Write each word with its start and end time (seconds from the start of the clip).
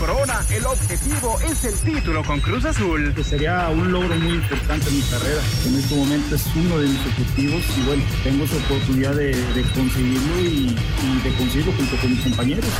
Corona, 0.00 0.42
el 0.48 0.64
objetivo 0.64 1.38
es 1.40 1.62
el 1.66 1.74
título 1.74 2.24
con 2.24 2.40
Cruz 2.40 2.64
Azul. 2.64 3.12
Que 3.14 3.22
sería 3.22 3.68
un 3.68 3.92
logro 3.92 4.14
muy 4.16 4.32
importante 4.32 4.88
en 4.88 4.96
mi 4.96 5.02
carrera. 5.02 5.42
En 5.66 5.76
este 5.76 5.94
momento 5.94 6.36
es 6.36 6.46
uno 6.56 6.78
de 6.78 6.88
mis 6.88 7.00
objetivos 7.00 7.62
y 7.76 7.82
bueno, 7.82 8.02
tengo 8.24 8.44
esa 8.44 8.56
oportunidad 8.56 9.14
de, 9.14 9.34
de 9.34 9.62
conseguirlo 9.74 10.40
y, 10.40 10.74
y, 10.74 11.20
de 11.22 11.36
conseguirlo 11.36 11.72
junto 11.72 11.96
con 11.98 12.10
mis 12.12 12.20
compañeros. 12.22 12.70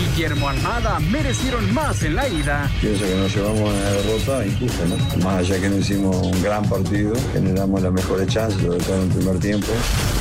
Guillermo 0.00 0.48
Almada 0.48 0.98
merecieron 0.98 1.72
más 1.74 2.02
en 2.02 2.16
la 2.16 2.26
ida. 2.26 2.70
Pienso 2.80 3.04
que 3.04 3.14
nos 3.16 3.34
llevamos 3.34 3.60
una 3.60 3.90
derrota 3.90 4.46
injusta, 4.46 4.84
¿no? 4.86 5.24
Más 5.24 5.38
allá 5.38 5.60
que 5.60 5.68
no 5.68 5.76
hicimos 5.76 6.16
un 6.16 6.42
gran 6.42 6.66
partido, 6.68 7.12
generamos 7.34 7.82
las 7.82 7.92
mejores 7.92 8.28
chances, 8.28 8.62
sobre 8.62 8.78
todo 8.78 8.96
en 8.96 9.02
el 9.02 9.08
primer 9.08 9.38
tiempo. 9.38 9.66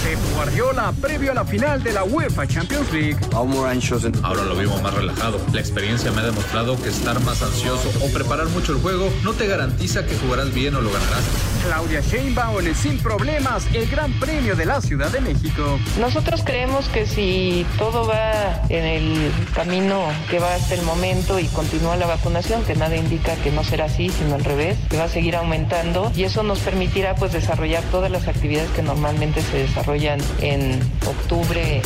Pep 0.04 0.20
Guardiola 0.36 0.94
previo 1.02 1.32
a 1.32 1.36
la 1.36 1.46
final 1.46 1.82
de 1.82 1.94
la 1.94 2.04
UEFA 2.04 2.46
Champions 2.46 2.92
League. 2.92 3.18
Ahora 3.32 4.44
lo 4.44 4.56
vimos 4.56 4.82
más 4.82 4.94
relajado. 4.94 5.40
La 5.54 5.62
experiencia 5.62 6.12
me 6.12 6.22
ha 6.22 6.26
demostrado 6.26 6.82
que 6.82 6.90
estar 6.90 7.20
más 7.22 7.42
ansioso 7.42 7.90
o 8.04 8.12
preparar 8.12 8.48
mucho 8.48 8.74
el 8.74 8.80
juego 8.80 9.10
no 9.24 9.34
te 9.34 9.48
garantiza 9.48 10.06
que 10.06 10.16
jugarás 10.18 10.54
bien 10.54 10.76
o 10.76 10.82
lo 10.82 10.92
ganarás. 10.92 11.24
Claudia 11.66 12.02
Sheinbaum 12.02 12.60
sin 12.74 12.98
problemas 12.98 13.66
el 13.74 13.88
Gran 13.88 14.12
Premio 14.20 14.56
de 14.56 14.66
la 14.66 14.82
Ciudad 14.82 15.10
de 15.10 15.22
México. 15.22 15.80
Nosotros 16.00 16.42
creemos 16.44 16.88
que 16.90 17.06
si 17.06 17.66
todo 17.78 18.08
va 18.08 18.62
en 18.70 18.84
el 18.84 19.32
camino 19.54 19.69
que 19.70 20.40
va 20.40 20.56
hasta 20.56 20.74
el 20.74 20.82
momento 20.82 21.38
y 21.40 21.46
continúa 21.46 21.96
la 21.96 22.08
vacunación, 22.08 22.64
que 22.64 22.76
nada 22.76 22.96
indica 22.96 23.36
que 23.36 23.52
no 23.52 23.64
será 23.64 23.86
así, 23.86 24.10
sino 24.10 24.34
al 24.34 24.44
revés, 24.44 24.78
que 24.90 24.98
va 24.98 25.04
a 25.04 25.10
seguir 25.10 25.36
aumentando 25.36 26.12
y 26.16 26.24
eso 26.24 26.42
nos 26.42 26.60
permitirá 26.60 27.14
pues 27.14 27.34
desarrollar 27.34 27.84
todas 27.92 28.10
las 28.10 28.28
actividades 28.28 28.72
que 28.72 28.82
normalmente 28.82 29.44
se 29.44 29.58
desarrollan 29.58 30.20
en 30.42 30.80
octubre. 31.08 31.84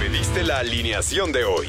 Pediste 0.00 0.42
la 0.42 0.60
alineación 0.60 1.32
de 1.32 1.44
hoy. 1.44 1.68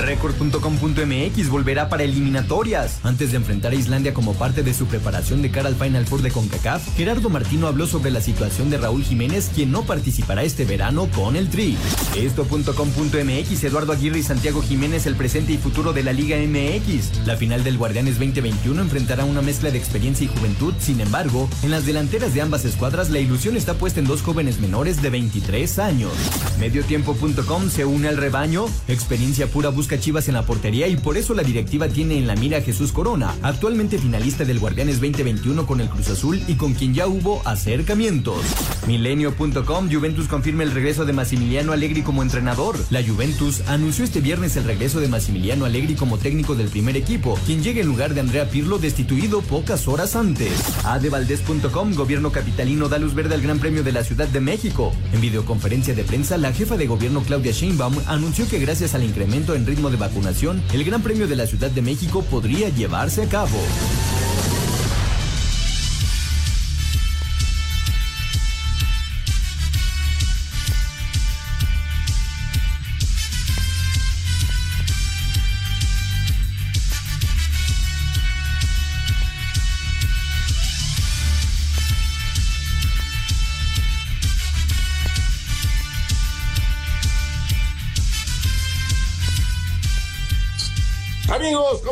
Record.com.mx 0.00 1.48
volverá 1.48 1.88
para 1.88 2.04
eliminatorias. 2.04 3.00
Antes 3.02 3.30
de 3.30 3.38
enfrentar 3.38 3.72
a 3.72 3.76
Islandia 3.76 4.14
como 4.14 4.34
parte 4.34 4.62
de 4.62 4.74
su 4.74 4.86
preparación 4.86 5.42
de 5.42 5.50
cara 5.50 5.68
al 5.68 5.74
Final 5.74 6.06
Four 6.06 6.22
de 6.22 6.30
CONCACAF, 6.30 6.96
Gerardo 6.96 7.30
Martino 7.30 7.66
habló 7.66 7.86
sobre 7.86 8.10
la 8.10 8.20
situación 8.20 8.70
de 8.70 8.78
Raúl 8.78 9.02
Jiménez, 9.02 9.50
quien 9.54 9.72
no 9.72 9.82
participará 9.82 10.42
este 10.42 10.64
verano 10.64 11.08
con 11.14 11.36
el 11.36 11.48
Tri. 11.48 11.76
Esto.com.mx 12.16 13.64
Eduardo 13.64 13.92
Aguirre 13.92 14.18
y 14.18 14.22
Santiago 14.22 14.62
Jiménez, 14.62 15.06
el 15.06 15.16
presente 15.16 15.52
y 15.52 15.58
futuro 15.58 15.92
de 15.92 16.02
la 16.02 16.12
Liga 16.12 16.36
MX. 16.36 17.26
La 17.26 17.36
final 17.36 17.64
del 17.64 17.78
Guardianes 17.78 18.18
2021 18.18 18.80
enfrentará 18.80 19.24
una 19.24 19.42
mezcla 19.42 19.70
de 19.70 19.78
experiencia 19.78 20.24
y 20.24 20.28
juventud. 20.28 20.74
Sin 20.78 21.00
embargo, 21.00 21.48
en 21.62 21.70
las 21.70 21.86
delanteras 21.86 22.34
de 22.34 22.42
ambas 22.42 22.64
escuadras, 22.64 23.10
la 23.10 23.18
ilusión 23.18 23.56
está 23.56 23.74
puesta 23.74 24.00
en 24.00 24.06
dos 24.06 24.22
jóvenes 24.22 24.60
menores 24.60 25.02
de 25.02 25.10
23 25.10 25.78
años. 25.78 26.12
Mediotiempo.com 26.60 27.70
se 27.70 27.84
une 27.84 28.08
al 28.08 28.16
rebaño. 28.16 28.66
Experiencia 28.88 29.46
pura 29.46 29.70
busca 29.70 29.95
Chivas 29.98 30.28
en 30.28 30.34
la 30.34 30.42
portería 30.42 30.88
y 30.88 30.96
por 30.96 31.16
eso 31.16 31.34
la 31.34 31.42
directiva 31.42 31.88
tiene 31.88 32.18
en 32.18 32.26
la 32.26 32.36
mira 32.36 32.58
a 32.58 32.62
Jesús 32.62 32.92
Corona, 32.92 33.34
actualmente 33.42 33.98
finalista 33.98 34.44
del 34.44 34.58
Guardianes 34.58 35.00
2021 35.00 35.66
con 35.66 35.80
el 35.80 35.88
Cruz 35.88 36.08
Azul 36.08 36.42
y 36.46 36.54
con 36.54 36.74
quien 36.74 36.94
ya 36.94 37.06
hubo 37.06 37.42
acercamientos. 37.44 38.40
Milenio.com 38.86 39.90
Juventus 39.90 40.28
confirma 40.28 40.62
el 40.62 40.72
regreso 40.72 41.04
de 41.04 41.12
Massimiliano 41.12 41.72
Allegri 41.72 42.02
como 42.02 42.22
entrenador. 42.22 42.76
La 42.90 43.02
Juventus 43.02 43.62
anunció 43.68 44.04
este 44.04 44.20
viernes 44.20 44.56
el 44.56 44.64
regreso 44.64 45.00
de 45.00 45.08
Massimiliano 45.08 45.64
Allegri 45.64 45.94
como 45.94 46.18
técnico 46.18 46.54
del 46.54 46.68
primer 46.68 46.96
equipo, 46.96 47.38
quien 47.46 47.62
llega 47.62 47.80
en 47.80 47.86
lugar 47.86 48.14
de 48.14 48.20
Andrea 48.20 48.48
Pirlo 48.48 48.78
destituido 48.78 49.42
pocas 49.42 49.88
horas 49.88 50.16
antes. 50.16 50.52
Adevaldez.com 50.84 51.94
Gobierno 51.94 52.32
capitalino 52.32 52.88
da 52.88 52.98
luz 52.98 53.14
verde 53.14 53.34
al 53.34 53.42
Gran 53.42 53.58
Premio 53.58 53.82
de 53.82 53.92
la 53.92 54.04
Ciudad 54.04 54.28
de 54.28 54.40
México. 54.40 54.92
En 55.12 55.20
videoconferencia 55.20 55.94
de 55.94 56.04
prensa, 56.04 56.36
la 56.36 56.52
jefa 56.52 56.76
de 56.76 56.86
gobierno 56.86 57.22
Claudia 57.22 57.52
Sheinbaum 57.52 57.94
anunció 58.06 58.48
que 58.48 58.58
gracias 58.58 58.94
al 58.94 59.04
incremento 59.04 59.54
en 59.54 59.66
ritmo 59.66 59.75
de 59.76 59.96
vacunación, 59.96 60.62
el 60.72 60.84
Gran 60.84 61.02
Premio 61.02 61.28
de 61.28 61.36
la 61.36 61.46
Ciudad 61.46 61.70
de 61.70 61.82
México 61.82 62.22
podría 62.22 62.70
llevarse 62.70 63.22
a 63.22 63.28
cabo. 63.28 63.58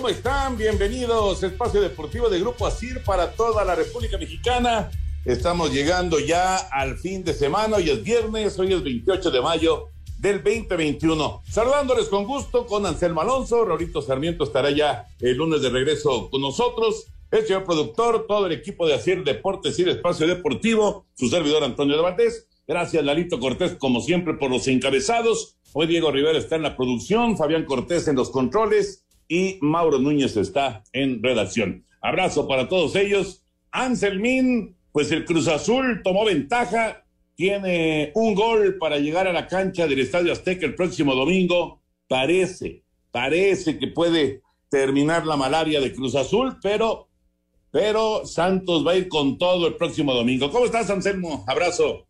¿Cómo 0.04 0.14
están? 0.14 0.58
Bienvenidos 0.58 1.42
Espacio 1.42 1.80
Deportivo 1.80 2.28
de 2.28 2.38
Grupo 2.38 2.66
ASIR 2.66 3.02
para 3.04 3.32
toda 3.32 3.64
la 3.64 3.74
República 3.74 4.18
Mexicana. 4.18 4.90
Estamos 5.24 5.72
llegando 5.72 6.18
ya 6.18 6.56
al 6.56 6.98
fin 6.98 7.24
de 7.24 7.32
semana, 7.32 7.78
hoy 7.78 7.88
es 7.88 8.02
viernes, 8.02 8.58
hoy 8.58 8.74
es 8.74 8.82
28 8.82 9.30
de 9.30 9.40
mayo 9.40 9.86
del 10.18 10.44
2021. 10.44 11.40
Saludándoles 11.48 12.08
con 12.08 12.26
gusto 12.26 12.66
con 12.66 12.84
Anselmo 12.84 13.22
Alonso, 13.22 13.64
Rorito 13.64 14.02
Sarmiento 14.02 14.44
estará 14.44 14.70
ya 14.70 15.06
el 15.20 15.38
lunes 15.38 15.62
de 15.62 15.70
regreso 15.70 16.28
con 16.28 16.42
nosotros, 16.42 17.06
el 17.30 17.46
señor 17.46 17.64
productor, 17.64 18.26
todo 18.26 18.44
el 18.44 18.52
equipo 18.52 18.86
de 18.86 18.92
ASIR 18.92 19.24
Deportes 19.24 19.78
y 19.78 19.88
Espacio 19.88 20.26
Deportivo, 20.26 21.06
su 21.14 21.30
servidor 21.30 21.64
Antonio 21.64 21.96
de. 21.96 22.46
Gracias, 22.68 23.02
Lalito 23.02 23.40
Cortés, 23.40 23.74
como 23.76 24.02
siempre, 24.02 24.34
por 24.34 24.50
los 24.50 24.68
encabezados. 24.68 25.56
Hoy 25.72 25.86
Diego 25.86 26.10
Rivera 26.10 26.36
está 26.38 26.56
en 26.56 26.62
la 26.62 26.76
producción, 26.76 27.38
Fabián 27.38 27.64
Cortés 27.64 28.06
en 28.06 28.16
los 28.16 28.30
controles 28.30 29.03
y 29.28 29.58
Mauro 29.60 29.98
Núñez 29.98 30.36
está 30.36 30.84
en 30.92 31.22
redacción. 31.22 31.84
Abrazo 32.00 32.46
para 32.46 32.68
todos 32.68 32.96
ellos. 32.96 33.42
Anselmín, 33.70 34.76
pues 34.92 35.10
el 35.10 35.24
Cruz 35.24 35.48
Azul 35.48 36.02
tomó 36.04 36.24
ventaja, 36.24 37.04
tiene 37.34 38.12
un 38.14 38.34
gol 38.34 38.76
para 38.78 38.98
llegar 38.98 39.26
a 39.26 39.32
la 39.32 39.46
cancha 39.46 39.86
del 39.86 40.00
Estadio 40.00 40.32
Azteca 40.32 40.66
el 40.66 40.74
próximo 40.74 41.14
domingo. 41.14 41.80
Parece, 42.06 42.84
parece 43.10 43.78
que 43.78 43.88
puede 43.88 44.42
terminar 44.68 45.26
la 45.26 45.36
malaria 45.36 45.80
de 45.80 45.92
Cruz 45.92 46.14
Azul, 46.14 46.58
pero, 46.62 47.08
pero 47.70 48.26
Santos 48.26 48.86
va 48.86 48.92
a 48.92 48.96
ir 48.96 49.08
con 49.08 49.38
todo 49.38 49.66
el 49.66 49.76
próximo 49.76 50.12
domingo. 50.12 50.50
¿Cómo 50.50 50.66
estás, 50.66 50.90
Anselmo? 50.90 51.44
Abrazo. 51.46 52.06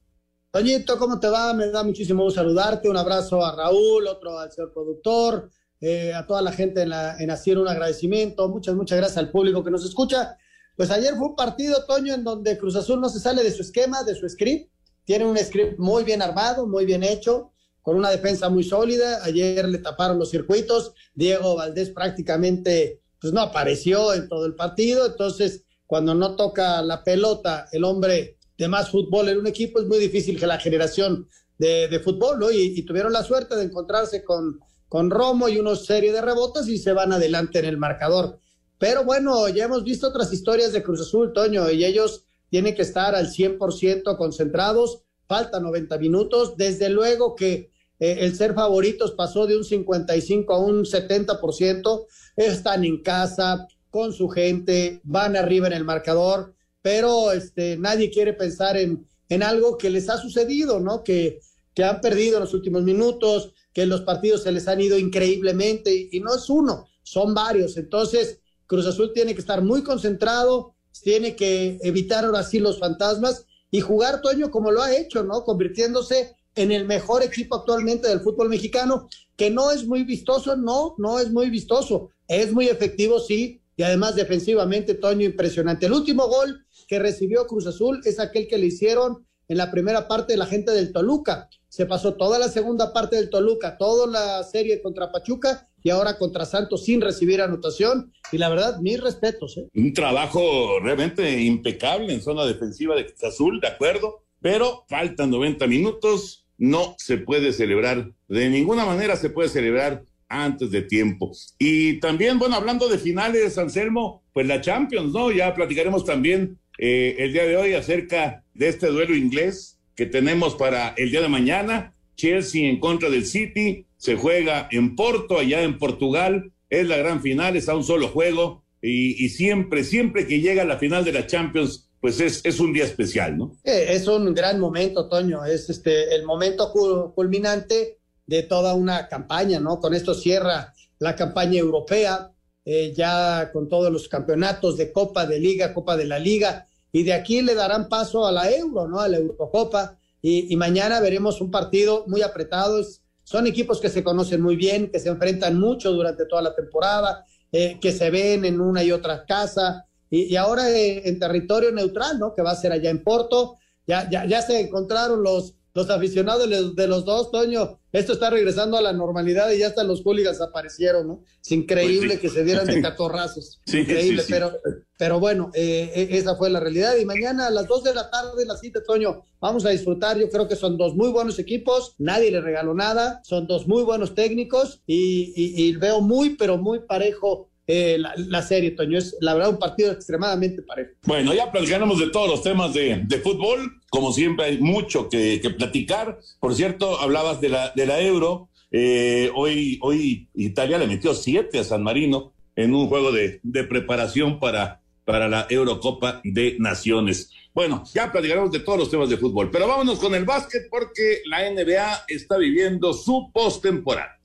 Toñito, 0.51 0.99
¿cómo 0.99 1.19
te 1.19 1.29
va? 1.29 1.53
Me 1.53 1.67
da 1.69 1.83
muchísimo 1.83 2.23
gusto 2.23 2.41
saludarte. 2.41 2.89
Un 2.89 2.97
abrazo 2.97 3.45
a 3.45 3.57
Raúl, 3.57 4.07
otro 4.07 4.39
al 4.39 4.53
señor 4.53 4.73
productor, 4.73 5.51
eh, 5.81 6.15
a 6.15 6.27
toda 6.27 6.43
la 6.43 6.53
gente 6.53 6.83
en, 6.83 6.91
la, 6.91 7.17
un 7.19 7.69
agradecimiento, 7.69 8.49
muchas, 8.49 8.75
muchas 8.75 8.99
gracias 8.99 9.19
al 9.19 9.31
público 9.31 9.63
que 9.63 9.71
nos 9.71 9.85
escucha. 9.85 10.37
Pues 10.77 10.91
ayer 10.91 11.15
fue 11.15 11.29
un 11.29 11.37
partido, 11.37 11.85
Toño, 11.87 12.15
en 12.15 12.25
donde 12.25 12.59
Cruz 12.59 12.77
Azul 12.77 13.01
no 13.01 13.09
se 13.09 13.21
sale 13.21 13.43
de 13.43 13.53
su 13.53 13.63
esquema, 13.63 14.03
de 14.03 14.15
su 14.15 14.29
script. 14.29 14.71
Tiene 15.05 15.25
un 15.25 15.37
script 15.37 15.79
muy 15.79 16.05
bien 16.05 16.23
armado, 16.23 16.67
muy 16.67 16.85
bien 16.85 17.03
hecho, 17.03 17.53
con 17.83 17.97
una 17.97 18.11
defensa 18.11 18.49
muy 18.49 18.65
sólida. 18.65 19.23
Ayer 19.23 19.69
le 19.69 19.79
taparon 19.79 20.19
los 20.19 20.31
circuitos. 20.31 20.95
Diego 21.15 21.57
Valdés 21.57 21.91
prácticamente 21.91 23.03
pues 23.21 23.33
no 23.33 23.41
apareció 23.41 24.13
en 24.13 24.29
todo 24.29 24.47
el 24.47 24.55
partido. 24.55 25.07
Entonces, 25.07 25.65
cuando 25.87 26.15
no 26.15 26.37
toca 26.37 26.83
la 26.83 27.05
pelota 27.05 27.69
el 27.73 27.85
hombre 27.85 28.39
de 28.59 28.69
más 28.69 28.91
fútbol 28.91 29.29
en 29.29 29.39
un 29.39 29.47
equipo, 29.47 29.81
es 29.81 29.87
muy 29.87 29.99
difícil 29.99 30.39
que 30.39 30.47
la 30.47 30.59
generación 30.59 31.29
de, 31.59 32.01
fútbol, 32.03 32.39
¿no? 32.39 32.51
Y, 32.51 32.83
tuvieron 32.83 33.13
la 33.13 33.23
suerte 33.23 33.57
de 33.57 33.65
encontrarse 33.65 34.25
con, 34.25 34.61
con 34.95 35.11
Romo 35.11 35.49
y 35.49 35.59
una 35.59 35.75
serie 35.75 36.13
de 36.13 36.21
rebotes 36.21 36.69
y 36.69 36.79
se 36.79 36.93
van 36.93 37.13
adelante 37.13 37.59
en 37.59 37.65
el 37.65 37.77
marcador. 37.77 38.39
Pero 38.79 39.03
bueno, 39.03 39.49
ya 39.49 39.65
hemos 39.65 39.83
visto 39.83 40.07
otras 40.07 40.33
historias 40.33 40.73
de 40.73 40.85
Cruz 40.85 41.01
Azul, 41.01 41.33
Toño, 41.33 41.69
y 41.69 41.85
ellos 41.85 42.27
tienen 42.49 42.77
que 42.77 42.83
estar 42.83 43.17
al 43.17 43.27
100% 43.27 44.17
concentrados. 44.17 45.03
Falta 45.27 45.59
90 45.59 45.99
minutos. 45.99 46.57
Desde 46.57 46.91
luego 46.91 47.35
que 47.35 47.73
eh, 47.99 48.19
el 48.21 48.37
ser 48.37 48.55
favoritos 48.55 49.11
pasó 49.17 49.49
de 49.49 49.57
un 49.57 49.65
55 49.65 50.55
a 50.55 50.61
un 50.61 50.85
70%. 50.85 52.07
Están 52.37 52.85
en 52.85 53.03
casa, 53.03 53.67
con 53.91 54.13
su 54.13 54.29
gente, 54.29 55.01
van 55.03 55.35
arriba 55.35 55.67
en 55.67 55.73
el 55.73 55.83
marcador, 55.83 56.55
pero 56.83 57.33
este, 57.33 57.77
nadie 57.79 58.13
quiere 58.13 58.33
pensar 58.33 58.77
en, 58.77 59.05
en 59.29 59.43
algo 59.43 59.77
que 59.77 59.91
les 59.91 60.09
ha 60.09 60.19
sucedido, 60.19 60.79
¿no? 60.79 61.03
Que, 61.03 61.41
que 61.75 61.83
han 61.83 62.01
perdido 62.01 62.37
en 62.37 62.45
los 62.45 62.55
últimos 62.55 62.85
minutos, 62.85 63.54
que 63.75 63.85
los 63.85 64.03
partidos 64.03 64.45
se 64.45 64.53
les 64.53 64.69
han 64.69 64.81
ido 64.81 64.97
increíblemente 64.97 66.09
y, 66.11 66.21
no 66.21 66.35
es 66.35 66.49
uno, 66.49 66.89
son 67.03 67.35
varios. 67.35 67.77
Entonces, 67.77 68.39
Cruz 68.67 68.87
Azul 68.87 69.13
tiene 69.13 69.35
que 69.35 69.41
estar 69.41 69.61
muy 69.63 69.83
concentrado, 69.83 70.75
tiene 71.03 71.37
que 71.37 71.79
evitar 71.83 72.25
ahora 72.25 72.45
sí 72.45 72.61
los 72.61 72.79
fantasmas 72.79 73.45
y 73.71 73.81
jugar 73.81 74.23
Toño 74.23 74.51
como 74.51 74.71
lo 74.71 74.81
ha 74.81 74.97
hecho, 74.97 75.25
¿no? 75.25 75.45
Convirtiéndose 75.45 76.37
en 76.55 76.71
el 76.71 76.87
mejor 76.87 77.25
equipo 77.25 77.57
actualmente 77.57 78.09
del 78.09 78.21
fútbol 78.21 78.49
mexicano, 78.49 79.09
que 79.37 79.51
no 79.51 79.73
es 79.73 79.85
muy 79.85 80.05
vistoso, 80.05 80.57
no, 80.57 80.95
no 80.99 81.19
es 81.19 81.33
muy 81.33 81.51
vistoso, 81.51 82.11
es 82.29 82.53
muy 82.53 82.69
efectivo, 82.69 83.19
sí, 83.19 83.61
y 83.77 83.83
además 83.83 84.15
defensivamente, 84.15 84.95
Toño, 84.95 85.27
impresionante. 85.27 85.87
El 85.87 85.95
último 85.95 86.29
gol 86.29 86.65
que 86.87 87.01
recibió 87.01 87.47
Cruz 87.49 87.67
Azul 87.67 88.01
es 88.05 88.21
aquel 88.21 88.47
que 88.47 88.59
le 88.59 88.67
hicieron 88.67 89.27
en 89.49 89.59
la 89.59 89.73
primera 89.73 90.07
parte 90.07 90.35
de 90.35 90.37
la 90.37 90.47
gente 90.47 90.71
del 90.71 90.93
Toluca. 90.93 91.49
Se 91.75 91.87
pasó 91.87 92.15
toda 92.15 92.39
la 92.39 92.49
segunda 92.49 92.93
parte 92.93 93.17
del 93.17 93.31
Toluca, 93.31 93.77
toda 93.77 94.07
la 94.07 94.45
serie 94.45 94.81
contra 94.81 95.11
Pachuca 95.11 95.67
y 95.83 95.91
ahora 95.91 96.19
contra 96.19 96.45
Santos 96.45 96.85
sin 96.85 97.01
recibir 97.01 97.41
anotación. 97.43 98.13
Y 98.31 98.39
la 98.39 98.49
verdad, 98.49 98.79
mis 98.79 99.01
respetos. 99.01 99.57
¿eh? 99.57 99.67
Un 99.75 99.93
trabajo 99.93 100.79
realmente 100.79 101.43
impecable 101.43 102.15
en 102.15 102.23
zona 102.23 102.45
defensiva 102.45 102.95
de 102.95 103.13
Azul, 103.27 103.59
de 103.61 103.67
acuerdo, 103.67 104.23
pero 104.41 104.85
faltan 104.89 105.31
90 105.31 105.67
minutos. 105.67 106.47
No 106.59 106.95
se 106.97 107.19
puede 107.19 107.53
celebrar, 107.53 108.13
de 108.29 108.51
ninguna 108.51 108.87
manera 108.87 109.17
se 109.17 109.31
puede 109.31 109.49
celebrar 109.49 110.05
antes 110.29 110.71
de 110.71 110.83
tiempo. 110.83 111.33
Y 111.59 111.99
también, 111.99 112.39
bueno, 112.39 112.55
hablando 112.55 112.89
de 112.89 112.99
finales, 112.99 113.59
Anselmo, 113.59 114.23
pues 114.33 114.47
la 114.47 114.61
Champions, 114.61 115.13
¿no? 115.13 115.33
Ya 115.33 115.53
platicaremos 115.53 116.05
también 116.05 116.57
eh, 116.79 117.17
el 117.19 117.33
día 117.33 117.47
de 117.47 117.57
hoy 117.57 117.73
acerca 117.75 118.45
de 118.55 118.69
este 118.69 118.87
duelo 118.87 119.17
inglés 119.17 119.75
que 119.95 120.07
tenemos 120.07 120.55
para 120.55 120.95
el 120.97 121.11
día 121.11 121.21
de 121.21 121.29
mañana. 121.29 121.95
Chelsea 122.17 122.69
en 122.69 122.79
contra 122.79 123.11
del 123.11 123.27
City, 123.27 123.87
se 123.97 124.17
juega 124.17 124.69
en 124.71 124.95
Porto, 124.95 125.39
allá 125.39 125.63
en 125.63 125.79
Portugal, 125.79 126.53
es 126.71 126.87
la 126.87 126.97
gran 126.97 127.21
final, 127.21 127.57
es 127.57 127.69
a 127.69 127.75
un 127.75 127.85
solo 127.85 128.09
juego 128.09 128.63
y, 128.81 129.29
siempre, 129.31 129.83
siempre 129.83 130.27
que 130.27 130.41
llega 130.41 130.65
la 130.65 130.79
final 130.79 131.05
de 131.05 131.13
la 131.13 131.27
Champions, 131.27 131.89
pues 132.01 132.21
es, 132.21 132.45
es 132.45 132.61
un 132.61 132.73
día 132.75 132.85
especial, 132.85 133.39
¿no? 133.39 133.57
Eh, 133.65 133.87
es 133.91 134.07
un 134.07 134.35
gran 134.35 134.61
momento, 134.61 135.09
Toño, 135.09 135.45
es 135.45 135.71
este 135.71 136.15
el 136.15 136.25
momento 136.25 136.71
culminante 137.15 137.99
de 138.27 138.43
toda 138.43 138.75
una 138.75 139.09
campaña, 139.09 139.59
¿no? 139.59 139.81
Con 139.81 139.95
esto 139.95 140.13
cierra 140.13 140.75
la 140.99 141.17
campaña 141.17 141.59
europea, 141.59 142.31
eh, 142.67 142.93
ya 142.95 143.51
con 143.53 143.69
todos 143.69 143.91
los 143.91 144.09
campeonatos 144.09 144.77
de 144.77 144.93
Copa, 144.93 145.27
de 145.27 145.41
Liga, 145.41 145.73
Copa 145.73 145.97
de 145.97 146.05
la 146.05 146.19
Liga, 146.19 146.67
y 146.95 147.03
de 147.03 147.13
aquí 147.13 147.43
le 147.43 147.57
darán 147.57 147.89
paso 147.89 148.25
a 148.25 148.31
la 148.31 148.49
Euro, 148.53 148.87
¿no? 148.87 149.01
A 149.01 149.09
la 149.09 149.17
Eurocopa, 149.17 149.99
y, 150.23 150.55
mañana 150.57 151.01
veremos 151.01 151.41
un 151.41 151.51
partido 151.51 152.05
muy 152.07 152.23
apretado. 152.23 152.81
son 153.25 153.49
equipos 153.49 153.81
que 153.81 153.91
se 153.91 154.05
conocen 154.05 154.41
muy 154.41 154.55
bien, 154.55 154.93
que 154.93 155.01
se 155.01 155.09
enfrentan 155.09 155.59
mucho 155.59 155.91
durante 155.91 156.25
toda 156.27 156.41
la 156.41 156.55
temporada, 156.55 157.27
eh, 157.51 157.79
que 157.81 157.91
se 157.91 158.11
ven 158.11 158.45
en 158.45 158.61
una 158.61 158.85
y 158.85 158.93
otra 158.93 159.27
casa, 159.27 159.87
y, 160.09 160.37
ahora 160.37 160.71
eh, 160.71 161.09
en 161.09 161.19
territorio 161.19 161.73
neutral, 161.73 162.21
¿no? 162.21 162.33
Que 162.33 162.43
va 162.43 162.53
a 162.53 162.57
ser 162.57 162.71
allá 162.71 162.91
en 162.91 163.03
Porto. 163.03 163.57
Ya, 163.89 164.09
ya, 164.09 164.25
ya 164.25 164.41
se 164.41 164.61
encontraron 164.61 165.21
los, 165.25 165.57
los 165.75 165.91
aficionados 165.91 166.49
de 166.77 166.87
los 166.87 167.05
dos, 167.05 167.33
Toño, 167.33 167.81
esto 167.95 168.13
está 168.13 168.29
regresando 168.29 168.77
a 168.77 168.83
la 168.83 168.93
normalidad 168.93 169.53
y 169.53 169.59
ya 169.59 169.69
hasta 169.69 169.85
los 169.85 170.03
hooligans 170.03 170.41
aparecieron, 170.41 171.07
¿no? 171.07 171.23
Es 171.41 171.53
increíble 171.53 172.19
pues 172.19 172.21
que 172.21 172.29
se 172.29 172.45
dieran 172.45 172.67
de 172.67 172.83
catorrazos. 172.83 173.61
increíble, 173.67 174.25
pero, 174.29 174.51
pero 174.99 175.21
bueno, 175.21 175.53
eh, 175.55 175.93
eh, 175.95 176.09
esa 176.11 176.35
fue 176.35 176.51
la 176.51 176.59
realidad. 176.59 176.97
Y 177.01 177.05
mañana 177.05 177.47
a 177.47 177.51
las 177.51 177.69
dos 177.69 177.85
de 177.85 177.95
la 177.95 178.11
tarde, 178.11 178.45
la 178.47 178.57
cita, 178.57 178.83
Toño, 178.83 179.25
vamos 179.41 179.65
a 179.65 179.71
disfrutar. 179.71 180.19
Yo 180.19 180.29
creo 180.29 180.49
que 180.49 180.57
son 180.57 180.77
dos 180.77 180.97
muy 180.97 181.11
buenos 181.11 181.39
equipos, 181.39 181.95
nadie 181.99 182.33
le 182.33 182.41
regaló 182.41 182.75
nada, 182.75 183.21
son 183.23 183.47
dos 183.47 183.69
muy 183.69 183.85
buenos 183.85 184.17
técnicos 184.17 184.83
y, 184.89 185.33
y 185.37 185.77
veo 185.77 186.01
muy, 186.01 186.31
pero 186.31 186.59
muy 186.59 186.81
parejo 186.81 187.49
eh, 187.67 187.99
la, 187.99 188.43
serie, 188.43 188.73
Toño. 188.73 188.99
Es 188.99 189.17
la 189.21 189.35
verdad 189.35 189.51
un 189.51 189.59
partido 189.59 189.93
extremadamente 189.93 190.63
parejo. 190.63 190.93
Bueno, 191.05 191.33
ya 191.33 191.51
platicamos 191.51 191.99
de 191.99 192.11
todos 192.11 192.29
los 192.29 192.43
temas 192.43 192.75
de, 192.75 193.21
fútbol. 193.23 193.81
Como 193.89 194.13
siempre, 194.13 194.47
hay 194.47 194.59
mucho 194.59 195.09
que, 195.09 195.41
platicar. 195.57 196.19
Por 196.41 196.55
cierto, 196.55 196.99
hablabas 197.01 197.41
de 197.41 197.49
la, 197.49 197.73
de 197.75 197.87
la 197.87 198.01
Euro. 198.01 198.49
Eh, 198.71 199.31
hoy, 199.35 199.79
hoy 199.83 200.29
Italia 200.35 200.79
le 200.79 200.87
metió 200.87 201.15
siete 201.15 201.59
a 201.59 201.65
San 201.65 201.83
Marino 201.83 202.33
en 202.57 202.75
un 202.75 202.89
juego 202.89 203.13
de, 203.13 203.41
preparación 203.69 204.39
para, 204.39 204.81
para 205.05 205.29
la 205.29 205.47
Eurocopa 205.49 206.21
de 206.25 206.57
Naciones. 206.59 207.31
Bueno, 207.55 207.85
ya 207.95 208.11
platicaremos 208.11 208.51
de 208.51 208.61
todos 208.61 208.79
los 208.79 208.91
temas 208.91 209.09
de 209.09 209.17
fútbol, 209.17 209.51
pero 209.51 209.69
vámonos 209.69 210.01
con 210.01 210.15
el 210.15 210.25
básquet 210.25 210.63
porque 210.71 211.21
la 211.27 211.49
NBA 211.51 212.05
está 212.09 212.37
viviendo 212.37 212.93
su 212.93 213.31
postemporada. 213.33 214.19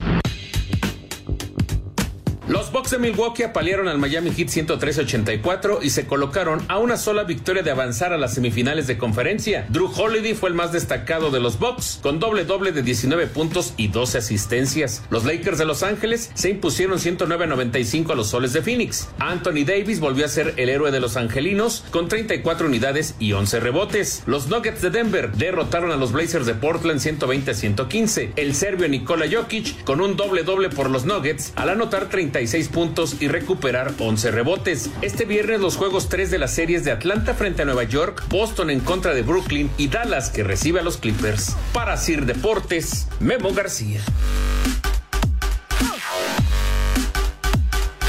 Bucks 2.90 3.02
de 3.02 3.08
Milwaukee 3.08 3.44
apalearon 3.44 3.88
al 3.88 4.00
Miami 4.00 4.32
Heat 4.32 4.48
113-84 4.48 5.80
y 5.84 5.92
se 5.92 6.08
colocaron 6.08 6.64
a 6.70 6.80
una 6.80 6.98
sola 6.98 7.24
victoria 7.24 7.62
de 7.62 7.70
avanzar 7.70 8.14
a 8.14 8.18
las 8.18 8.34
semifinales 8.34 8.88
de 8.88 8.98
conferencia. 8.98 9.68
Drew 9.70 9.92
Holiday 9.96 10.34
fue 10.34 10.50
el 10.50 10.56
más 10.56 10.72
destacado 10.72 11.30
de 11.30 11.40
los 11.40 11.60
Bucks, 11.60 12.00
con 12.02 12.20
doble 12.20 12.46
doble 12.46 12.72
de 12.72 12.82
19 12.82 13.28
puntos 13.28 13.76
y 13.78 13.90
12 13.90 14.18
asistencias. 14.18 15.04
Los 15.12 15.24
Lakers 15.26 15.60
de 15.60 15.66
Los 15.66 15.84
Ángeles 15.84 16.32
se 16.34 16.50
impusieron 16.50 16.98
109-95 16.98 18.12
a 18.12 18.16
los 18.16 18.30
Soles 18.30 18.54
de 18.54 18.64
Phoenix. 18.64 19.10
Anthony 19.20 19.66
Davis 19.68 20.00
volvió 20.00 20.26
a 20.26 20.30
ser 20.30 20.56
el 20.58 20.70
héroe 20.70 20.90
de 20.90 21.00
los 21.00 21.16
angelinos 21.16 21.84
con 21.92 22.08
34 22.08 22.66
unidades 22.66 23.14
y 23.20 23.34
11 23.34 23.60
rebotes. 23.60 24.24
Los 24.26 24.48
Nuggets 24.48 24.82
de 24.82 24.90
Denver 24.90 25.32
derrotaron 25.34 25.92
a 25.92 25.98
los 25.98 26.12
Blazers 26.12 26.48
de 26.48 26.56
Portland 26.56 27.02
120-115. 27.02 28.32
El 28.36 28.56
serbio 28.56 28.88
Nikola 28.88 29.28
Jokic 29.32 29.84
con 29.84 30.02
un 30.02 30.16
doble 30.16 30.44
doble 30.44 30.70
por 30.70 30.90
los 30.90 31.06
Nuggets 31.06 31.54
al 31.56 31.70
anotar 31.70 32.10
30 32.10 32.40
puntos 32.40 32.79
y 33.20 33.28
recuperar 33.28 33.92
11 34.00 34.32
rebotes. 34.32 34.90
Este 35.02 35.26
viernes 35.26 35.60
los 35.60 35.76
juegos 35.76 36.08
3 36.08 36.32
de 36.32 36.38
las 36.40 36.54
series 36.56 36.86
de 36.86 36.92
Atlanta 36.92 37.34
frente 37.34 37.64
a 37.64 37.66
Nueva 37.66 37.84
York, 37.84 38.24
Boston 38.30 38.70
en 38.70 38.80
contra 38.80 39.14
de 39.14 39.22
Brooklyn 39.22 39.70
y 39.78 39.90
Dallas 39.90 40.30
que 40.30 40.46
recibe 40.46 40.80
a 40.80 40.84
los 40.84 40.96
Clippers. 40.96 41.58
Para 41.74 41.98
Sir 41.98 42.26
Deportes, 42.26 43.10
Memo 43.20 43.54
García. 43.54 44.00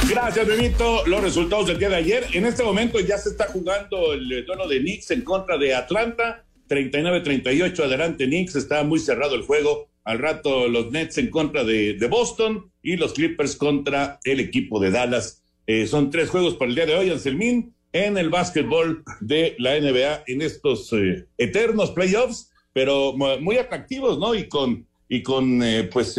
Gracias, 0.09 0.47
Benito. 0.47 1.05
Los 1.07 1.21
resultados 1.21 1.67
del 1.67 1.81
día 1.81 1.89
de 1.89 1.97
ayer. 1.97 2.27
En 2.33 2.47
este 2.47 2.63
momento 2.63 3.01
ya 3.01 3.19
se 3.19 3.31
está 3.31 3.47
jugando 3.47 4.13
el 4.13 4.47
duelo 4.47 4.69
de 4.69 4.79
Knicks 4.79 5.11
en 5.11 5.23
contra 5.23 5.59
de 5.59 5.75
Atlanta. 5.75 6.45
39-38 6.69 7.81
adelante 7.81 8.27
Knicks. 8.27 8.55
Está 8.55 8.85
muy 8.85 9.01
cerrado 9.01 9.35
el 9.35 9.43
juego. 9.43 9.90
Al 10.05 10.19
rato 10.19 10.69
los 10.69 10.91
Nets 10.91 11.19
en 11.19 11.31
contra 11.31 11.65
de, 11.65 11.97
Boston 12.11 12.71
y 12.83 12.97
los 12.97 13.13
Clippers 13.13 13.57
contra 13.57 14.19
el 14.25 14.41
equipo 14.41 14.81
de 14.81 14.91
Dallas. 14.91 15.43
Eh, 15.67 15.87
son 15.87 16.11
tres 16.11 16.31
juegos 16.31 16.55
para 16.55 16.71
el 16.71 16.75
día 16.75 16.87
de 16.87 16.95
hoy, 16.97 17.11
Anselmín, 17.11 17.75
en 17.93 18.17
el 18.17 18.31
básquetbol 18.31 19.05
de 19.21 19.57
la 19.59 19.79
NBA 19.79 20.25
en 20.27 20.43
estos 20.43 20.93
eh, 20.93 21.27
eternos 21.39 21.91
playoffs, 21.91 22.51
pero 22.73 23.15
muy 23.15 23.59
atractivos, 23.59 24.19
¿no? 24.19 24.35
Y 24.35 24.49
con, 24.49 24.87
y 25.09 25.23
con 25.23 25.63
eh, 25.63 25.85
pues 25.93 26.19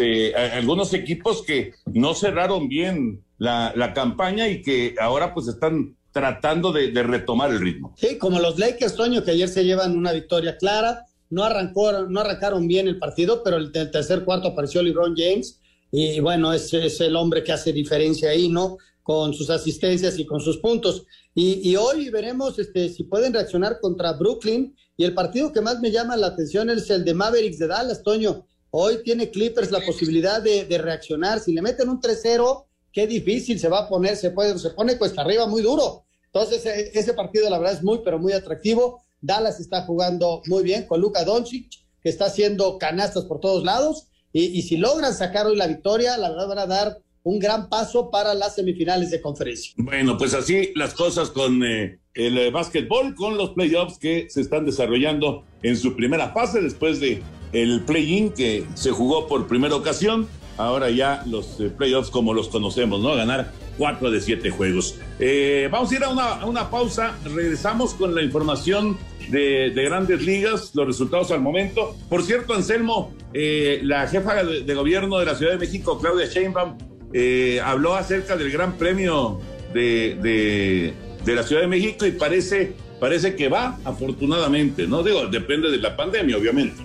algunos 0.54 0.94
equipos 0.94 1.44
que 1.44 1.74
no 1.94 2.14
cerraron 2.14 2.68
bien 2.68 3.24
la, 3.38 3.74
la, 3.76 3.94
campaña 3.94 4.48
y 4.48 4.62
que 4.62 4.96
ahora 5.00 5.34
pues 5.34 5.48
están 5.48 5.96
tratando 6.12 6.72
de, 6.72 6.92
de 6.92 7.04
retomar 7.04 7.52
el 7.52 7.62
ritmo. 7.62 7.96
Sí, 7.98 8.18
como 8.18 8.40
los 8.40 8.60
Lakers, 8.60 8.96
Toño, 8.96 9.24
que 9.24 9.32
ayer 9.32 9.48
se 9.48 9.64
llevan 9.64 9.98
una 9.98 10.12
victoria 10.12 10.58
clara 10.58 11.06
no 11.32 11.44
arrancó, 11.44 11.92
no 11.92 12.20
arrancaron 12.20 12.68
bien 12.68 12.88
el 12.88 13.00
partido, 13.00 13.42
pero 13.44 13.58
el, 13.58 13.72
tercer 13.72 14.24
cuarto 14.24 14.50
apareció 14.50 14.84
LeBron 14.84 15.16
James 15.18 15.60
y 15.92 16.20
bueno, 16.20 16.54
es, 16.54 16.72
el 17.02 17.16
hombre 17.16 17.44
que 17.44 17.52
hace 17.52 17.74
diferencia 17.74 18.30
ahí, 18.30 18.48
¿no? 18.48 18.78
Con 19.04 19.34
sus 19.34 19.50
asistencias 19.50 20.18
y 20.20 20.26
con 20.26 20.40
sus 20.40 20.58
puntos. 20.58 21.06
Y, 21.34 21.76
hoy 21.76 22.10
veremos 22.10 22.60
este, 22.60 22.90
si 22.90 23.04
pueden 23.04 23.34
reaccionar 23.34 23.80
contra 23.80 24.14
Brooklyn. 24.14 24.76
Y 24.96 25.04
el 25.04 25.14
partido 25.14 25.52
que 25.52 25.62
más 25.62 25.80
me 25.80 25.92
llama 25.92 26.16
la 26.16 26.28
atención 26.28 26.70
es 26.70 26.90
el 26.90 27.04
de 27.04 27.14
Mavericks 27.14 27.60
de 27.60 27.68
Dallas, 27.68 28.04
Toño. 28.04 28.46
Hoy 28.70 29.02
tiene 29.04 29.32
Clippers 29.32 29.72
la 29.72 29.82
posibilidad 29.82 30.42
de, 30.42 30.66
reaccionar. 30.78 31.40
Si 31.40 31.54
le 31.54 31.62
meten 31.62 31.90
un 31.90 32.00
3-0, 32.00 32.66
qué 32.94 33.08
difícil 33.08 33.60
se 33.60 33.68
va 33.68 33.80
a 33.80 33.90
poner, 33.90 34.16
se, 34.16 34.34
se 34.58 34.70
pone 34.70 34.98
cuesta 34.98 35.22
arriba 35.22 35.48
muy 35.48 35.62
duro. 35.62 36.06
Entonces, 36.28 36.66
eh, 36.66 36.92
ese 36.94 37.14
partido 37.14 37.50
la 37.50 37.58
verdad 37.58 37.76
es 37.76 37.84
muy, 37.84 38.00
pero 38.04 38.18
muy 38.18 38.32
atractivo. 38.32 39.02
Dallas 39.22 39.60
está 39.60 39.84
jugando 39.84 40.42
muy 40.48 40.64
bien 40.64 40.86
con 40.88 41.00
Luka 41.00 41.24
Doncic, 41.24 41.70
que 42.02 42.10
está 42.10 42.26
haciendo 42.26 42.78
canastas 42.78 43.26
por 43.26 43.40
todos 43.40 43.64
lados. 43.64 44.08
Y, 44.34 44.62
si 44.62 44.78
logran 44.78 45.14
sacar 45.14 45.46
hoy 45.46 45.58
la 45.58 45.68
victoria, 45.68 46.18
la 46.18 46.30
verdad 46.30 46.48
van 46.48 46.60
a 46.60 46.66
dar 46.66 46.98
un 47.24 47.38
gran 47.38 47.70
paso 47.70 48.10
para 48.10 48.34
las 48.34 48.56
semifinales 48.56 49.12
de 49.12 49.22
conferencia. 49.22 49.74
Bueno, 49.78 50.18
pues 50.18 50.34
así 50.34 50.72
las 50.76 50.94
cosas 50.94 51.30
con 51.30 51.64
eh, 51.64 52.00
el 52.14 52.38
eh, 52.38 52.50
básquetbol, 52.50 53.14
con 53.14 53.38
los 53.38 53.52
playoffs 53.52 54.00
que 54.00 54.28
se 54.30 54.42
están 54.42 54.66
desarrollando 54.66 55.44
en 55.62 55.78
su 55.78 55.96
primera 55.96 56.32
fase 56.32 56.62
después 56.62 57.00
de 57.00 57.22
el 57.52 57.82
play-in 57.82 58.32
que 58.32 58.66
se 58.74 58.92
jugó 58.92 59.28
por 59.28 59.48
primera 59.48 59.76
ocasión. 59.76 60.28
Ahora 60.58 60.90
ya 60.90 61.24
los 61.28 61.60
eh, 61.60 61.70
playoffs 61.70 62.10
como 62.10 62.34
los 62.34 62.48
conocemos, 62.48 63.02
¿no? 63.02 63.16
Ganar 63.16 63.52
cuatro 63.78 64.12
de 64.12 64.22
siete 64.22 64.50
juegos. 64.50 64.96
Eh, 65.20 65.70
vamos 65.72 65.92
a 65.92 65.96
ir 65.96 66.04
a 66.04 66.10
una, 66.10 66.46
una, 66.46 66.70
pausa. 66.70 67.18
Regresamos 67.24 67.94
con 67.94 68.14
la 68.16 68.22
información 68.22 68.98
de, 69.30 69.72
de, 69.74 69.84
grandes 69.84 70.22
ligas, 70.22 70.72
los 70.74 70.88
resultados 70.88 71.32
al 71.32 71.42
momento. 71.42 71.96
Por 72.10 72.24
cierto, 72.24 72.54
Anselmo, 72.54 73.14
eh, 73.34 73.80
la 73.84 74.08
jefa 74.08 74.44
de, 74.44 74.62
de, 74.62 74.76
gobierno 74.76 75.20
de 75.20 75.26
la 75.26 75.36
Ciudad 75.36 75.54
de 75.54 75.58
México, 75.60 76.00
Claudia 76.00 76.28
Sheinbaum, 76.28 76.78
eh, 77.14 77.60
habló 77.64 77.96
acerca 77.96 78.38
del 78.38 78.52
Gran 78.52 78.78
Premio 78.78 79.40
de, 79.74 80.18
de, 80.22 80.94
de, 81.26 81.36
la 81.36 81.44
Ciudad 81.44 81.62
de 81.62 81.68
México 81.68 82.06
y 82.06 82.12
parece, 82.12 82.74
parece 83.00 83.36
que 83.36 83.50
va, 83.50 83.78
afortunadamente, 83.84 84.88
¿no? 84.88 85.04
Digo, 85.04 85.28
depende 85.28 85.70
de 85.70 85.78
la 85.78 85.96
pandemia, 85.96 86.38
obviamente. 86.38 86.82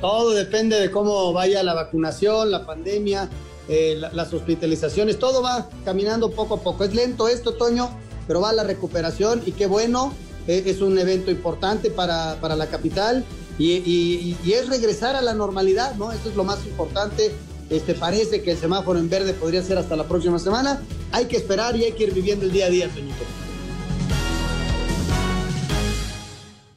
Todo 0.00 0.32
depende 0.32 0.78
de 0.78 0.90
cómo 0.90 1.32
vaya 1.32 1.62
la 1.62 1.72
vacunación, 1.72 2.50
la 2.50 2.66
pandemia, 2.66 3.30
eh, 3.68 3.96
la, 3.98 4.12
las 4.12 4.32
hospitalizaciones, 4.32 5.18
todo 5.18 5.42
va 5.42 5.68
caminando 5.84 6.30
poco 6.30 6.54
a 6.54 6.60
poco. 6.60 6.84
Es 6.84 6.94
lento 6.94 7.28
esto, 7.28 7.54
Toño, 7.54 7.90
pero 8.26 8.40
va 8.40 8.52
la 8.52 8.64
recuperación 8.64 9.42
y 9.46 9.52
qué 9.52 9.66
bueno, 9.66 10.12
eh, 10.46 10.62
es 10.66 10.80
un 10.80 10.98
evento 10.98 11.30
importante 11.30 11.90
para, 11.90 12.36
para 12.40 12.56
la 12.56 12.66
capital 12.66 13.24
y, 13.58 13.72
y, 13.72 14.36
y 14.44 14.52
es 14.52 14.68
regresar 14.68 15.16
a 15.16 15.22
la 15.22 15.34
normalidad, 15.34 15.94
¿no? 15.94 16.12
Eso 16.12 16.28
es 16.28 16.36
lo 16.36 16.44
más 16.44 16.64
importante 16.66 17.32
este, 17.70 17.94
parece 17.94 18.42
que 18.42 18.52
el 18.52 18.58
semáforo 18.58 18.98
en 18.98 19.08
verde 19.08 19.32
podría 19.32 19.62
ser 19.62 19.78
hasta 19.78 19.96
la 19.96 20.04
próxima 20.04 20.38
semana. 20.38 20.80
Hay 21.12 21.26
que 21.26 21.36
esperar 21.36 21.76
y 21.76 21.84
hay 21.84 21.92
que 21.92 22.04
ir 22.04 22.12
viviendo 22.12 22.44
el 22.44 22.52
día 22.52 22.66
a 22.66 22.70
día, 22.70 22.88
Toñito. 22.88 23.24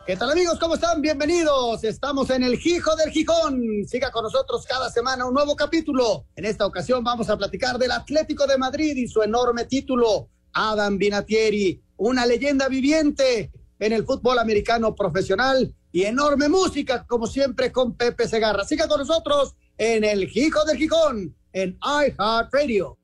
¿Qué 0.07 0.15
tal 0.15 0.31
amigos? 0.31 0.57
¿Cómo 0.57 0.75
están? 0.75 1.01
Bienvenidos. 1.01 1.83
Estamos 1.83 2.29
en 2.29 2.41
el 2.41 2.57
Gijo 2.57 2.95
del 2.95 3.09
Gijón. 3.09 3.85
Siga 3.85 4.09
con 4.09 4.23
nosotros 4.23 4.65
cada 4.65 4.89
semana 4.89 5.25
un 5.25 5.33
nuevo 5.33 5.53
capítulo. 5.53 6.27
En 6.37 6.45
esta 6.45 6.65
ocasión 6.65 7.03
vamos 7.03 7.29
a 7.29 7.35
platicar 7.35 7.77
del 7.77 7.91
Atlético 7.91 8.47
de 8.47 8.57
Madrid 8.57 8.95
y 8.95 9.09
su 9.09 9.21
enorme 9.21 9.65
título. 9.65 10.29
Adam 10.53 10.97
Binatieri, 10.97 11.83
una 11.97 12.25
leyenda 12.25 12.69
viviente 12.69 13.51
en 13.79 13.91
el 13.91 14.05
fútbol 14.05 14.39
americano 14.39 14.95
profesional 14.95 15.75
y 15.91 16.03
enorme 16.03 16.47
música, 16.47 17.05
como 17.05 17.27
siempre, 17.27 17.73
con 17.73 17.97
Pepe 17.97 18.29
Segarra. 18.29 18.63
Siga 18.63 18.87
con 18.87 18.99
nosotros 18.99 19.57
en 19.77 20.05
el 20.05 20.23
Hijo 20.33 20.63
del 20.63 20.77
Gijón, 20.77 21.35
en 21.51 21.77
iHeartRadio. 21.83 22.97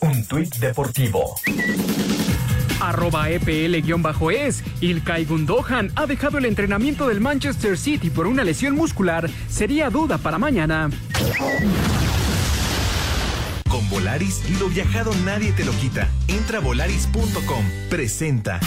Un 0.00 0.26
tuit 0.26 0.52
deportivo. 0.56 1.36
Arroba 2.80 3.30
EPL-es. 3.30 4.64
Ilkay 4.80 5.24
Gundogan 5.24 5.92
ha 5.96 6.06
dejado 6.06 6.38
el 6.38 6.46
entrenamiento 6.46 7.08
del 7.08 7.20
Manchester 7.20 7.76
City 7.76 8.10
por 8.10 8.26
una 8.26 8.44
lesión 8.44 8.74
muscular. 8.74 9.28
Sería 9.48 9.90
duda 9.90 10.18
para 10.18 10.38
mañana. 10.38 10.90
Con 13.68 13.88
Volaris, 13.88 14.42
lo 14.58 14.68
viajado 14.68 15.12
nadie 15.24 15.52
te 15.52 15.64
lo 15.64 15.72
quita. 15.72 16.08
Entra 16.28 16.58
a 16.58 16.60
volaris.com. 16.60 17.64
Presenta. 17.88 18.60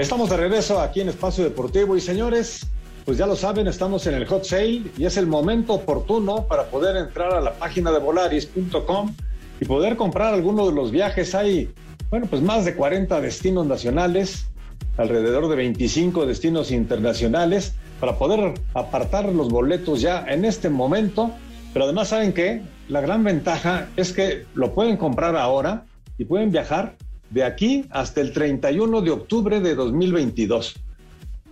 Estamos 0.00 0.30
de 0.30 0.36
regreso 0.38 0.80
aquí 0.80 1.02
en 1.02 1.10
Espacio 1.10 1.44
Deportivo 1.44 1.94
y 1.94 2.00
señores, 2.00 2.66
pues 3.10 3.18
ya 3.18 3.26
lo 3.26 3.34
saben, 3.34 3.66
estamos 3.66 4.06
en 4.06 4.14
el 4.14 4.24
hot 4.24 4.44
sale 4.44 4.82
y 4.96 5.04
es 5.04 5.16
el 5.16 5.26
momento 5.26 5.72
oportuno 5.72 6.46
para 6.46 6.66
poder 6.66 6.96
entrar 6.96 7.34
a 7.34 7.40
la 7.40 7.54
página 7.54 7.90
de 7.90 7.98
volaris.com 7.98 9.16
y 9.60 9.64
poder 9.64 9.96
comprar 9.96 10.32
algunos 10.32 10.68
de 10.68 10.74
los 10.76 10.92
viajes. 10.92 11.34
Hay, 11.34 11.74
bueno, 12.08 12.28
pues 12.30 12.40
más 12.40 12.64
de 12.64 12.76
40 12.76 13.20
destinos 13.20 13.66
nacionales, 13.66 14.46
alrededor 14.96 15.48
de 15.48 15.56
25 15.56 16.24
destinos 16.24 16.70
internacionales 16.70 17.74
para 17.98 18.16
poder 18.16 18.54
apartar 18.74 19.28
los 19.30 19.48
boletos 19.48 20.00
ya 20.00 20.24
en 20.28 20.44
este 20.44 20.68
momento. 20.68 21.32
Pero 21.72 21.86
además 21.86 22.10
saben 22.10 22.32
que 22.32 22.62
la 22.88 23.00
gran 23.00 23.24
ventaja 23.24 23.88
es 23.96 24.12
que 24.12 24.44
lo 24.54 24.72
pueden 24.72 24.96
comprar 24.96 25.34
ahora 25.34 25.84
y 26.16 26.26
pueden 26.26 26.52
viajar 26.52 26.94
de 27.30 27.42
aquí 27.42 27.86
hasta 27.90 28.20
el 28.20 28.32
31 28.32 29.00
de 29.00 29.10
octubre 29.10 29.58
de 29.58 29.74
2022. 29.74 30.76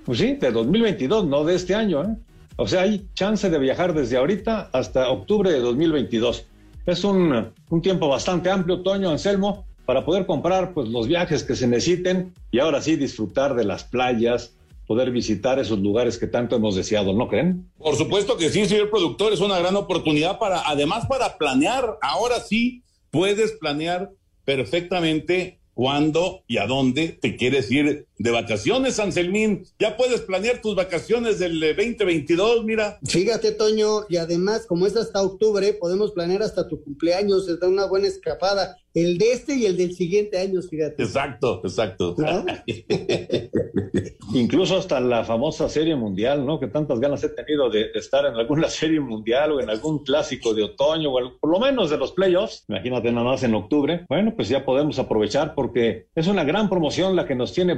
Pues 0.09 0.21
sí, 0.21 0.37
de 0.37 0.51
2022, 0.53 1.27
no 1.27 1.45
de 1.45 1.55
este 1.55 1.75
año. 1.75 2.03
¿eh? 2.03 2.17
O 2.57 2.67
sea, 2.67 2.81
hay 2.81 3.07
chance 3.13 3.51
de 3.51 3.59
viajar 3.59 3.93
desde 3.93 4.17
ahorita 4.17 4.71
hasta 4.73 5.11
octubre 5.11 5.53
de 5.53 5.61
2022. 5.61 6.47
Es 6.87 7.05
un, 7.05 7.53
un 7.69 7.83
tiempo 7.83 8.09
bastante 8.09 8.49
amplio, 8.49 8.81
Toño 8.81 9.11
Anselmo, 9.11 9.67
para 9.85 10.07
poder 10.07 10.25
comprar 10.25 10.73
pues, 10.73 10.89
los 10.89 11.09
viajes 11.09 11.43
que 11.43 11.55
se 11.55 11.67
necesiten 11.67 12.33
y 12.51 12.59
ahora 12.59 12.81
sí 12.81 12.97
disfrutar 12.97 13.55
de 13.55 13.65
las 13.65 13.85
playas, 13.85 14.55
poder 14.87 15.11
visitar 15.11 15.59
esos 15.59 15.79
lugares 15.79 16.17
que 16.17 16.27
tanto 16.27 16.57
hemos 16.57 16.75
deseado, 16.75 17.13
¿no 17.13 17.29
creen? 17.29 17.71
Por 17.77 17.95
supuesto 17.95 18.39
que 18.39 18.49
sí, 18.49 18.65
señor 18.65 18.89
productor, 18.89 19.35
es 19.35 19.41
una 19.41 19.59
gran 19.59 19.77
oportunidad 19.77 20.39
para, 20.39 20.63
además 20.67 21.05
para 21.07 21.37
planear, 21.37 21.99
ahora 22.01 22.41
sí 22.41 22.83
puedes 23.11 23.53
planear 23.61 24.11
perfectamente 24.47 25.59
cuándo 25.75 26.45
y 26.47 26.57
a 26.57 26.67
dónde 26.67 27.09
te 27.09 27.37
quieres 27.37 27.71
ir 27.71 28.08
de 28.19 28.31
vacaciones, 28.31 28.99
Anselmín. 28.99 29.65
Ya 29.79 29.97
puedes 29.97 30.21
planear 30.23 30.61
tus 30.61 30.75
vacaciones 30.75 31.39
del 31.39 31.61
2022, 31.61 32.65
mira. 32.65 32.99
Fíjate, 33.05 33.53
Toño, 33.53 34.07
y 34.09 34.17
además, 34.17 34.67
como 34.67 34.87
es 34.87 34.97
hasta 34.97 35.23
octubre, 35.23 35.73
podemos 35.75 36.13
planear 36.13 36.43
hasta 36.43 36.69
tu 36.69 36.83
cumpleaños, 36.83 37.47
se 37.47 37.57
da 37.57 37.69
una 37.69 37.87
buena 37.87 38.09
escapada. 38.09 38.77
El 38.95 39.19
de 39.19 39.33
este 39.33 39.55
y 39.55 39.67
el 39.67 39.77
del 39.77 39.95
siguiente 39.95 40.39
año, 40.39 40.61
fíjate. 40.61 41.03
Exacto, 41.03 41.61
exacto. 41.63 42.17
¿No? 42.19 42.45
Incluso 44.35 44.77
hasta 44.77 44.99
la 44.99 45.25
famosa 45.25 45.69
serie 45.69 45.95
mundial, 45.95 46.45
¿no? 46.45 46.59
Que 46.59 46.67
tantas 46.67 46.99
ganas 46.99 47.23
he 47.23 47.29
tenido 47.29 47.71
de, 47.71 47.91
de, 47.93 47.99
estar 47.99 48.27
en 48.27 48.35
alguna 48.35 48.69
serie 48.69 48.99
mundial 48.99 49.53
o 49.53 49.61
en 49.61 49.71
algún 49.71 50.03
clásico 50.03 50.53
de 50.53 50.65
otoño 50.65 51.13
o 51.13 51.39
por 51.39 51.51
lo 51.51 51.61
menos 51.61 51.91
de 51.91 51.99
los 51.99 52.13
playoffs. 52.13 52.65
Imagínate 52.69 53.13
nada 53.13 53.25
más 53.25 53.43
en 53.45 53.55
octubre. 53.55 54.05
Bueno, 54.09 54.35
pues 54.35 54.49
ya 54.49 54.65
podemos 54.65 54.99
aprovechar 54.99 55.55
porque 55.55 56.09
es 56.15 56.27
una 56.27 56.45
gran 56.45 56.69
promoción 56.69 57.15
la 57.15 57.27
que 57.27 57.35
nos 57.35 57.53
tiene 57.53 57.75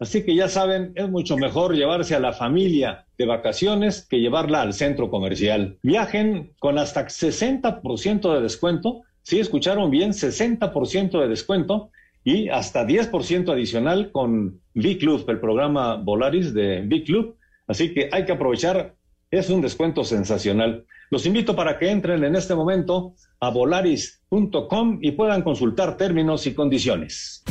Así 0.00 0.24
que 0.24 0.34
ya 0.34 0.48
saben, 0.48 0.92
es 0.94 1.08
mucho 1.08 1.36
mejor 1.36 1.74
llevarse 1.74 2.14
a 2.14 2.20
la 2.20 2.32
familia 2.32 3.06
de 3.18 3.26
vacaciones 3.26 4.06
que 4.08 4.20
llevarla 4.20 4.62
al 4.62 4.72
centro 4.72 5.10
comercial. 5.10 5.78
Viajen 5.82 6.52
con 6.58 6.78
hasta 6.78 7.06
60% 7.06 8.34
de 8.34 8.40
descuento. 8.40 9.02
Sí, 9.22 9.40
escucharon 9.40 9.90
bien, 9.90 10.12
60% 10.12 11.20
de 11.20 11.28
descuento 11.28 11.90
y 12.24 12.48
hasta 12.48 12.86
10% 12.86 13.52
adicional 13.52 14.10
con 14.12 14.60
V-Club, 14.74 15.24
el 15.28 15.40
programa 15.40 15.96
Volaris 15.96 16.54
de 16.54 16.82
V-Club. 16.82 17.36
Así 17.66 17.92
que 17.92 18.08
hay 18.12 18.24
que 18.24 18.32
aprovechar, 18.32 18.94
es 19.30 19.50
un 19.50 19.60
descuento 19.60 20.04
sensacional. 20.04 20.86
Los 21.10 21.24
invito 21.26 21.54
para 21.54 21.78
que 21.78 21.90
entren 21.90 22.24
en 22.24 22.34
este 22.34 22.54
momento 22.54 23.14
a 23.38 23.50
volaris.com 23.50 24.98
y 25.02 25.12
puedan 25.12 25.42
consultar 25.42 25.96
términos 25.96 26.46
y 26.46 26.54
condiciones. 26.54 27.44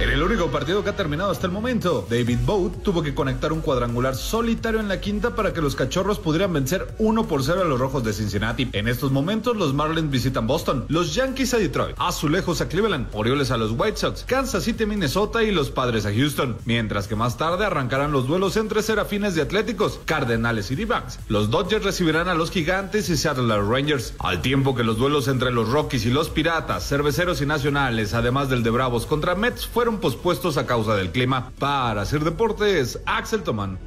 En 0.00 0.08
el 0.08 0.22
único 0.22 0.50
partido 0.50 0.82
que 0.82 0.88
ha 0.88 0.96
terminado 0.96 1.30
hasta 1.30 1.46
el 1.46 1.52
momento, 1.52 2.06
David 2.08 2.38
Boat 2.46 2.82
tuvo 2.82 3.02
que 3.02 3.14
conectar 3.14 3.52
un 3.52 3.60
cuadrangular 3.60 4.16
solitario 4.16 4.80
en 4.80 4.88
la 4.88 4.98
quinta 4.98 5.34
para 5.34 5.52
que 5.52 5.60
los 5.60 5.76
cachorros 5.76 6.18
pudieran 6.18 6.54
vencer 6.54 6.94
1 6.96 7.28
por 7.28 7.44
0 7.44 7.60
a 7.60 7.64
los 7.64 7.78
rojos 7.78 8.02
de 8.02 8.14
Cincinnati. 8.14 8.70
En 8.72 8.88
estos 8.88 9.12
momentos, 9.12 9.58
los 9.58 9.74
Marlins 9.74 10.10
visitan 10.10 10.46
Boston, 10.46 10.86
los 10.88 11.14
Yankees 11.14 11.52
a 11.52 11.58
Detroit, 11.58 11.96
Azulejos 11.98 12.62
a 12.62 12.68
Cleveland, 12.68 13.08
Orioles 13.12 13.50
a 13.50 13.58
los 13.58 13.72
White 13.72 13.98
Sox, 13.98 14.24
Kansas 14.24 14.64
City, 14.64 14.86
Minnesota 14.86 15.42
y 15.42 15.50
los 15.50 15.70
Padres 15.70 16.06
a 16.06 16.14
Houston. 16.14 16.56
Mientras 16.64 17.06
que 17.06 17.14
más 17.14 17.36
tarde 17.36 17.66
arrancarán 17.66 18.10
los 18.10 18.26
duelos 18.26 18.56
entre 18.56 18.82
Serafines 18.82 19.34
de 19.34 19.42
Atléticos, 19.42 20.00
Cardenales 20.06 20.70
y 20.70 20.76
D-Backs. 20.76 21.18
Los 21.28 21.50
Dodgers 21.50 21.84
recibirán 21.84 22.28
a 22.28 22.34
los 22.34 22.50
Gigantes 22.50 23.10
y 23.10 23.18
Seattle 23.18 23.54
Rangers, 23.54 24.14
al 24.18 24.40
tiempo 24.40 24.74
que 24.74 24.82
los 24.82 24.96
duelos 24.96 25.28
entre 25.28 25.50
los 25.50 25.68
Rockies 25.68 26.06
y 26.06 26.10
los 26.10 26.30
Piratas, 26.30 26.88
Cerveceros 26.88 27.42
y 27.42 27.46
Nacionales, 27.46 28.14
además 28.14 28.48
del 28.48 28.62
de 28.62 28.70
Bravos 28.70 29.04
contra 29.04 29.34
Mets, 29.34 29.66
fueron 29.66 29.89
pospuestos 29.98 30.56
a 30.56 30.66
causa 30.66 30.94
del 30.96 31.10
clima. 31.10 31.52
Para 31.58 32.02
hacer 32.02 32.22
deportes, 32.22 33.00
Axel 33.06 33.42
Tomán. 33.42 33.78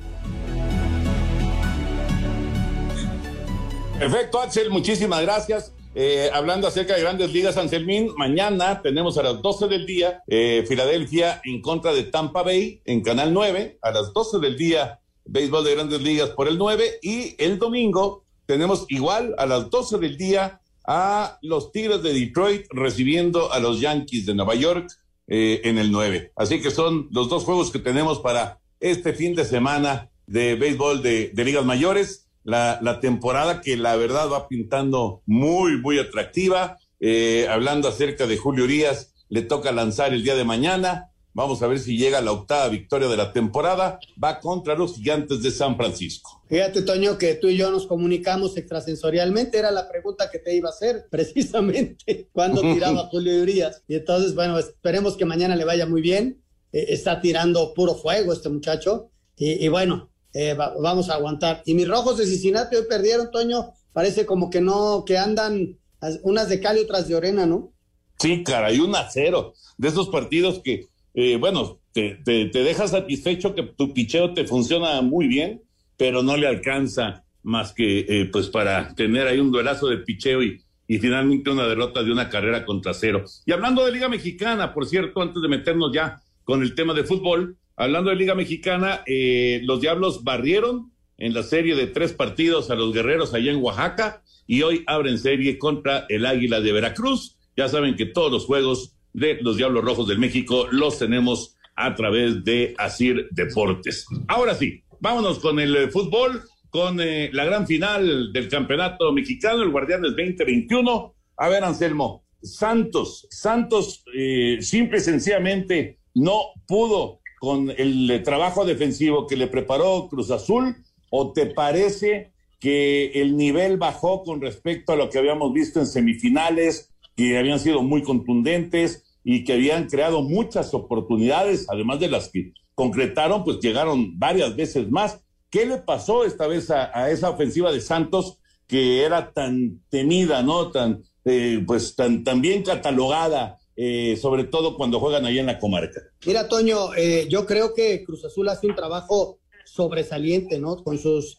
Perfecto, 3.98 4.42
Axel, 4.42 4.70
muchísimas 4.70 5.22
gracias. 5.22 5.74
Eh, 5.96 6.30
hablando 6.34 6.68
acerca 6.68 6.96
de 6.96 7.02
grandes 7.02 7.32
ligas, 7.32 7.56
Anselmín, 7.56 8.10
mañana 8.18 8.82
tenemos 8.82 9.18
a 9.18 9.24
las 9.24 9.42
12 9.42 9.68
del 9.68 9.86
día 9.86 10.24
eh, 10.28 10.66
Filadelfia 10.68 11.40
en 11.46 11.62
contra 11.62 11.94
de 11.94 12.04
Tampa 12.04 12.42
Bay 12.42 12.82
en 12.86 13.02
Canal 13.02 13.32
9, 13.32 13.78
a 13.82 13.92
las 13.92 14.12
12 14.12 14.40
del 14.40 14.58
día 14.58 15.00
béisbol 15.26 15.64
de 15.64 15.76
grandes 15.76 16.02
ligas 16.02 16.32
por 16.32 16.48
el 16.48 16.58
9 16.58 17.00
y 17.02 17.36
el 17.38 17.60
domingo 17.60 18.26
tenemos 18.46 18.86
igual 18.90 19.36
a 19.38 19.46
las 19.46 19.70
12 19.70 20.00
del 20.00 20.18
día 20.18 20.60
a 20.86 21.38
los 21.42 21.72
Tigres 21.72 22.04
de 22.04 22.14
Detroit 22.14 22.66
recibiendo 22.72 23.54
a 23.54 23.60
los 23.60 23.80
Yankees 23.80 24.26
de 24.26 24.34
Nueva 24.34 24.56
York 24.56 24.88
eh, 25.28 25.62
en 25.64 25.78
el 25.78 25.92
9. 25.92 26.32
Así 26.36 26.62
que 26.62 26.72
son 26.72 27.08
los 27.12 27.30
dos 27.30 27.44
juegos 27.44 27.72
que 27.72 27.80
tenemos 27.80 28.20
para 28.20 28.60
este 28.80 29.14
fin 29.14 29.36
de 29.36 29.46
semana 29.46 30.10
de 30.28 30.56
béisbol 30.56 31.02
de, 31.02 31.32
ligas 31.36 31.66
mayores. 31.66 32.28
La, 32.44 32.80
la, 32.82 33.00
temporada 33.00 33.62
que 33.62 33.78
la 33.78 33.96
verdad 33.96 34.30
va 34.30 34.50
pintando 34.50 35.22
muy, 35.26 35.78
muy 35.78 35.98
atractiva. 35.98 36.78
Eh, 37.00 37.48
hablando 37.50 37.88
acerca 37.88 38.28
de 38.28 38.38
Julio 38.38 38.66
Urias, 38.66 39.14
le 39.30 39.42
toca 39.42 39.72
lanzar 39.72 40.14
el 40.14 40.24
día 40.24 40.36
de 40.36 40.44
mañana. 40.44 41.10
Vamos 41.36 41.64
a 41.64 41.68
ver 41.68 41.80
si 41.80 41.98
llega 41.98 42.22
la 42.22 42.32
octava 42.32 42.68
victoria 42.70 43.08
de 43.08 43.18
la 43.18 43.34
temporada. 43.34 44.00
Va 44.24 44.40
contra 44.40 44.76
los 44.76 44.96
gigantes 44.96 45.42
de 45.42 45.50
San 45.50 45.76
Francisco. 45.76 46.44
Fíjate, 46.48 46.84
Toño, 46.84 47.18
que 47.18 47.34
tú 47.34 47.48
y 47.48 47.58
yo 47.58 47.72
nos 47.72 47.88
comunicamos 47.88 48.56
extrasensorialmente. 48.56 49.58
Era 49.58 49.72
la 49.72 49.90
pregunta 49.90 50.30
que 50.30 50.38
te 50.38 50.56
iba 50.56 50.70
a 50.70 50.72
hacer, 50.72 51.08
precisamente, 51.12 52.30
cuando 52.32 52.62
tiraba 52.62 53.08
Julio 53.08 53.42
Urias. 53.42 53.82
Y 53.88 53.96
entonces, 53.96 54.36
bueno, 54.36 54.60
esperemos 54.60 55.18
que 55.18 55.26
mañana 55.26 55.56
le 55.56 55.66
vaya 55.66 55.88
muy 55.88 56.02
bien. 56.02 56.44
Eh, 56.72 56.86
está 56.90 57.20
tirando 57.20 57.74
puro 57.74 57.96
fuego 57.96 58.32
este 58.32 58.50
muchacho. 58.50 59.10
Y, 59.36 59.68
bueno, 59.70 60.12
eh, 60.34 60.54
vamos 60.54 61.10
a 61.10 61.16
aguantar. 61.16 61.64
Y 61.66 61.74
mis 61.74 61.88
rojos 61.88 62.20
de 62.20 62.28
Cincinnati 62.28 62.76
hoy 62.76 62.86
perdieron, 62.88 63.32
Toño. 63.32 63.74
Parece 63.92 64.28
como 64.28 64.52
que 64.52 64.62
no, 64.62 65.04
que 65.04 65.18
andan 65.18 65.80
unas 66.22 66.50
de 66.50 66.60
cal 66.60 66.78
y 66.78 66.82
otras 66.82 67.08
de 67.08 67.16
orena, 67.16 67.48
¿no? 67.48 67.74
Sí, 68.20 68.44
caray, 68.44 68.80
un 68.80 68.96
a 68.96 69.10
cero. 69.10 69.54
De 69.78 69.88
esos 69.88 70.10
partidos 70.10 70.62
que 70.64 70.88
eh, 71.14 71.38
bueno, 71.38 71.80
te, 71.92 72.16
te, 72.26 72.50
deja 72.50 72.88
satisfecho 72.88 73.54
que 73.54 73.64
tu 73.64 73.94
picheo 73.94 74.34
te 74.34 74.46
funciona 74.46 75.02
muy 75.02 75.28
bien, 75.28 75.62
pero 75.98 76.24
no 76.24 76.36
le 76.38 76.48
alcanza 76.48 77.24
más 77.44 77.74
que 77.74 78.00
eh, 78.00 78.30
pues 78.32 78.48
para 78.50 78.96
tener 78.96 79.28
ahí 79.28 79.40
un 79.40 79.52
duelazo 79.52 79.88
de 79.88 79.98
picheo 79.98 80.42
y, 80.42 80.62
y 80.88 80.98
finalmente 80.98 81.50
una 81.50 81.68
derrota 81.68 82.04
de 82.04 82.12
una 82.12 82.30
carrera 82.30 82.66
contra 82.66 82.94
cero. 82.94 83.26
Y 83.46 83.52
hablando 83.52 83.86
de 83.86 83.92
Liga 83.92 84.10
Mexicana, 84.10 84.74
por 84.74 84.86
cierto, 84.88 85.22
antes 85.22 85.42
de 85.42 85.48
meternos 85.48 85.92
ya 85.94 86.22
con 86.44 86.62
el 86.62 86.76
tema 86.76 86.94
de 86.94 87.04
fútbol, 87.04 87.58
hablando 87.76 88.10
de 88.10 88.16
Liga 88.16 88.36
Mexicana, 88.36 89.02
eh, 89.06 89.62
los 89.64 89.82
Diablos 89.82 90.24
barrieron 90.24 90.92
en 91.18 91.34
la 91.34 91.44
serie 91.44 91.76
de 91.76 91.88
tres 91.88 92.14
partidos 92.14 92.70
a 92.70 92.76
los 92.76 92.94
guerreros 92.94 93.34
allá 93.34 93.52
en 93.52 93.62
Oaxaca 93.62 94.24
y 94.48 94.62
hoy 94.64 94.84
abren 94.88 95.18
serie 95.18 95.58
contra 95.58 96.06
el 96.10 96.26
Águila 96.26 96.60
de 96.60 96.72
Veracruz. 96.72 97.38
Ya 97.56 97.70
saben 97.70 97.96
que 97.96 98.06
todos 98.06 98.32
los 98.32 98.46
juegos 98.46 98.96
de 99.14 99.40
los 99.42 99.58
Diablos 99.58 99.84
Rojos 99.84 100.08
del 100.08 100.20
México 100.20 100.68
los 100.72 101.00
tenemos 101.00 101.56
a 101.76 101.96
través 101.96 102.44
de 102.44 102.74
Asir 102.78 103.28
Deportes. 103.32 104.06
Ahora 104.28 104.56
sí, 104.56 104.84
vámonos 105.00 105.40
con 105.40 105.60
el 105.60 105.76
eh, 105.76 105.88
fútbol, 105.90 106.44
con 106.70 107.00
eh, 107.00 107.30
la 107.34 107.46
gran 107.46 107.68
final 107.68 108.32
del 108.34 108.50
campeonato 108.50 109.12
mexicano, 109.12 109.64
el 109.64 109.72
Guardianes 109.72 110.12
2021. 110.16 111.16
A 111.38 111.50
ver, 111.50 111.64
Anselmo, 111.64 112.26
Santos, 112.42 113.28
Santos 113.30 114.04
eh, 114.16 114.58
simple 114.62 114.98
y 114.98 115.02
sencillamente 115.02 116.00
no 116.16 116.42
pudo 116.68 117.20
con 117.40 117.72
el 117.72 118.22
trabajo 118.24 118.66
defensivo 118.66 119.28
que 119.28 119.36
le 119.36 119.48
preparó 119.48 120.08
Cruz 120.10 120.32
Azul, 120.32 120.78
o 121.10 121.34
te 121.34 121.48
parece 121.48 122.32
que 122.60 123.12
el 123.16 123.36
nivel 123.36 123.78
bajó 123.78 124.24
con 124.24 124.40
respecto 124.40 124.94
a 124.94 124.96
lo 124.96 125.10
que 125.10 125.20
habíamos 125.20 125.52
visto 125.52 125.82
en 125.82 125.86
semifinales, 125.86 126.94
que 127.18 127.38
habían 127.38 127.60
sido 127.60 127.84
muy 127.84 128.02
contundentes 128.02 129.03
y 129.24 129.44
que 129.44 129.54
habían 129.54 129.88
creado 129.88 130.22
muchas 130.22 130.74
oportunidades, 130.74 131.66
además 131.70 132.00
de 132.00 132.10
las 132.10 132.30
que 132.30 132.54
concretaron, 132.76 133.44
pues 133.44 133.60
llegaron 133.60 134.20
varias 134.20 134.56
veces 134.56 134.90
más. 134.90 135.20
¿Qué 135.50 135.66
le 135.66 135.78
pasó 135.78 136.26
esta 136.26 136.48
vez 136.48 136.70
a, 136.72 137.10
esa 137.10 137.30
ofensiva 137.30 137.72
de 137.72 137.80
Santos 137.80 138.40
que 138.68 139.04
era 139.04 139.32
tan 139.32 139.82
temida, 139.90 140.42
¿no? 140.42 140.72
Tan, 140.72 141.04
eh, 141.26 141.64
pues 141.66 141.96
tan, 141.96 142.24
tan 142.24 142.42
bien 142.42 142.64
catalogada, 142.64 143.60
eh, 143.76 144.18
sobre 144.20 144.46
todo 144.46 144.76
cuando 144.76 145.00
juegan 145.00 145.26
ahí 145.26 145.40
en 145.40 145.46
la 145.46 145.60
comarca. 145.60 146.02
Mira, 146.26 146.48
Toño, 146.48 146.94
eh, 146.96 147.28
yo 147.30 147.46
creo 147.46 147.74
que 147.74 148.04
Cruz 148.04 148.26
Azul 148.26 148.50
hace 148.50 148.68
un 148.68 148.76
trabajo 148.76 149.40
sobresaliente, 149.66 150.60
¿no? 150.60 150.84
Con 150.84 150.98
sus, 150.98 151.38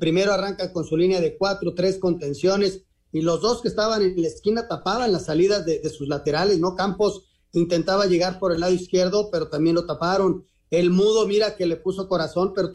primero 0.00 0.32
arranca 0.32 0.72
con 0.72 0.84
su 0.84 0.96
línea 0.96 1.20
de 1.20 1.36
cuatro, 1.36 1.74
tres 1.74 1.98
contenciones, 1.98 2.85
y 3.16 3.22
los 3.22 3.40
dos 3.40 3.62
que 3.62 3.68
estaban 3.68 4.02
en 4.02 4.20
la 4.20 4.28
esquina 4.28 4.68
tapaban 4.68 5.10
las 5.10 5.24
salidas 5.24 5.64
de, 5.64 5.88
sus 5.88 6.06
laterales, 6.06 6.58
¿no? 6.58 6.76
Campos 6.76 7.22
intentaba 7.54 8.04
llegar 8.04 8.38
por 8.38 8.52
el 8.52 8.60
lado 8.60 8.74
izquierdo, 8.74 9.30
pero 9.30 9.48
también 9.48 9.74
lo 9.74 9.86
taparon. 9.86 10.44
El 10.70 10.90
mudo, 10.90 11.26
mira 11.26 11.56
que 11.56 11.64
le 11.64 11.76
puso 11.76 12.08
corazón, 12.08 12.52
pero 12.54 12.72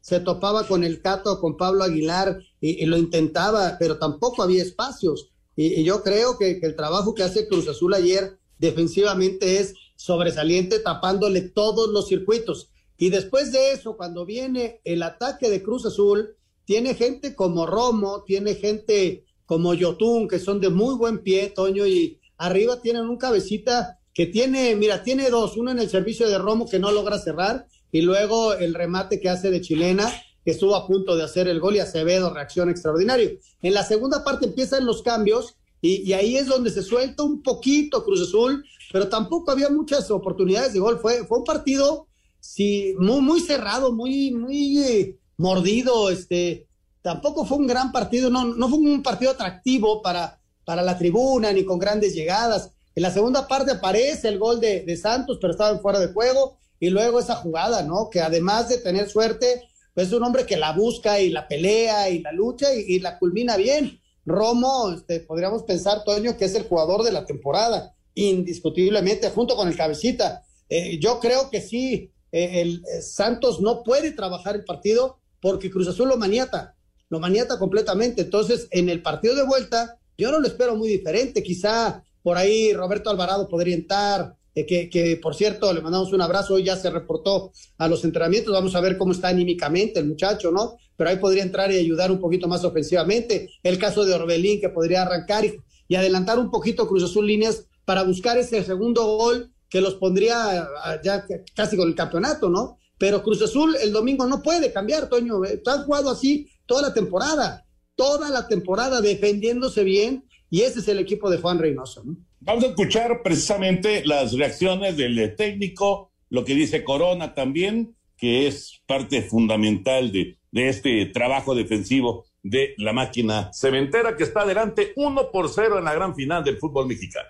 se 0.00 0.20
topaba 0.20 0.66
con 0.66 0.82
el 0.82 1.02
Cato, 1.02 1.38
con 1.42 1.58
Pablo 1.58 1.84
Aguilar, 1.84 2.38
y, 2.58 2.86
lo 2.86 2.96
intentaba, 2.96 3.76
pero 3.78 3.98
tampoco 3.98 4.42
había 4.42 4.62
espacios. 4.62 5.28
Y, 5.56 5.84
yo 5.84 6.02
creo 6.02 6.38
que, 6.38 6.58
el 6.62 6.74
trabajo 6.74 7.14
que 7.14 7.24
hace 7.24 7.46
Cruz 7.46 7.68
Azul 7.68 7.92
ayer 7.92 8.38
defensivamente 8.58 9.58
es 9.58 9.74
sobresaliente, 9.94 10.78
tapándole 10.78 11.42
todos 11.42 11.90
los 11.90 12.08
circuitos. 12.08 12.70
Y 12.96 13.10
después 13.10 13.52
de 13.52 13.72
eso, 13.72 13.98
cuando 13.98 14.24
viene 14.24 14.80
el 14.84 15.02
ataque 15.02 15.50
de 15.50 15.62
Cruz 15.62 15.84
Azul, 15.84 16.34
tiene 16.64 16.94
gente 16.94 17.34
como 17.34 17.66
Romo, 17.66 18.24
tiene 18.24 18.54
gente 18.54 19.25
como 19.46 19.74
Yotun, 19.74 20.28
que 20.28 20.38
son 20.38 20.60
de 20.60 20.68
muy 20.68 20.94
buen 20.96 21.22
pie, 21.22 21.48
Toño, 21.48 21.86
y 21.86 22.20
arriba 22.36 22.80
tienen 22.82 23.08
un 23.08 23.16
cabecita 23.16 23.98
que 24.12 24.26
tiene, 24.26 24.74
mira, 24.76 25.02
tiene 25.02 25.30
dos, 25.30 25.56
uno 25.56 25.70
en 25.70 25.78
el 25.78 25.88
servicio 25.88 26.28
de 26.28 26.38
Romo 26.38 26.68
que 26.68 26.78
no 26.78 26.90
logra 26.90 27.18
cerrar, 27.18 27.66
y 27.92 28.02
luego 28.02 28.54
el 28.54 28.74
remate 28.74 29.20
que 29.20 29.28
hace 29.28 29.50
de 29.50 29.60
chilena, 29.60 30.12
que 30.44 30.52
estuvo 30.52 30.76
a 30.76 30.86
punto 30.86 31.16
de 31.16 31.24
hacer 31.24 31.48
el 31.48 31.60
gol 31.60 31.76
y 31.76 31.80
Acevedo 31.80 32.32
reacción 32.32 32.70
extraordinario. 32.70 33.30
En 33.62 33.74
la 33.74 33.84
segunda 33.84 34.22
parte 34.22 34.46
empiezan 34.46 34.86
los 34.86 35.02
cambios 35.02 35.56
y, 35.80 36.12
ahí 36.12 36.36
es 36.36 36.46
donde 36.46 36.70
se 36.70 36.82
suelta 36.82 37.22
un 37.22 37.42
poquito 37.42 38.04
Cruz 38.04 38.22
Azul, 38.22 38.64
pero 38.92 39.08
tampoco 39.08 39.50
había 39.50 39.68
muchas 39.68 40.10
oportunidades 40.10 40.72
de 40.72 40.78
gol. 40.78 40.98
Fue, 40.98 41.26
fue 41.26 41.38
un 41.38 41.44
partido 41.44 42.06
sí, 42.40 42.94
muy, 42.98 43.20
muy 43.20 43.40
cerrado, 43.40 43.92
muy, 43.92 44.30
muy 44.30 44.78
eh, 44.78 45.18
mordido, 45.36 46.10
este, 46.10 46.65
tampoco 47.06 47.44
fue 47.44 47.58
un 47.58 47.68
gran 47.68 47.92
partido, 47.92 48.30
no, 48.30 48.44
no 48.44 48.68
fue 48.68 48.78
un 48.78 49.00
partido 49.00 49.30
atractivo 49.30 50.02
para, 50.02 50.40
para 50.64 50.82
la 50.82 50.98
tribuna 50.98 51.52
ni 51.52 51.64
con 51.64 51.78
grandes 51.78 52.16
llegadas. 52.16 52.72
En 52.96 53.04
la 53.04 53.12
segunda 53.12 53.46
parte 53.46 53.70
aparece 53.70 54.26
el 54.26 54.40
gol 54.40 54.58
de, 54.58 54.96
Santos, 54.96 55.38
pero 55.40 55.52
estaba 55.52 55.78
fuera 55.78 56.00
de 56.00 56.08
juego. 56.08 56.58
Y 56.80 56.90
luego 56.90 57.20
esa 57.20 57.36
jugada, 57.36 57.84
¿no? 57.84 58.10
Que 58.10 58.20
además 58.20 58.68
de 58.68 58.78
tener 58.78 59.08
suerte, 59.08 59.68
pues 59.94 60.08
es 60.08 60.14
un 60.14 60.24
hombre 60.24 60.46
que 60.46 60.56
la 60.56 60.72
busca 60.72 61.20
y 61.20 61.30
la 61.30 61.46
pelea 61.46 62.10
y 62.10 62.22
la 62.22 62.32
lucha 62.32 62.74
y, 62.74 62.98
la 62.98 63.20
culmina 63.20 63.56
bien. 63.56 64.00
Romo, 64.24 64.90
este, 64.90 65.20
podríamos 65.20 65.62
pensar, 65.62 66.02
Toño, 66.02 66.36
que 66.36 66.46
es 66.46 66.56
el 66.56 66.64
jugador 66.64 67.04
de 67.04 67.12
la 67.12 67.24
temporada, 67.24 67.94
indiscutiblemente, 68.14 69.30
junto 69.30 69.54
con 69.54 69.68
el 69.68 69.76
cabecita. 69.76 70.42
Eh, 70.68 70.98
yo 70.98 71.20
creo 71.20 71.50
que 71.50 71.60
sí, 71.60 72.10
eh, 72.32 72.62
el 72.62 72.82
eh, 72.92 73.00
Santos 73.00 73.60
no 73.60 73.84
puede 73.84 74.10
trabajar 74.10 74.56
el 74.56 74.64
partido 74.64 75.20
porque 75.40 75.70
Cruz 75.70 75.86
Azul 75.86 76.08
lo 76.08 76.16
maniata 76.16 76.75
lo 77.08 77.20
maniata 77.20 77.58
completamente. 77.58 78.22
Entonces, 78.22 78.68
en 78.70 78.88
el 78.88 79.02
partido 79.02 79.34
de 79.34 79.44
vuelta, 79.44 79.98
yo 80.18 80.30
no 80.30 80.40
lo 80.40 80.46
espero 80.46 80.76
muy 80.76 80.88
diferente. 80.88 81.42
Quizá 81.42 82.02
por 82.22 82.36
ahí 82.36 82.72
Roberto 82.72 83.10
Alvarado 83.10 83.48
podría 83.48 83.74
entrar, 83.74 84.34
eh, 84.54 84.66
que, 84.66 84.88
que, 84.88 85.16
por 85.16 85.34
cierto 85.34 85.72
le 85.72 85.82
mandamos 85.82 86.12
un 86.12 86.22
abrazo, 86.22 86.54
hoy 86.54 86.64
ya 86.64 86.76
se 86.76 86.90
reportó 86.90 87.52
a 87.78 87.88
los 87.88 88.04
entrenamientos, 88.04 88.52
vamos 88.52 88.74
a 88.74 88.80
ver 88.80 88.96
cómo 88.96 89.12
está 89.12 89.28
anímicamente 89.28 90.00
el 90.00 90.06
muchacho, 90.06 90.50
¿no? 90.50 90.76
Pero 90.96 91.10
ahí 91.10 91.16
podría 91.18 91.42
entrar 91.42 91.70
y 91.70 91.76
ayudar 91.76 92.10
un 92.10 92.18
poquito 92.18 92.48
más 92.48 92.64
ofensivamente. 92.64 93.50
El 93.62 93.78
caso 93.78 94.04
de 94.04 94.14
Orbelín 94.14 94.60
que 94.60 94.70
podría 94.70 95.02
arrancar 95.02 95.44
y, 95.44 95.60
y 95.88 95.94
adelantar 95.94 96.38
un 96.38 96.50
poquito 96.50 96.88
Cruz 96.88 97.04
Azul 97.04 97.26
líneas 97.26 97.66
para 97.84 98.02
buscar 98.02 98.38
ese 98.38 98.64
segundo 98.64 99.04
gol 99.16 99.52
que 99.68 99.80
los 99.80 99.94
pondría 99.94 100.62
ah, 100.62 101.00
ya 101.02 101.24
casi 101.54 101.76
con 101.76 101.88
el 101.88 101.94
campeonato, 101.94 102.48
¿no? 102.48 102.78
Pero 102.98 103.22
Cruz 103.22 103.42
Azul 103.42 103.76
el 103.80 103.92
domingo 103.92 104.26
no 104.26 104.42
puede 104.42 104.72
cambiar, 104.72 105.08
Toño. 105.08 105.44
Está 105.44 105.82
jugado 105.82 106.10
así 106.10 106.48
toda 106.66 106.82
la 106.88 106.94
temporada, 106.94 107.66
toda 107.94 108.28
la 108.30 108.46
temporada 108.48 109.00
defendiéndose 109.00 109.84
bien 109.84 110.24
y 110.50 110.62
ese 110.62 110.80
es 110.80 110.88
el 110.88 110.98
equipo 110.98 111.30
de 111.30 111.38
Juan 111.38 111.58
Reynoso. 111.58 112.04
Vamos 112.40 112.64
a 112.64 112.68
escuchar 112.68 113.22
precisamente 113.22 114.04
las 114.04 114.32
reacciones 114.32 114.96
del 114.96 115.34
técnico, 115.36 116.12
lo 116.28 116.44
que 116.44 116.54
dice 116.54 116.84
Corona 116.84 117.34
también, 117.34 117.96
que 118.16 118.46
es 118.46 118.82
parte 118.86 119.22
fundamental 119.22 120.12
de, 120.12 120.38
de 120.52 120.68
este 120.68 121.06
trabajo 121.06 121.54
defensivo 121.54 122.26
de 122.42 122.74
la 122.78 122.92
máquina 122.92 123.50
cementera 123.52 124.16
que 124.16 124.22
está 124.22 124.42
adelante 124.42 124.92
1 124.94 125.30
por 125.32 125.48
0 125.48 125.78
en 125.78 125.84
la 125.84 125.94
gran 125.94 126.14
final 126.14 126.44
del 126.44 126.58
fútbol 126.58 126.86
mexicano 126.86 127.28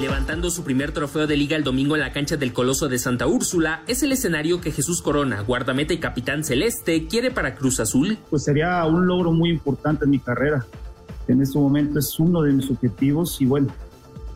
levantando 0.00 0.50
su 0.50 0.64
primer 0.64 0.92
trofeo 0.92 1.26
de 1.26 1.36
liga 1.36 1.56
el 1.56 1.64
domingo 1.64 1.94
en 1.94 2.00
la 2.00 2.12
cancha 2.12 2.36
del 2.36 2.52
Coloso 2.52 2.88
de 2.88 2.98
Santa 2.98 3.26
Úrsula, 3.26 3.82
es 3.86 4.02
el 4.02 4.12
escenario 4.12 4.60
que 4.60 4.72
Jesús 4.72 5.02
Corona, 5.02 5.42
guardameta 5.42 5.92
y 5.92 5.98
capitán 5.98 6.42
celeste, 6.42 7.06
quiere 7.06 7.30
para 7.30 7.54
Cruz 7.54 7.80
Azul. 7.80 8.18
Pues 8.30 8.44
sería 8.44 8.84
un 8.86 9.06
logro 9.06 9.32
muy 9.32 9.50
importante 9.50 10.04
en 10.04 10.10
mi 10.10 10.18
carrera. 10.18 10.64
En 11.28 11.42
este 11.42 11.58
momento 11.58 11.98
es 11.98 12.18
uno 12.18 12.42
de 12.42 12.52
mis 12.52 12.70
objetivos 12.70 13.40
y 13.40 13.46
bueno, 13.46 13.68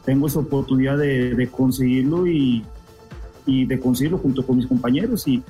tengo 0.05 0.27
esa 0.27 0.41
oportunidad 0.41 0.99
de, 0.99 1.49
conseguirlo 1.51 2.27
y, 2.27 2.63
y 3.47 3.65
de 3.65 3.81
conseguirlo 3.81 4.19
junto 4.19 4.45
con 4.47 4.59
mis 4.59 4.67
compañeros 4.67 5.27
y 5.27 5.43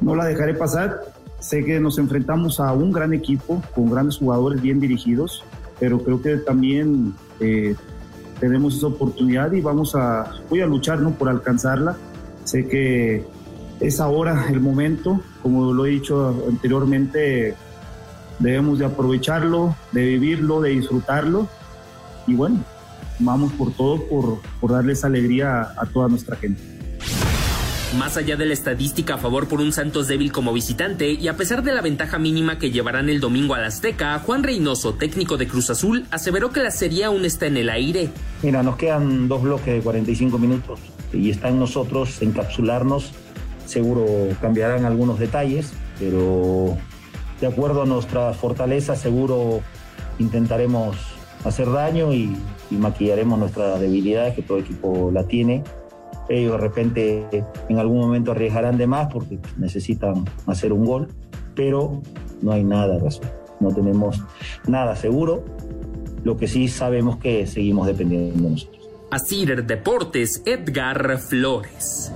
no 0.00 0.16
la 0.16 0.24
dejaré 0.24 0.54
pasar 0.54 1.00
sé 1.44 1.62
que 1.62 1.78
nos 1.78 1.98
enfrentamos 1.98 2.58
a 2.58 2.72
un 2.72 2.90
gran 2.90 3.12
equipo 3.12 3.62
con 3.74 3.90
grandes 3.90 4.16
jugadores 4.16 4.62
bien 4.62 4.80
dirigidos, 4.80 5.44
pero 5.78 6.02
creo 6.02 6.22
que 6.22 6.38
también 6.38 7.14
eh, 7.38 7.76
tenemos 8.44 8.76
esa 8.76 8.88
oportunidad 8.88 9.52
y 9.52 9.62
vamos 9.62 9.94
a, 9.94 10.30
voy 10.50 10.60
a 10.60 10.66
luchar 10.66 11.00
¿no? 11.00 11.12
por 11.12 11.30
alcanzarla. 11.30 11.96
Sé 12.44 12.68
que 12.68 13.24
es 13.80 14.00
ahora 14.00 14.48
el 14.50 14.60
momento, 14.60 15.18
como 15.42 15.72
lo 15.72 15.86
he 15.86 15.90
dicho 15.90 16.44
anteriormente, 16.46 17.54
debemos 18.38 18.80
de 18.80 18.84
aprovecharlo, 18.84 19.74
de 19.92 20.04
vivirlo, 20.04 20.60
de 20.60 20.70
disfrutarlo 20.70 21.48
y 22.26 22.34
bueno, 22.34 22.62
vamos 23.18 23.50
por 23.54 23.72
todo 23.72 24.06
por, 24.08 24.42
por 24.60 24.72
darles 24.72 25.06
alegría 25.06 25.72
a 25.78 25.86
toda 25.86 26.08
nuestra 26.08 26.36
gente. 26.36 26.60
Más 27.98 28.16
allá 28.16 28.36
de 28.36 28.44
la 28.44 28.54
estadística 28.54 29.14
a 29.14 29.18
favor 29.18 29.46
por 29.46 29.60
un 29.60 29.72
Santos 29.72 30.08
débil 30.08 30.32
como 30.32 30.52
visitante 30.52 31.12
y 31.12 31.28
a 31.28 31.36
pesar 31.36 31.62
de 31.62 31.72
la 31.72 31.80
ventaja 31.80 32.18
mínima 32.18 32.58
que 32.58 32.72
llevarán 32.72 33.08
el 33.08 33.20
domingo 33.20 33.54
al 33.54 33.64
Azteca, 33.64 34.18
Juan 34.18 34.42
Reynoso, 34.42 34.94
técnico 34.94 35.36
de 35.36 35.46
Cruz 35.46 35.70
Azul, 35.70 36.04
aseveró 36.10 36.50
que 36.50 36.60
la 36.60 36.72
serie 36.72 37.04
aún 37.04 37.24
está 37.24 37.46
en 37.46 37.56
el 37.56 37.70
aire. 37.70 38.10
Mira, 38.44 38.62
nos 38.62 38.76
quedan 38.76 39.26
dos 39.26 39.40
bloques 39.40 39.72
de 39.72 39.80
45 39.80 40.38
minutos 40.38 40.78
y 41.14 41.30
está 41.30 41.48
en 41.48 41.58
nosotros 41.58 42.20
encapsularnos. 42.20 43.12
Seguro 43.64 44.04
cambiarán 44.42 44.84
algunos 44.84 45.18
detalles, 45.18 45.72
pero 45.98 46.76
de 47.40 47.46
acuerdo 47.46 47.80
a 47.80 47.86
nuestra 47.86 48.34
fortaleza, 48.34 48.96
seguro 48.96 49.60
intentaremos 50.18 50.94
hacer 51.46 51.72
daño 51.72 52.12
y, 52.12 52.36
y 52.70 52.74
maquillaremos 52.74 53.38
nuestras 53.38 53.80
debilidades, 53.80 54.34
que 54.34 54.42
todo 54.42 54.58
equipo 54.58 55.10
la 55.10 55.24
tiene 55.24 55.64
ellos 56.28 56.52
de 56.52 56.58
repente 56.58 57.44
en 57.68 57.78
algún 57.78 57.98
momento 57.98 58.32
arriesgarán 58.32 58.78
de 58.78 58.86
más 58.86 59.12
porque 59.12 59.38
necesitan 59.58 60.24
hacer 60.46 60.72
un 60.72 60.84
gol, 60.84 61.08
pero 61.54 62.00
no 62.42 62.52
hay 62.52 62.64
nada 62.64 62.98
razón. 62.98 63.28
No 63.60 63.72
tenemos 63.72 64.22
nada 64.66 64.96
seguro. 64.96 65.44
Lo 66.24 66.36
que 66.36 66.48
sí 66.48 66.68
sabemos 66.68 67.18
que 67.18 67.46
seguimos 67.46 67.86
dependiendo 67.86 68.34
de 68.34 68.50
nosotros. 68.50 68.88
Asir 69.10 69.64
Deportes, 69.64 70.42
Edgar 70.44 71.18
Flores. 71.18 72.10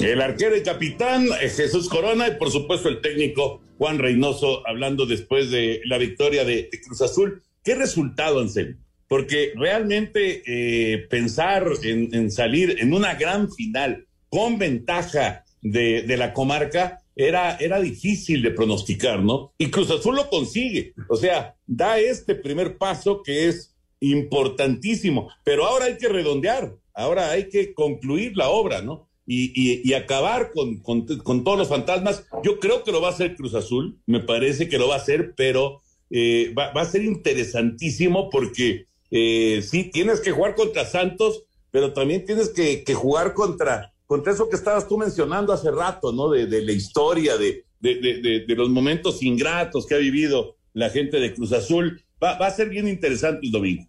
El 0.00 0.22
arquero 0.22 0.56
y 0.56 0.62
capitán 0.62 1.26
eh, 1.42 1.48
Jesús 1.50 1.88
Corona 1.88 2.28
y 2.28 2.36
por 2.36 2.50
supuesto 2.50 2.88
el 2.88 3.02
técnico 3.02 3.60
Juan 3.76 3.98
Reynoso 3.98 4.66
hablando 4.66 5.04
después 5.04 5.50
de 5.50 5.82
la 5.84 5.98
victoria 5.98 6.44
de, 6.44 6.70
Cruz 6.86 7.02
Azul. 7.02 7.42
¿Qué 7.62 7.74
resultado, 7.74 8.40
Anselmo? 8.40 8.78
porque 9.10 9.52
realmente 9.56 10.44
eh, 10.46 11.08
pensar 11.10 11.66
en, 11.82 12.30
salir 12.30 12.76
en 12.78 12.94
una 12.94 13.16
gran 13.16 13.50
final 13.50 14.06
con 14.28 14.56
ventaja 14.56 15.44
de, 15.62 16.02
de, 16.02 16.16
la 16.16 16.32
comarca 16.32 16.99
era, 17.26 17.56
era 17.56 17.80
difícil 17.80 18.42
de 18.42 18.50
pronosticar, 18.50 19.22
¿no? 19.22 19.52
Y 19.58 19.70
Cruz 19.70 19.90
Azul 19.90 20.16
lo 20.16 20.28
consigue, 20.28 20.94
o 21.08 21.16
sea, 21.16 21.56
da 21.66 21.98
este 21.98 22.34
primer 22.34 22.78
paso 22.78 23.22
que 23.22 23.48
es 23.48 23.76
importantísimo, 24.00 25.30
pero 25.44 25.66
ahora 25.66 25.86
hay 25.86 25.98
que 25.98 26.08
redondear, 26.08 26.74
ahora 26.94 27.30
hay 27.30 27.48
que 27.48 27.74
concluir 27.74 28.36
la 28.36 28.48
obra, 28.48 28.82
¿no? 28.82 29.08
Y, 29.32 29.92
acabar 29.92 30.50
con, 30.50 30.78
con, 30.80 31.44
todos 31.44 31.56
los 31.56 31.68
fantasmas. 31.68 32.24
Yo 32.42 32.58
creo 32.58 32.82
que 32.82 32.90
lo 32.90 33.00
va 33.00 33.08
a 33.08 33.12
hacer 33.12 33.36
Cruz 33.36 33.54
Azul, 33.54 34.00
me 34.06 34.18
parece 34.18 34.68
que 34.68 34.76
lo 34.76 34.88
va 34.88 34.94
a 34.94 34.98
hacer, 34.98 35.34
pero 35.36 35.82
eh, 36.10 36.52
va, 36.58 36.72
va, 36.72 36.80
a 36.80 36.84
ser 36.84 37.04
interesantísimo 37.04 38.28
porque 38.28 38.86
eh, 39.10 39.62
sí, 39.62 39.84
tienes 39.84 40.20
que 40.20 40.30
jugar 40.30 40.54
contra 40.54 40.84
Santos, 40.84 41.44
pero 41.70 41.92
también 41.92 42.24
tienes 42.24 42.50
que, 42.50 42.84
jugar 42.94 43.34
contra, 43.34 43.92
contra 44.10 44.32
eso 44.32 44.48
que 44.48 44.56
estabas 44.56 44.88
tú 44.88 44.98
mencionando 44.98 45.52
hace 45.52 45.70
rato, 45.70 46.10
¿no? 46.10 46.30
De, 46.30 46.62
la 46.62 46.72
historia, 46.72 47.36
de, 47.38 47.64
de, 47.78 48.54
los 48.56 48.68
momentos 48.68 49.22
ingratos 49.22 49.86
que 49.86 49.94
ha 49.94 49.98
vivido 49.98 50.56
la 50.72 50.90
gente 50.90 51.20
de 51.20 51.32
Cruz 51.32 51.52
Azul. 51.52 52.02
Va, 52.20 52.36
va 52.36 52.48
a 52.48 52.50
ser 52.50 52.70
bien 52.70 52.88
interesante 52.88 53.46
el 53.46 53.52
domingo. 53.52 53.86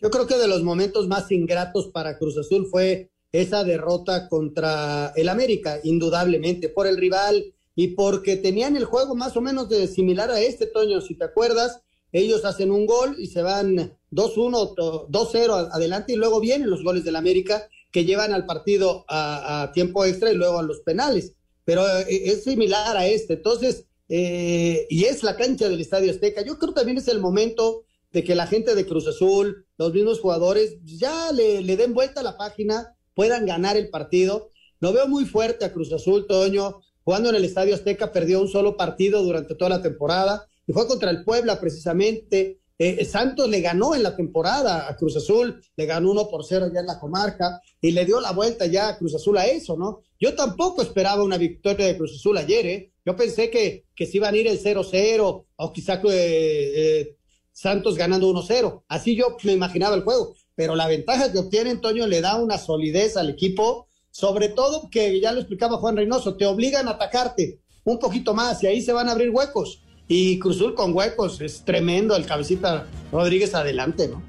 Yo 0.00 0.10
creo 0.10 0.28
que 0.28 0.36
de 0.36 0.46
los 0.46 0.62
momentos 0.62 1.08
más 1.08 1.28
ingratos 1.32 1.88
para 1.88 2.18
Cruz 2.18 2.38
Azul 2.38 2.68
fue 2.70 3.10
esa 3.32 3.64
derrota 3.64 4.28
contra 4.28 5.12
el 5.16 5.28
América, 5.28 5.80
indudablemente, 5.82 6.68
por 6.68 6.86
el 6.86 6.98
rival 6.98 7.52
y 7.74 7.88
porque 7.88 8.36
tenían 8.36 8.76
el 8.76 8.84
juego 8.84 9.16
más 9.16 9.36
o 9.36 9.40
menos 9.40 9.68
de 9.68 9.88
similar 9.88 10.30
a 10.30 10.40
este, 10.40 10.66
Toño, 10.66 11.00
si 11.00 11.16
te 11.16 11.24
acuerdas, 11.24 11.80
ellos 12.12 12.44
hacen 12.44 12.70
un 12.70 12.86
gol 12.86 13.16
y 13.18 13.26
se 13.26 13.42
van 13.42 13.98
2-1, 14.12 15.08
2-0 15.08 15.68
adelante 15.72 16.12
y 16.12 16.16
luego 16.16 16.38
vienen 16.38 16.70
los 16.70 16.84
goles 16.84 17.02
del 17.02 17.16
América 17.16 17.68
que 17.90 18.04
llevan 18.04 18.32
al 18.32 18.46
partido 18.46 19.04
a, 19.08 19.70
tiempo 19.74 20.04
extra 20.04 20.30
y 20.30 20.36
luego 20.36 20.58
a 20.58 20.62
los 20.62 20.80
penales. 20.80 21.34
Pero 21.64 21.86
eh, 21.86 22.06
es 22.08 22.44
similar 22.44 22.96
a 22.96 23.06
este. 23.06 23.34
Entonces, 23.34 23.86
eh, 24.08 24.86
y 24.88 25.04
es 25.04 25.22
la 25.22 25.36
cancha 25.36 25.68
del 25.68 25.80
Estadio 25.80 26.10
Azteca. 26.10 26.42
Yo 26.42 26.58
creo 26.58 26.72
que 26.72 26.80
también 26.80 26.98
es 26.98 27.08
el 27.08 27.20
momento 27.20 27.84
de 28.12 28.24
que 28.24 28.34
la 28.34 28.46
gente 28.46 28.74
de 28.74 28.86
Cruz 28.86 29.06
Azul, 29.06 29.66
los 29.76 29.92
mismos 29.92 30.20
jugadores, 30.20 30.78
ya 30.84 31.30
le, 31.32 31.60
le 31.62 31.76
den 31.76 31.92
vuelta 31.94 32.20
a 32.20 32.24
la 32.24 32.38
página, 32.38 32.96
puedan 33.14 33.46
ganar 33.46 33.76
el 33.76 33.90
partido. 33.90 34.50
Lo 34.80 34.92
veo 34.92 35.08
muy 35.08 35.26
fuerte 35.26 35.64
a 35.64 35.72
Cruz 35.72 35.92
Azul, 35.92 36.26
Toño, 36.26 36.80
jugando 37.04 37.30
en 37.30 37.36
el 37.36 37.44
Estadio 37.44 37.74
Azteca, 37.74 38.12
perdió 38.12 38.40
un 38.40 38.48
solo 38.48 38.76
partido 38.76 39.22
durante 39.22 39.54
toda 39.54 39.70
la 39.70 39.82
temporada 39.82 40.46
y 40.66 40.72
fue 40.72 40.86
contra 40.86 41.10
el 41.10 41.24
Puebla 41.24 41.58
precisamente. 41.58 42.60
Eh, 42.78 43.04
Santos 43.04 43.48
le 43.48 43.60
ganó 43.60 43.94
en 43.96 44.04
la 44.04 44.14
temporada 44.14 44.88
a 44.88 44.96
Cruz 44.96 45.16
Azul, 45.16 45.60
le 45.76 45.86
ganó 45.86 46.12
uno 46.12 46.28
por 46.28 46.44
cero 46.44 46.70
ya 46.72 46.80
en 46.80 46.86
la 46.86 47.00
comarca 47.00 47.60
y 47.80 47.90
le 47.90 48.04
dio 48.04 48.20
la 48.20 48.30
vuelta 48.30 48.66
ya 48.66 48.88
a 48.88 48.98
Cruz 48.98 49.16
Azul 49.16 49.36
a 49.36 49.46
eso, 49.46 49.76
¿no? 49.76 50.02
Yo 50.20 50.34
tampoco 50.34 50.82
esperaba 50.82 51.24
una 51.24 51.38
victoria 51.38 51.86
de 51.86 51.96
Cruz 51.96 52.14
Azul 52.14 52.38
ayer, 52.38 52.66
¿eh? 52.66 52.92
Yo 53.04 53.16
pensé 53.16 53.50
que, 53.50 53.86
que 53.96 54.06
se 54.06 54.18
iban 54.18 54.34
a 54.34 54.36
ir 54.36 54.46
el 54.46 54.62
0-0 54.62 55.46
o 55.56 55.72
quizá 55.72 55.94
eh, 55.94 56.02
eh, 56.04 57.16
Santos 57.52 57.96
ganando 57.96 58.30
1-0. 58.30 58.84
Así 58.86 59.16
yo 59.16 59.36
me 59.44 59.52
imaginaba 59.52 59.96
el 59.96 60.02
juego. 60.02 60.36
Pero 60.54 60.76
la 60.76 60.86
ventaja 60.86 61.32
que 61.32 61.38
obtiene 61.38 61.70
Antonio 61.70 62.06
le 62.06 62.20
da 62.20 62.36
una 62.36 62.58
solidez 62.58 63.16
al 63.16 63.30
equipo, 63.30 63.86
sobre 64.10 64.48
todo 64.48 64.90
que 64.90 65.20
ya 65.20 65.32
lo 65.32 65.40
explicaba 65.40 65.78
Juan 65.78 65.96
Reynoso, 65.96 66.36
te 66.36 66.46
obligan 66.46 66.86
a 66.86 66.92
atacarte 66.92 67.60
un 67.84 67.98
poquito 67.98 68.34
más 68.34 68.62
y 68.62 68.66
ahí 68.66 68.82
se 68.82 68.92
van 68.92 69.08
a 69.08 69.12
abrir 69.12 69.30
huecos. 69.30 69.82
Y 70.08 70.38
Cruzul 70.38 70.74
con 70.74 70.94
huecos, 70.94 71.40
es 71.42 71.62
tremendo 71.64 72.16
el 72.16 72.24
cabecita 72.24 72.86
Rodríguez 73.12 73.54
adelante, 73.54 74.08
¿no? 74.08 74.22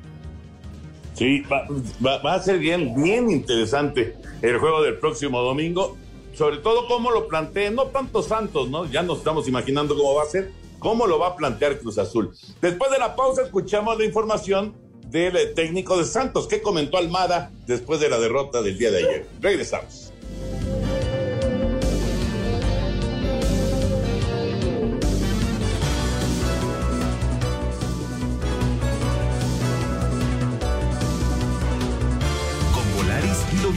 Sí, 1.13 1.41
va, 1.49 2.33
a 2.33 2.41
ser 2.41 2.59
bien, 2.59 2.93
bien 3.01 3.29
interesante 3.29 4.15
el 4.41 4.57
juego 4.57 4.81
del 4.81 4.97
próximo 4.99 5.41
domingo. 5.41 5.97
Sobre 6.33 6.57
todo 6.57 6.87
cómo 6.87 7.11
lo 7.11 7.27
planteen, 7.27 7.75
no 7.75 7.87
tanto 7.87 8.21
Santos, 8.21 8.69
¿no? 8.69 8.89
Ya 8.89 9.03
nos 9.03 9.19
estamos 9.19 9.47
imaginando 9.47 9.97
cómo 9.97 10.15
va 10.15 10.23
a 10.23 10.27
ser, 10.27 10.51
cómo 10.79 11.07
lo 11.07 11.19
va 11.19 11.27
a 11.27 11.35
plantear 11.35 11.79
Cruz 11.79 11.97
Azul. 11.97 12.33
Después 12.61 12.91
de 12.91 12.99
la 12.99 13.15
pausa 13.15 13.41
escuchamos 13.43 13.97
la 13.97 14.05
información 14.05 14.73
del 15.07 15.53
técnico 15.53 15.97
de 15.97 16.05
Santos 16.05 16.47
que 16.47 16.61
comentó 16.61 16.97
Almada 16.97 17.51
después 17.67 17.99
de 17.99 18.09
la 18.09 18.19
derrota 18.19 18.61
del 18.61 18.77
día 18.77 18.91
de 18.91 18.97
ayer. 18.99 19.27
Regresamos. 19.41 20.13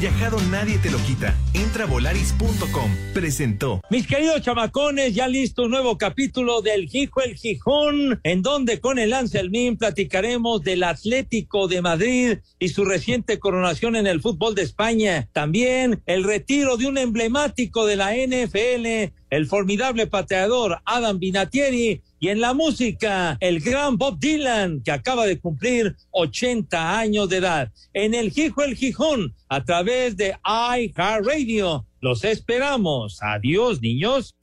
Viajado 0.02 0.40
nadie 0.50 0.78
te 0.78 0.90
lo 0.90 0.98
quita. 0.98 1.32
Entra 1.54 1.84
a 1.84 1.86
volaris.com. 1.86 2.90
Presentó. 3.14 3.80
Mis 3.88 4.08
queridos 4.08 4.42
chamacones, 4.42 5.14
ya 5.14 5.28
listo 5.28 5.62
un 5.62 5.70
nuevo 5.70 5.96
capítulo 5.96 6.60
del 6.60 6.88
Gijo 6.88 7.22
el 7.22 7.36
Gijón, 7.36 8.18
en 8.24 8.42
donde 8.42 8.80
con 8.80 8.98
el 8.98 9.12
Anselmín 9.12 9.76
platicaremos 9.76 10.64
del 10.64 10.82
Atlético 10.82 11.68
de 11.68 11.82
Madrid 11.82 12.38
y 12.58 12.70
su 12.70 12.84
reciente 12.84 13.38
coronación 13.38 13.94
en 13.94 14.08
el 14.08 14.20
fútbol 14.20 14.56
de 14.56 14.62
España. 14.62 15.28
También 15.32 16.02
el 16.06 16.24
retiro 16.24 16.76
de 16.76 16.88
un 16.88 16.98
emblemático 16.98 17.86
de 17.86 17.94
la 17.94 18.12
NFL, 18.16 19.14
el 19.30 19.46
formidable 19.46 20.08
pateador 20.08 20.80
Adam 20.84 21.20
Binatieri 21.20 22.02
y 22.22 22.28
en 22.28 22.40
la 22.40 22.54
música, 22.54 23.36
el 23.40 23.58
gran 23.58 23.98
Bob 23.98 24.20
Dylan, 24.20 24.80
que 24.84 24.92
acaba 24.92 25.26
de 25.26 25.40
cumplir 25.40 25.96
80 26.12 26.96
años 26.96 27.28
de 27.28 27.38
edad. 27.38 27.72
En 27.92 28.14
el 28.14 28.30
Gijo 28.30 28.62
el 28.62 28.76
Gijón, 28.76 29.34
a 29.48 29.64
través 29.64 30.16
de 30.16 30.36
iHeartRadio. 30.44 31.84
Los 32.00 32.22
esperamos. 32.22 33.18
Adiós, 33.20 33.80
niños. 33.80 34.36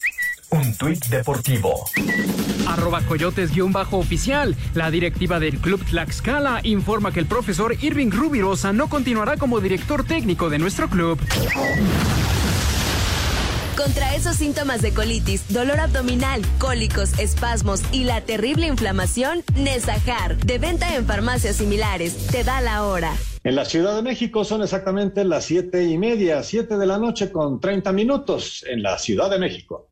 Un 0.50 0.76
tuit 0.76 1.06
deportivo. 1.06 1.86
Arroba 2.68 3.00
coyotes-oficial. 3.04 4.58
La 4.74 4.92
directiva 4.92 5.40
del 5.40 5.60
Club 5.60 5.82
Tlaxcala 5.86 6.60
informa 6.64 7.14
que 7.14 7.22
el 7.22 7.28
profesor 7.28 7.78
Irving 7.82 8.12
Rubirosa 8.12 8.74
no 8.74 8.90
continuará 8.90 9.38
como 9.38 9.62
director 9.62 10.06
técnico 10.06 10.50
de 10.50 10.60
nuestro 10.60 10.90
club. 10.90 11.18
Contra 13.80 14.14
esos 14.14 14.36
síntomas 14.36 14.82
de 14.82 14.94
colitis, 14.94 15.54
dolor 15.54 15.80
abdominal, 15.80 16.42
cólicos, 16.58 17.18
espasmos 17.18 17.82
y 17.94 18.04
la 18.04 18.20
terrible 18.20 18.68
inflamación, 18.68 19.42
Nesajar, 19.56 20.36
de 20.36 20.58
venta 20.58 20.98
en 20.98 21.06
farmacias 21.06 21.56
similares, 21.56 22.28
te 22.28 22.44
da 22.44 22.60
la 22.60 22.84
hora. 22.84 23.14
En 23.46 23.56
la 23.56 23.64
Ciudad 23.64 23.96
de 23.96 24.02
México 24.02 24.44
son 24.44 24.64
exactamente 24.64 25.24
las 25.24 25.46
siete 25.46 25.86
y 25.86 25.98
media, 25.98 26.44
siete 26.44 26.78
de 26.78 26.86
la 26.86 26.98
noche 26.98 27.32
con 27.32 27.62
30 27.62 27.94
minutos 27.94 28.66
en 28.68 28.84
la 28.84 29.00
Ciudad 29.00 29.30
de 29.30 29.40
México. 29.40 29.89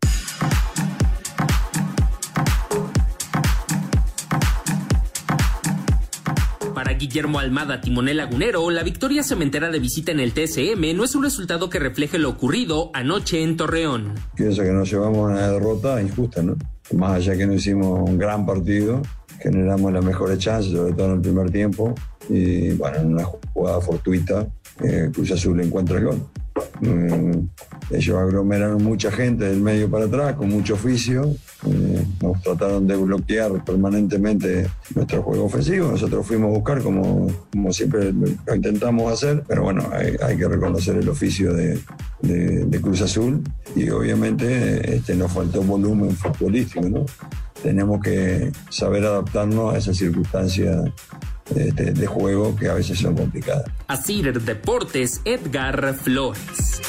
Guillermo 6.98 7.40
Almada, 7.40 7.80
timonel 7.80 8.18
lagunero, 8.18 8.70
la 8.72 8.84
victoria 8.84 9.24
cementera 9.24 9.70
de 9.70 9.80
visita 9.80 10.12
en 10.12 10.20
el 10.20 10.34
TSM 10.34 10.96
no 10.96 11.04
es 11.04 11.16
un 11.16 11.24
resultado 11.24 11.70
que 11.70 11.80
refleje 11.80 12.18
lo 12.18 12.30
ocurrido 12.30 12.90
anoche 12.94 13.44
en 13.44 13.56
Torreón. 13.56 14.16
Pienso 14.36 14.64
que 14.64 14.72
nos 14.72 14.90
llevamos 14.90 15.32
una 15.32 15.48
derrota 15.48 16.02
injusta, 16.02 16.42
¿no? 16.42 16.56
Más 16.94 17.14
allá 17.14 17.38
que 17.38 17.46
no 17.46 17.54
hicimos 17.54 18.10
un 18.10 18.18
gran 18.18 18.46
partido, 18.46 19.02
generamos 19.40 19.94
las 19.94 20.04
mejores 20.04 20.40
chances, 20.40 20.72
sobre 20.72 20.94
todo 20.94 21.08
en 21.08 21.14
el 21.14 21.22
primer 21.22 21.52
tiempo, 21.52 21.94
y 22.30 22.72
bueno, 22.72 22.98
en 22.98 23.14
una 23.14 23.24
jugada 23.54 23.80
fortuita, 23.82 24.48
eh, 24.84 25.10
Cruz 25.14 25.32
Azul 25.32 25.62
encuentra 25.62 26.00
el 26.00 26.06
gol. 26.06 26.22
Mm, 26.82 27.48
ellos 27.92 28.18
aglomeraron 28.18 28.84
mucha 28.84 29.12
gente 29.12 29.46
del 29.46 29.62
medio 29.62 29.90
para 29.90 30.06
atrás, 30.06 30.36
con 30.36 30.50
mucho 30.50 30.74
oficio. 30.74 31.36
Eh, 31.66 31.87
nos 32.22 32.42
trataron 32.42 32.88
de 32.88 32.96
bloquear 32.96 33.64
permanentemente 33.64 34.70
nuestro 34.96 35.22
juego 35.24 35.46
ofensivo. 35.46 35.92
Nosotros 35.92 36.26
fuimos 36.26 36.50
a 36.50 36.58
buscar, 36.58 36.82
como, 36.82 37.28
como 37.52 37.74
siempre 37.74 38.12
lo 38.14 38.56
intentamos 38.56 39.12
hacer, 39.12 39.44
pero 39.48 39.64
bueno, 39.64 39.84
hay, 39.92 40.38
que 40.38 40.48
reconocer 40.48 40.98
el 40.98 41.10
oficio 41.10 41.54
de, 41.54 41.80
Cruz 42.82 43.02
Azul 43.02 43.42
y 43.76 43.90
obviamente 43.90 44.98
este, 44.98 45.16
nos 45.16 45.32
faltó 45.32 45.62
volumen 45.62 46.12
futbolístico. 46.12 46.88
¿no? 46.88 47.06
Tenemos 47.62 48.02
que 48.02 48.52
saber 48.70 49.04
adaptarnos 49.04 49.74
a 49.74 49.78
esas 49.78 49.98
circunstancias 49.98 50.92
este, 51.56 51.92
de, 51.94 52.08
juego 52.08 52.56
que 52.56 52.70
a 52.70 52.74
veces 52.74 53.00
son 53.00 53.16
complicadas. 53.16 53.66
Así 53.88 54.22
Deportes, 54.22 55.22
Edgar 55.26 55.94
Flores. 55.96 56.82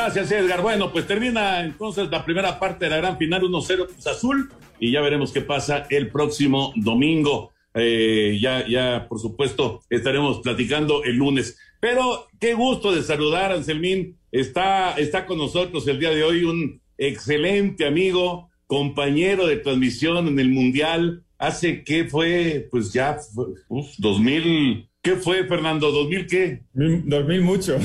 Gracias, 0.00 0.30
Edgar. 0.30 0.62
Bueno, 0.62 0.92
pues 0.92 1.08
termina 1.08 1.60
entonces 1.64 2.08
la 2.08 2.24
primera 2.24 2.60
parte 2.60 2.84
de 2.84 2.92
la 2.92 2.98
gran 2.98 3.18
final 3.18 3.42
1-0 3.42 3.88
Cruz 3.88 4.06
Azul 4.06 4.48
y 4.78 4.92
ya 4.92 5.00
veremos 5.00 5.32
qué 5.32 5.40
pasa 5.40 5.88
el 5.90 6.08
próximo 6.08 6.72
domingo. 6.76 7.50
Eh, 7.74 8.38
ya, 8.40 8.64
ya, 8.64 9.06
por 9.08 9.18
supuesto, 9.18 9.82
estaremos 9.90 10.38
platicando 10.38 11.02
el 11.02 11.16
lunes. 11.16 11.58
Pero 11.80 12.28
qué 12.38 12.54
gusto 12.54 12.92
de 12.92 13.02
saludar, 13.02 13.50
Anselmín. 13.50 14.16
Está, 14.30 14.92
está 14.92 15.26
con 15.26 15.36
nosotros 15.38 15.88
el 15.88 15.98
día 15.98 16.10
de 16.10 16.22
hoy 16.22 16.44
un 16.44 16.80
excelente 16.96 17.84
amigo, 17.84 18.50
compañero 18.68 19.48
de 19.48 19.56
transmisión 19.56 20.28
en 20.28 20.38
el 20.38 20.50
Mundial, 20.50 21.24
hace 21.38 21.82
que 21.82 22.04
fue, 22.04 22.68
pues 22.70 22.92
ya, 22.92 23.18
uf, 23.68 23.88
2000, 23.98 24.87
¿qué 25.02 25.16
fue, 25.16 25.44
Fernando? 25.44 25.90
¿2000 25.92 26.26
qué? 26.28 26.62
2000 26.72 27.40
mucho. 27.42 27.76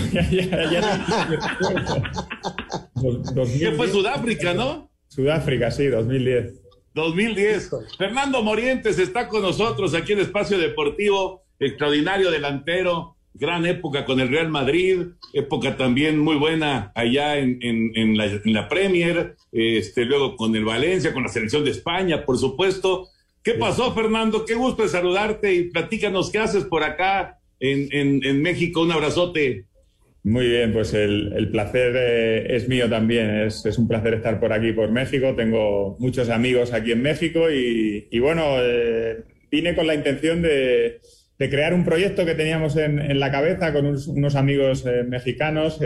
¿Qué 3.59 3.71
fue 3.71 3.87
Sudáfrica, 3.89 4.53
no? 4.53 4.89
Sudáfrica, 5.07 5.71
sí, 5.71 5.87
2010. 5.87 6.61
2010. 6.93 7.71
Fernando 7.97 8.43
Morientes 8.43 8.99
está 8.99 9.27
con 9.27 9.41
nosotros 9.41 9.93
aquí 9.93 10.13
en 10.13 10.19
Espacio 10.19 10.57
Deportivo, 10.57 11.43
extraordinario 11.59 12.29
delantero, 12.29 13.17
gran 13.33 13.65
época 13.65 14.05
con 14.05 14.19
el 14.19 14.29
Real 14.29 14.49
Madrid, 14.49 15.07
época 15.33 15.75
también 15.75 16.19
muy 16.19 16.35
buena 16.35 16.91
allá 16.93 17.37
en, 17.37 17.57
en, 17.61 18.17
la, 18.17 18.25
en 18.25 18.53
la 18.53 18.69
Premier, 18.69 19.35
este, 19.51 20.05
luego 20.05 20.35
con 20.35 20.55
el 20.55 20.65
Valencia, 20.65 21.13
con 21.13 21.23
la 21.23 21.29
selección 21.29 21.63
de 21.63 21.71
España, 21.71 22.25
por 22.25 22.37
supuesto, 22.37 23.09
¿Qué 23.43 23.55
pasó, 23.55 23.93
Fernando? 23.93 24.45
Qué 24.45 24.53
gusto 24.55 24.83
de 24.83 24.89
saludarte 24.89 25.53
y 25.53 25.63
platícanos 25.69 26.31
qué 26.31 26.39
haces 26.39 26.63
por 26.63 26.83
acá 26.83 27.39
en, 27.59 28.41
México. 28.41 28.81
Un 28.81 28.93
abrazote. 28.93 29.65
Muy 30.23 30.47
bien, 30.47 30.71
pues 30.71 30.93
el, 30.93 31.49
placer 31.51 31.93
eh, 31.97 32.55
es 32.55 32.69
mío 32.69 32.89
también. 32.89 33.41
Es, 33.41 33.65
un 33.77 33.89
placer 33.89 34.13
estar 34.13 34.39
por 34.39 34.53
aquí, 34.53 34.71
por 34.71 34.91
México. 34.91 35.35
Tengo 35.35 35.97
muchos 35.99 36.29
amigos 36.29 36.71
aquí 36.71 36.93
en 36.93 37.01
México 37.01 37.51
y, 37.51 38.17
bueno, 38.19 38.55
eh, 38.61 39.23
vine 39.51 39.75
con 39.75 39.87
la 39.87 39.95
intención 39.95 40.41
de, 40.41 41.01
crear 41.49 41.73
un 41.73 41.85
proyecto 41.85 42.25
que 42.25 42.35
teníamos 42.35 42.75
en, 42.77 43.19
la 43.19 43.31
cabeza 43.31 43.73
con 43.73 43.85
unos, 43.85 44.35
amigos 44.35 44.85
eh, 44.85 45.03
mexicanos 45.03 45.79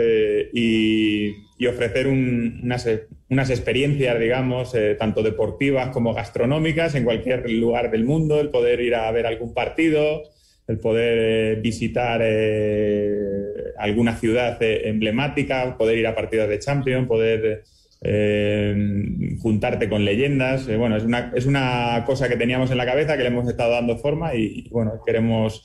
y, 0.52 1.32
ofrecer 1.66 2.06
unas, 2.06 2.86
unas 3.28 3.50
experiencias, 3.50 4.18
digamos, 4.18 4.74
eh, 4.74 4.94
tanto 4.98 5.22
deportivas 5.22 5.90
como 5.90 6.14
gastronómicas 6.14 6.94
en 6.94 7.04
cualquier 7.04 7.50
lugar 7.50 7.90
del 7.90 8.04
mundo, 8.04 8.40
el 8.40 8.50
poder 8.50 8.80
ir 8.80 8.94
a 8.94 9.10
ver 9.10 9.26
algún 9.26 9.52
partido, 9.52 10.22
el 10.66 10.78
poder 10.78 11.18
eh, 11.18 11.60
visitar 11.60 12.20
eh, 12.22 13.72
alguna 13.78 14.16
ciudad 14.16 14.56
emblemática, 14.60 15.76
poder 15.76 15.98
ir 15.98 16.06
a 16.06 16.14
partidos 16.14 16.48
de 16.48 16.58
Champions, 16.58 17.08
poder 17.08 17.64
juntarte 18.00 19.88
con 19.88 20.04
leyendas. 20.04 20.66
bueno, 20.76 20.96
es 20.96 21.04
una, 21.04 21.32
es 21.34 21.46
una 21.46 22.04
cosa 22.06 22.28
que 22.28 22.36
teníamos 22.36 22.70
en 22.70 22.78
la 22.78 22.86
cabeza 22.86 23.16
que 23.16 23.22
le 23.22 23.28
hemos 23.28 23.48
estado 23.48 23.72
dando 23.72 23.96
forma 23.96 24.34
y 24.34 24.68
bueno, 24.70 25.00
queremos 25.04 25.64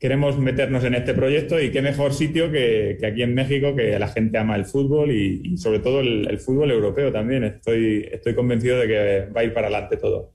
queremos 0.00 0.38
meternos 0.38 0.82
en 0.84 0.94
este 0.94 1.12
proyecto 1.12 1.60
y 1.60 1.70
qué 1.70 1.82
mejor 1.82 2.14
sitio 2.14 2.50
que, 2.50 2.98
aquí 3.06 3.22
en 3.22 3.34
México, 3.34 3.76
que 3.76 3.98
la 3.98 4.08
gente 4.08 4.38
ama 4.38 4.56
el 4.56 4.64
fútbol 4.64 5.12
y, 5.12 5.58
sobre 5.58 5.78
todo 5.78 6.00
el, 6.00 6.40
fútbol 6.40 6.70
europeo 6.70 7.12
también. 7.12 7.44
Estoy, 7.44 8.08
estoy 8.10 8.34
convencido 8.34 8.78
de 8.78 8.88
que 8.88 9.28
va 9.30 9.42
a 9.42 9.44
ir 9.44 9.52
para 9.52 9.66
adelante 9.66 9.98
todo. 9.98 10.32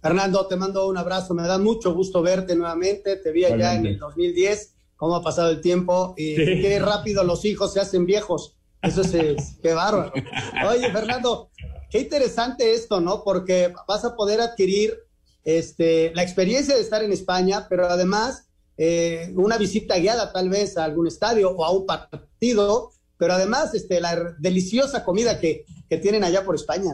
Fernando, 0.00 0.46
te 0.46 0.56
mando 0.56 0.88
un 0.88 0.96
abrazo, 0.96 1.34
me 1.34 1.42
da 1.42 1.58
mucho 1.58 1.92
gusto 1.92 2.22
verte 2.22 2.56
nuevamente, 2.56 3.16
te 3.16 3.32
vi 3.32 3.44
allá 3.44 3.74
en 3.74 3.84
el 3.84 3.98
2010, 3.98 4.76
cómo 4.96 5.16
ha 5.16 5.22
pasado 5.22 5.50
el 5.50 5.60
tiempo 5.60 6.14
y 6.16 6.34
qué 6.34 6.78
rápido 6.78 7.22
los 7.22 7.44
hijos 7.44 7.74
se 7.74 7.80
hacen 7.80 8.06
viejos. 8.06 8.55
Eso 8.86 9.02
es, 9.02 9.58
qué 9.62 9.72
bárbaro. 9.72 10.12
Oye, 10.68 10.90
Fernando, 10.90 11.50
qué 11.90 12.00
interesante 12.00 12.72
esto, 12.72 13.00
¿no? 13.00 13.22
Porque 13.24 13.72
vas 13.88 14.04
a 14.04 14.14
poder 14.14 14.40
adquirir 14.40 14.94
este, 15.44 16.12
la 16.14 16.22
experiencia 16.22 16.74
de 16.74 16.80
estar 16.80 17.02
en 17.02 17.12
España, 17.12 17.66
pero 17.68 17.86
además 17.86 18.48
eh, 18.78 19.32
una 19.34 19.58
visita 19.58 19.98
guiada 19.98 20.32
tal 20.32 20.50
vez 20.50 20.76
a 20.76 20.84
algún 20.84 21.06
estadio 21.06 21.50
o 21.50 21.64
a 21.64 21.70
un 21.72 21.86
partido, 21.86 22.90
pero 23.18 23.32
además 23.32 23.74
este, 23.74 24.00
la 24.00 24.34
deliciosa 24.38 25.04
comida 25.04 25.40
que, 25.40 25.64
que 25.88 25.98
tienen 25.98 26.24
allá 26.24 26.44
por 26.44 26.54
España. 26.54 26.92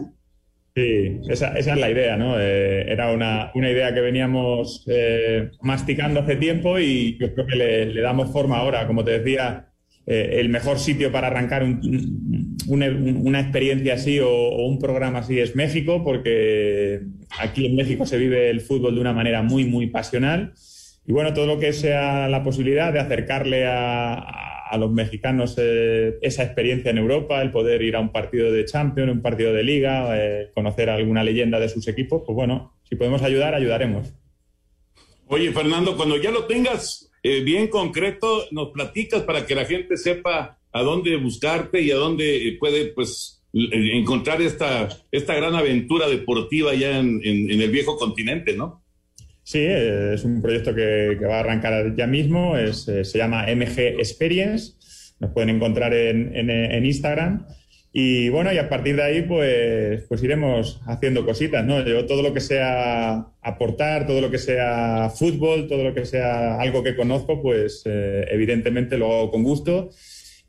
Sí, 0.74 1.20
esa, 1.28 1.52
es 1.58 1.66
la 1.66 1.90
idea, 1.90 2.16
¿no? 2.16 2.40
Eh, 2.40 2.90
era 2.90 3.12
una, 3.12 3.50
una, 3.54 3.70
idea 3.70 3.92
que 3.92 4.00
veníamos 4.00 4.84
eh, 4.86 5.50
masticando 5.60 6.20
hace 6.20 6.36
tiempo 6.36 6.78
y 6.78 7.18
yo 7.18 7.34
creo 7.34 7.46
que 7.46 7.56
le 7.56 8.00
damos 8.00 8.32
forma 8.32 8.56
ahora. 8.56 8.86
Como 8.86 9.04
te 9.04 9.18
decía, 9.18 9.71
el 10.06 10.48
mejor 10.48 10.78
sitio 10.78 11.12
para 11.12 11.28
arrancar 11.28 11.62
un, 11.62 12.56
una, 12.66 13.40
experiencia 13.40 13.94
así 13.94 14.18
o, 14.18 14.28
o, 14.28 14.66
un 14.66 14.78
programa 14.78 15.20
así 15.20 15.38
es 15.38 15.54
México, 15.54 16.02
porque 16.04 17.02
aquí 17.38 17.66
en 17.66 17.76
México 17.76 18.06
se 18.06 18.18
vive 18.18 18.50
el 18.50 18.60
fútbol 18.60 18.94
de 18.94 19.00
una 19.00 19.12
manera 19.12 19.42
muy, 19.42 19.64
muy 19.64 19.86
pasional. 19.86 20.52
Y 21.06 21.12
bueno, 21.12 21.34
todo 21.34 21.46
lo 21.46 21.58
que 21.58 21.72
sea 21.72 22.28
la 22.28 22.42
posibilidad 22.42 22.92
de 22.92 23.00
acercarle 23.00 23.66
a, 23.66 24.48
los 24.78 24.90
mexicanos 24.90 25.54
eh, 25.58 26.16
esa 26.22 26.44
experiencia 26.44 26.90
en 26.90 26.96
Europa, 26.96 27.42
el 27.42 27.50
poder 27.50 27.82
ir 27.82 27.94
a 27.94 28.00
un 28.00 28.10
partido 28.10 28.50
de 28.50 28.64
Champions, 28.64 29.12
un 29.12 29.20
partido 29.20 29.52
de 29.52 29.62
Liga, 29.62 30.16
eh, 30.16 30.50
conocer 30.54 30.88
alguna 30.88 31.22
leyenda 31.22 31.60
de 31.60 31.68
sus 31.68 31.88
equipos, 31.88 32.22
pues 32.24 32.34
bueno, 32.34 32.72
si 32.82 32.96
podemos 32.96 33.20
ayudar, 33.20 33.54
ayudaremos. 33.54 34.14
Oye, 35.26 35.52
Fernando, 35.52 35.94
cuando 35.94 36.16
ya 36.16 36.30
lo 36.30 36.46
tengas 36.46 37.11
eh, 37.22 37.42
bien 37.42 37.68
concreto, 37.68 38.44
nos 38.50 38.70
platicas 38.70 39.22
para 39.22 39.46
que 39.46 39.54
la 39.54 39.64
gente 39.64 39.96
sepa 39.96 40.58
a 40.72 40.82
dónde 40.82 41.16
buscarte 41.16 41.80
y 41.80 41.90
a 41.90 41.96
dónde 41.96 42.56
puede, 42.58 42.86
pues, 42.86 43.42
encontrar 43.52 44.40
esta, 44.40 44.88
esta 45.10 45.34
gran 45.34 45.54
aventura 45.54 46.08
deportiva 46.08 46.74
ya 46.74 46.98
en 46.98 47.20
el 47.22 47.70
viejo 47.70 47.96
continente, 47.96 48.56
¿no? 48.56 48.82
Sí, 49.44 49.60
es 49.60 50.24
un 50.24 50.40
proyecto 50.40 50.74
que, 50.74 51.16
va 51.16 51.38
a 51.38 51.40
arrancar 51.40 51.96
ya 51.96 52.06
mismo, 52.06 52.56
eh, 52.56 52.72
se 52.72 53.18
llama 53.18 53.46
MG 53.46 53.98
Experience, 53.98 54.74
nos 55.18 55.32
pueden 55.32 55.50
encontrar 55.50 55.92
en, 55.94 56.84
Instagram. 56.84 57.46
Y 57.92 58.30
bueno, 58.30 58.52
y 58.52 58.58
a 58.58 58.70
partir 58.70 58.96
de 58.96 59.02
ahí, 59.02 59.22
pues, 59.22 60.04
pues 60.08 60.22
iremos 60.22 60.80
haciendo 60.86 61.26
cositas, 61.26 61.64
¿no? 61.64 61.84
Yo 61.84 62.06
todo 62.06 62.22
lo 62.22 62.32
que 62.32 62.40
sea 62.40 63.26
aportar, 63.42 64.06
todo 64.06 64.20
lo 64.20 64.30
que 64.30 64.38
sea 64.38 65.10
fútbol, 65.14 65.68
todo 65.68 65.84
lo 65.84 65.94
que 65.94 66.06
sea 66.06 66.58
algo 66.58 66.82
que 66.82 66.96
conozco, 66.96 67.42
pues 67.42 67.82
eh, 67.84 68.24
evidentemente 68.30 68.96
lo 68.96 69.12
hago 69.12 69.30
con 69.30 69.42
gusto. 69.42 69.90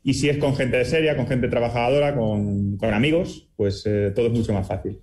Y 0.02 0.14
si 0.14 0.28
es 0.28 0.38
con 0.38 0.56
gente 0.56 0.78
de 0.78 0.84
seria, 0.84 1.16
con 1.16 1.26
gente 1.26 1.48
trabajadora, 1.48 2.14
con, 2.14 2.78
amigos, 2.82 3.48
pues 3.56 3.82
eh, 3.86 4.12
todo 4.14 4.26
es 4.26 4.32
mucho 4.32 4.52
más 4.52 4.66
fácil. 4.66 5.00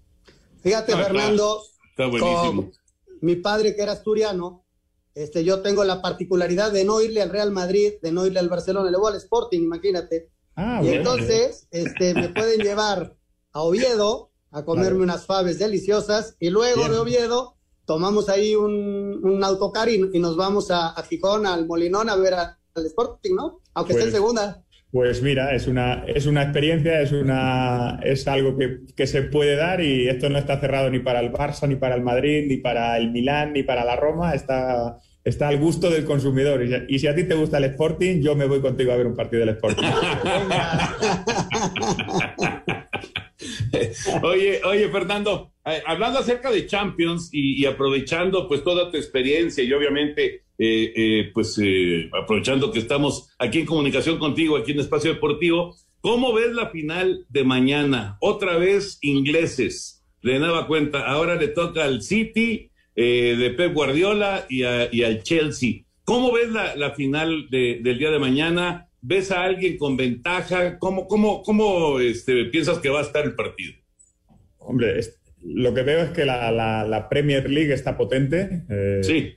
Fíjate, 0.64 0.94
ah, 0.94 0.98
Fernando, 0.98 1.62
está 1.92 2.08
buenísimo 2.08 2.72
mi 3.22 3.36
padre 3.36 3.76
que 3.76 3.84
era 3.84 3.94
asturiano, 3.94 4.66
este, 5.14 5.44
yo 5.44 5.62
tengo 5.62 5.84
la 5.84 6.02
particularidad 6.02 6.72
de 6.72 6.84
no 6.84 7.02
irle 7.02 7.22
al 7.22 7.30
Real 7.30 7.52
Madrid, 7.52 7.94
de 8.02 8.12
no 8.12 8.26
irle 8.26 8.40
al 8.40 8.50
Barcelona, 8.50 8.90
le 8.90 8.98
voy 8.98 9.12
al 9.12 9.18
Sporting, 9.18 9.60
imagínate. 9.62 10.30
Ah, 10.64 10.80
y 10.84 10.90
entonces, 10.90 11.68
este, 11.72 12.14
me 12.14 12.30
pueden 12.30 12.60
llevar 12.60 13.16
a 13.52 13.62
Oviedo 13.62 14.32
a 14.52 14.64
comerme 14.64 15.02
unas 15.02 15.26
faves 15.26 15.58
deliciosas 15.58 16.36
y 16.40 16.52
luego 16.52 16.88
de 16.88 17.00
Oviedo 17.00 17.56
tomamos 17.86 18.30
ahí 18.30 18.54
un, 18.54 19.20
un 19.24 19.44
autocar 19.44 19.90
y, 19.90 20.10
y, 20.14 20.20
nos 20.20 20.38
vamos 20.38 20.70
a, 20.70 20.90
a, 20.90 21.02
Gijón, 21.04 21.48
al 21.48 21.66
Molinón, 21.66 22.10
a 22.10 22.16
ver 22.16 22.36
a, 22.36 22.60
al 22.76 22.86
Sporting, 22.86 23.34
¿no? 23.36 23.62
Aunque 23.74 23.94
pues, 23.94 24.06
esté 24.06 24.16
en 24.16 24.22
segunda. 24.22 24.64
Pues 24.92 25.24
mira, 25.24 25.56
es 25.56 25.66
una, 25.68 26.04
es 26.06 26.28
una 26.28 26.44
experiencia, 26.44 27.02
es, 27.02 27.12
una, 27.12 28.00
es 28.04 28.28
algo 28.28 28.56
que, 28.56 28.82
que, 28.96 29.08
se 29.08 29.24
puede 29.24 29.56
dar 29.56 29.82
y 29.82 30.08
esto 30.10 30.30
no 30.30 30.38
está 30.38 30.60
cerrado 30.60 30.92
ni 30.92 31.00
para 31.00 31.22
el 31.22 31.32
Barça, 31.32 31.68
ni 31.68 31.78
para 31.78 31.96
el 31.96 32.04
Madrid, 32.04 32.46
ni 32.48 32.58
para 32.58 32.98
el 32.98 33.10
Milán, 33.10 33.54
ni 33.54 33.64
para 33.64 33.84
la 33.84 33.96
Roma, 33.96 34.36
está, 34.36 35.00
está 35.24 35.48
al 35.48 35.58
gusto 35.58 35.90
del 35.90 36.06
consumidor. 36.06 36.64
Y 36.88 37.00
si, 37.00 37.08
a 37.08 37.16
ti 37.16 37.24
te 37.26 37.34
gusta 37.36 37.58
el 37.58 37.64
Sporting, 37.66 38.22
yo 38.22 38.36
me 38.36 38.46
voy 38.46 38.62
contigo 38.62 38.92
a 38.92 38.98
ver 38.98 39.08
un 39.08 39.16
partido 39.16 39.40
del 39.42 39.56
Sporting. 39.56 39.84
oye, 44.24 44.62
oye, 44.64 44.90
Fernando, 44.90 45.52
eh, 45.66 45.82
hablando 45.86 46.20
acerca 46.20 46.52
de 46.52 46.68
Champions 46.68 47.30
y, 47.32 47.62
y, 47.62 47.66
aprovechando 47.66 48.48
pues 48.48 48.64
toda 48.64 48.92
tu 48.92 48.98
experiencia 48.98 49.64
y 49.64 49.74
obviamente 49.74 50.44
eh, 50.64 50.94
eh, 50.96 51.32
pues 51.34 51.60
eh, 51.60 52.08
aprovechando 52.14 52.72
que 52.72 52.78
estamos 52.78 53.34
aquí 53.40 53.62
en 53.62 53.66
comunicación 53.66 54.20
contigo, 54.20 54.58
aquí 54.58 54.74
en 54.74 54.80
Espacio 54.80 55.12
Deportivo, 55.12 55.76
¿cómo 56.02 56.34
ves 56.34 56.54
la 56.54 56.70
final 56.70 57.26
de 57.30 57.44
mañana? 57.44 58.20
Otra 58.22 58.58
vez 58.58 59.00
ingleses, 59.02 60.06
de 60.22 60.38
nueva 60.38 60.68
cuenta, 60.68 61.08
ahora 61.08 61.34
le 61.34 61.48
toca 61.48 61.84
al 61.84 62.04
City 62.04 62.70
de 62.96 63.54
Pep 63.56 63.74
Guardiola 63.74 64.46
y, 64.50 64.64
a, 64.64 64.88
y, 64.92 65.04
al 65.04 65.24
Chelsea. 65.24 65.84
¿Cómo 66.04 66.32
ves 66.32 66.50
la, 66.50 66.76
la 66.76 66.92
final 66.92 67.48
de, 67.50 67.80
del 67.82 67.98
día 67.98 68.12
de 68.12 68.20
mañana? 68.20 68.88
¿Ves 69.02 69.32
a 69.32 69.44
alguien 69.44 69.78
con 69.78 69.98
ventaja? 69.98 70.78
¿Cómo, 70.78 71.08
cómo, 71.08 71.42
cómo 71.42 72.00
este, 72.00 72.46
piensas 72.46 72.80
que 72.80 72.90
va 72.90 73.00
a 73.00 73.04
estar 73.04 73.24
el 73.26 73.36
partido? 73.36 73.74
Hombre, 74.58 75.00
es, 75.00 75.20
lo 75.44 75.74
que 75.74 75.82
veo 75.84 76.04
es 76.04 76.12
que 76.12 76.26
la, 76.26 76.52
la, 76.52 76.86
la 76.86 77.10
Premier 77.10 77.50
League 77.50 77.74
está 77.74 77.98
potente. 77.98 78.64
Eh, 78.70 79.00
sí. 79.04 79.34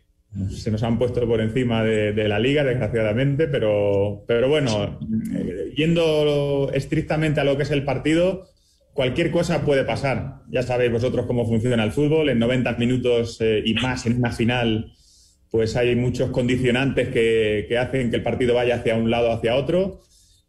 Se 0.50 0.70
nos 0.72 0.82
han 0.82 0.98
puesto 0.98 1.24
por 1.28 1.40
encima 1.40 1.84
de, 1.84 2.12
de 2.12 2.26
la 2.26 2.40
liga, 2.40 2.64
desgraciadamente, 2.64 3.46
pero, 3.46 4.24
pero 4.26 4.48
bueno, 4.48 4.98
eh, 5.32 5.72
yendo 5.76 6.72
estrictamente 6.74 7.40
a 7.40 7.44
lo 7.44 7.56
que 7.56 7.62
es 7.62 7.70
el 7.70 7.84
partido, 7.84 8.48
cualquier 8.94 9.30
cosa 9.30 9.64
puede 9.64 9.84
pasar. 9.84 10.36
Ya 10.48 10.62
sabéis 10.62 10.92
vosotros 10.92 11.26
cómo 11.26 11.46
funciona 11.46 11.84
el 11.84 11.92
fútbol. 11.92 12.30
En 12.30 12.38
90 12.38 12.72
minutos 12.74 13.38
eh, 13.40 13.62
y 13.64 13.74
más 13.74 14.06
en 14.06 14.18
una 14.18 14.30
final, 14.30 14.92
pues 15.50 15.76
hay 15.76 15.94
muchos 15.96 16.30
condicionantes 16.30 17.08
que, 17.08 17.76
hacen 17.78 18.10
que 18.10 18.16
el 18.16 18.22
partido 18.22 18.54
vaya 18.54 18.76
hacia 18.76 18.94
un 18.96 19.10
lado 19.10 19.28
o 19.28 19.32
hacia 19.32 19.56
otro. 19.56 20.00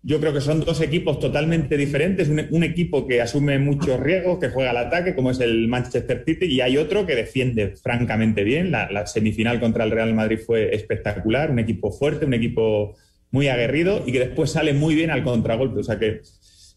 Yo 0.04 0.20
creo 0.20 0.34
que 0.34 0.42
son 0.42 0.60
dos 0.60 0.82
equipos 0.82 1.20
totalmente 1.20 1.78
diferentes. 1.78 2.30
Un, 2.30 2.46
un, 2.52 2.64
equipo 2.64 3.08
que 3.08 3.22
asume 3.22 3.58
muchos 3.58 4.00
riesgos, 4.00 4.38
que 4.38 4.50
juega 4.50 4.70
al 4.70 4.78
ataque, 4.78 5.16
como 5.16 5.32
es 5.32 5.40
el 5.40 5.68
Manchester 5.68 6.24
City, 6.24 6.46
y 6.46 6.62
hay 6.62 6.78
otro 6.78 7.08
que 7.08 7.16
defiende 7.16 7.76
francamente 7.76 8.44
bien. 8.44 8.70
La, 8.70 8.92
la, 8.92 9.08
semifinal 9.08 9.60
contra 9.60 9.84
el 9.84 9.90
Real 9.90 10.14
Madrid 10.14 10.38
fue 10.46 10.76
espectacular, 10.76 11.50
un 11.50 11.58
equipo 11.58 11.92
fuerte, 11.92 12.28
un 12.28 12.36
equipo 12.36 12.96
muy 13.32 13.48
aguerrido 13.48 14.04
y 14.06 14.12
que 14.12 14.20
después 14.20 14.52
sale 14.52 14.74
muy 14.74 14.94
bien 14.94 15.10
al 15.10 15.24
contragolpe. 15.24 15.80
O 15.80 15.84
sea 15.84 15.98
que, 15.98 16.22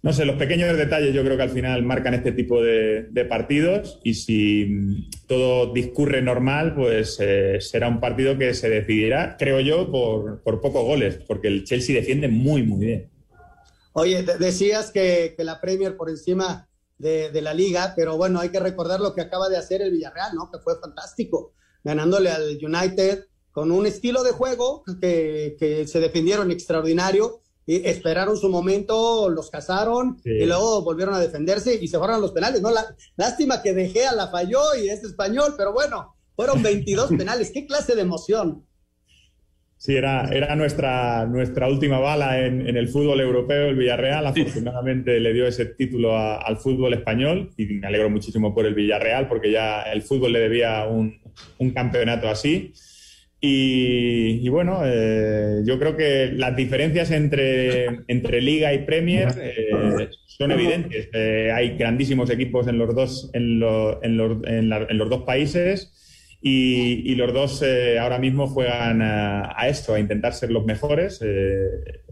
no 0.01 0.13
sé, 0.13 0.25
los 0.25 0.37
pequeños 0.37 0.77
detalles 0.77 1.13
yo 1.13 1.25
creo 1.25 1.37
que 1.37 1.43
al 1.43 1.51
final 1.51 1.83
marcan 1.83 2.15
este 2.15 2.31
tipo 2.31 2.63
de, 2.63 3.09
de 3.11 3.25
partidos 3.25 3.99
y 4.05 4.15
si 4.15 5.09
todo 5.27 5.73
discurre 5.73 6.23
normal, 6.23 6.75
pues 6.75 7.19
eh, 7.21 7.61
será 7.61 7.89
un 7.89 7.99
partido 7.99 8.39
que 8.39 8.55
se 8.55 8.69
decidirá, 8.69 9.37
creo 9.37 9.59
yo, 9.61 9.91
por, 9.91 10.41
por 10.43 10.61
pocos 10.61 10.85
goles, 10.85 11.19
porque 11.27 11.49
el 11.49 11.65
Chelsea 11.65 11.97
defiende 11.97 12.29
muy, 12.29 12.63
muy 12.63 12.87
bien. 12.87 13.11
Oye, 13.93 14.23
decías 14.23 14.93
que, 14.93 15.35
que, 15.37 15.43
la 15.43 15.61
Premier 15.61 15.97
por 15.97 16.09
encima 16.09 16.69
de, 16.99 17.33
de, 17.33 17.43
la 17.43 17.53
liga, 17.53 17.95
pero 17.97 18.17
bueno, 18.17 18.39
hay 18.39 18.51
que 18.51 18.61
recordar 18.61 19.01
lo 19.01 19.15
que 19.15 19.23
acaba 19.23 19.49
de 19.49 19.57
hacer 19.57 19.83
el 19.83 19.91
Villarreal, 19.91 20.35
¿no? 20.37 20.49
Que 20.53 20.61
fue 20.61 20.79
fantástico, 20.79 21.55
ganándole 21.83 22.31
al 22.31 22.59
United 22.63 23.25
con 23.51 23.73
un 23.73 23.87
estilo 23.87 24.23
de 24.23 24.31
juego 24.31 24.85
que, 25.01 25.57
que 25.59 25.85
se 25.89 25.99
defendieron 25.99 26.53
extraordinario, 26.53 27.41
esperaron 27.77 28.37
su 28.37 28.49
momento, 28.49 29.29
los 29.29 29.51
cazaron 29.51 30.19
sí. 30.23 30.31
y 30.31 30.47
luego 30.47 30.83
volvieron 30.83 31.15
a 31.15 31.21
defenderse 31.21 31.79
y 31.81 31.89
se 31.89 31.99
fueron 31.99 32.17
a 32.17 32.21
los 32.21 32.33
penales, 32.33 32.63
¿no? 32.63 32.71
La, 32.71 32.85
lástima 33.17 33.63
que 33.63 33.75
dejé 33.75 34.07
a 34.07 34.15
la 34.15 34.29
falló 34.29 34.75
y 34.83 34.89
es 34.89 35.05
español, 35.05 35.55
pero 35.57 35.73
bueno, 35.73 36.17
fueron 36.35 36.63
22 36.63 37.11
penales, 37.19 37.51
qué 37.53 37.67
clase 37.67 37.95
de 37.95 38.03
emoción. 38.03 38.65
Sí, 39.77 39.95
era, 39.95 40.29
era 40.33 40.57
nuestra, 40.57 41.25
nuestra 41.27 41.69
última 41.69 42.01
bala 42.01 42.45
en, 42.45 42.67
en, 42.67 42.77
el 42.77 42.89
fútbol 42.89 43.21
europeo, 43.21 43.69
el 43.69 43.77
Villarreal. 43.77 44.27
Afortunadamente 44.27 45.21
le 45.21 45.33
dio 45.33 45.47
ese 45.47 45.67
título 45.67 46.17
a, 46.17 46.39
al 46.39 46.57
fútbol 46.57 46.95
español 46.95 47.51
y 47.57 47.67
me 47.67 47.87
alegro 47.87 48.11
muchísimo 48.11 48.53
por 48.53 48.67
el 48.67 48.75
Villarreal 48.75 49.29
porque 49.29 49.53
ya 49.53 49.83
el 49.83 50.03
fútbol 50.03 50.33
le 50.33 50.41
debía 50.41 50.85
un, 50.85 51.21
un 51.59 51.71
campeonato 51.71 52.29
así. 52.29 52.73
Y, 53.41 54.41
y 54.43 54.49
bueno, 54.49 54.81
eh, 54.85 55.63
yo 55.65 55.79
creo 55.79 55.97
que 55.97 56.33
las 56.35 56.57
diferencias 56.57 57.13
entre, 57.13 58.01
entre 58.09 58.41
Liga 58.41 58.75
y 58.75 58.79
Premier 58.81 59.29
eh, 59.41 60.09
son 60.27 60.51
evidentes. 60.51 61.09
Eh, 61.13 61.53
hay 61.55 61.77
grandísimos 61.77 62.31
equipos 62.31 62.67
en 62.67 62.79
los 62.79 62.95
dos, 62.95 63.31
en, 63.35 63.61
lo, 63.61 64.03
en, 64.03 64.17
los, 64.17 64.45
en, 64.45 64.69
la, 64.69 64.87
en 64.89 64.99
los 64.99 65.09
dos 65.09 65.23
países. 65.23 65.95
Y, 66.41 67.11
y, 67.11 67.17
los 67.17 67.33
dos 67.33 67.63
eh, 67.63 67.99
ahora 67.99 68.19
mismo 68.21 68.47
juegan 68.47 69.03
a, 69.03 69.53
a, 69.57 69.69
esto, 69.69 69.95
a 69.95 70.01
intentar 70.01 70.33
ser 70.35 70.51
los 70.53 70.65
mejores. 70.65 71.21
Eh, 71.23 71.69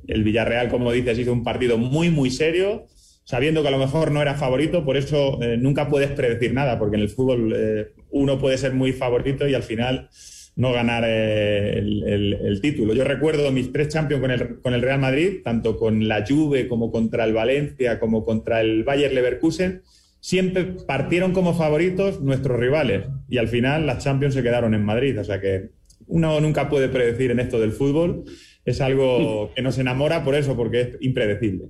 el 0.09 0.25
Villarreal, 0.25 0.69
como 0.69 0.91
dices, 0.91 1.19
hizo 1.19 1.33
un 1.33 1.45
partido 1.45 1.79
muy, 1.79 2.11
muy 2.11 2.31
serio, 2.31 2.87
sabiendo 3.25 3.63
que 3.63 3.69
a 3.69 3.73
lo 3.73 3.79
mejor 3.79 4.11
no 4.11 4.23
era 4.23 4.35
favorito, 4.35 4.85
por 4.85 4.97
eso 4.97 5.41
eh, 5.43 5.57
nunca 5.57 5.89
puedes 5.89 6.11
predecir 6.11 6.55
nada, 6.55 6.79
porque 6.79 6.97
en 6.97 7.03
el 7.03 7.09
fútbol 7.09 7.93
uno 8.11 8.39
puede 8.39 8.59
ser 8.59 8.73
muy 8.73 8.93
favorito 8.93 9.47
y 9.49 9.55
al 9.55 9.63
final 9.63 10.09
no 10.57 10.73
ganar 10.73 11.05
eh, 11.07 11.79
el, 11.79 12.03
el, 12.03 12.33
el, 12.35 12.61
título. 12.61 12.95
Yo 12.95 13.05
recuerdo 13.05 13.53
mis 13.53 13.73
tres 13.73 13.89
Champions 13.89 14.21
con 14.21 14.31
el, 14.31 14.61
con 14.61 14.75
el 14.75 14.83
Real 14.83 14.99
Madrid, 14.99 15.43
tanto 15.45 15.77
con 15.77 16.09
la 16.09 16.25
Juve 16.27 16.67
como 16.67 16.91
contra 16.91 17.25
el 17.25 17.33
Valencia, 17.33 18.01
como 18.01 18.25
contra 18.25 18.61
el 18.61 18.83
Bayer 18.85 19.13
Leverkusen 19.13 19.83
siempre 20.27 20.65
partieron 20.65 21.33
como 21.33 21.55
favoritos 21.55 22.21
nuestros 22.21 22.59
rivales 22.59 23.05
y 23.29 23.39
al 23.39 23.47
final 23.47 23.87
las 23.87 24.03
Champions 24.03 24.35
se 24.35 24.43
quedaron 24.43 24.75
en 24.75 24.85
Madrid. 24.85 25.21
O 25.21 25.23
sea 25.23 25.41
que 25.41 25.71
uno 26.09 26.41
nunca 26.41 26.69
puede 26.69 26.89
predecir 26.89 27.31
en 27.31 27.39
esto 27.39 27.61
del 27.61 27.71
fútbol. 27.71 28.25
Es 28.65 28.81
algo 28.81 29.53
que 29.55 29.63
nos 29.63 29.79
enamora 29.79 30.25
por 30.25 30.35
eso, 30.35 30.57
porque 30.57 30.81
es 30.81 30.89
impredecible. 31.01 31.67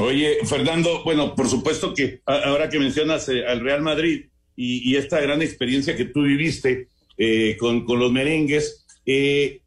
Oye, 0.00 0.38
Fernando, 0.44 1.04
bueno, 1.04 1.36
por 1.36 1.46
supuesto 1.46 1.94
que 1.94 2.20
ahora 2.26 2.68
que 2.68 2.80
mencionas 2.80 3.28
eh, 3.28 3.46
al 3.46 3.60
Real 3.60 3.80
Madrid 3.80 4.26
y, 4.56 4.90
y, 4.90 4.96
esta 4.96 5.20
gran 5.20 5.40
experiencia 5.40 5.96
que 5.96 6.06
tú 6.06 6.22
viviste 6.22 6.88
eh, 7.16 7.56
con, 7.58 7.84
con, 7.84 7.98
los 7.98 8.12
merengues, 8.12 8.86
eh, 9.04 9.62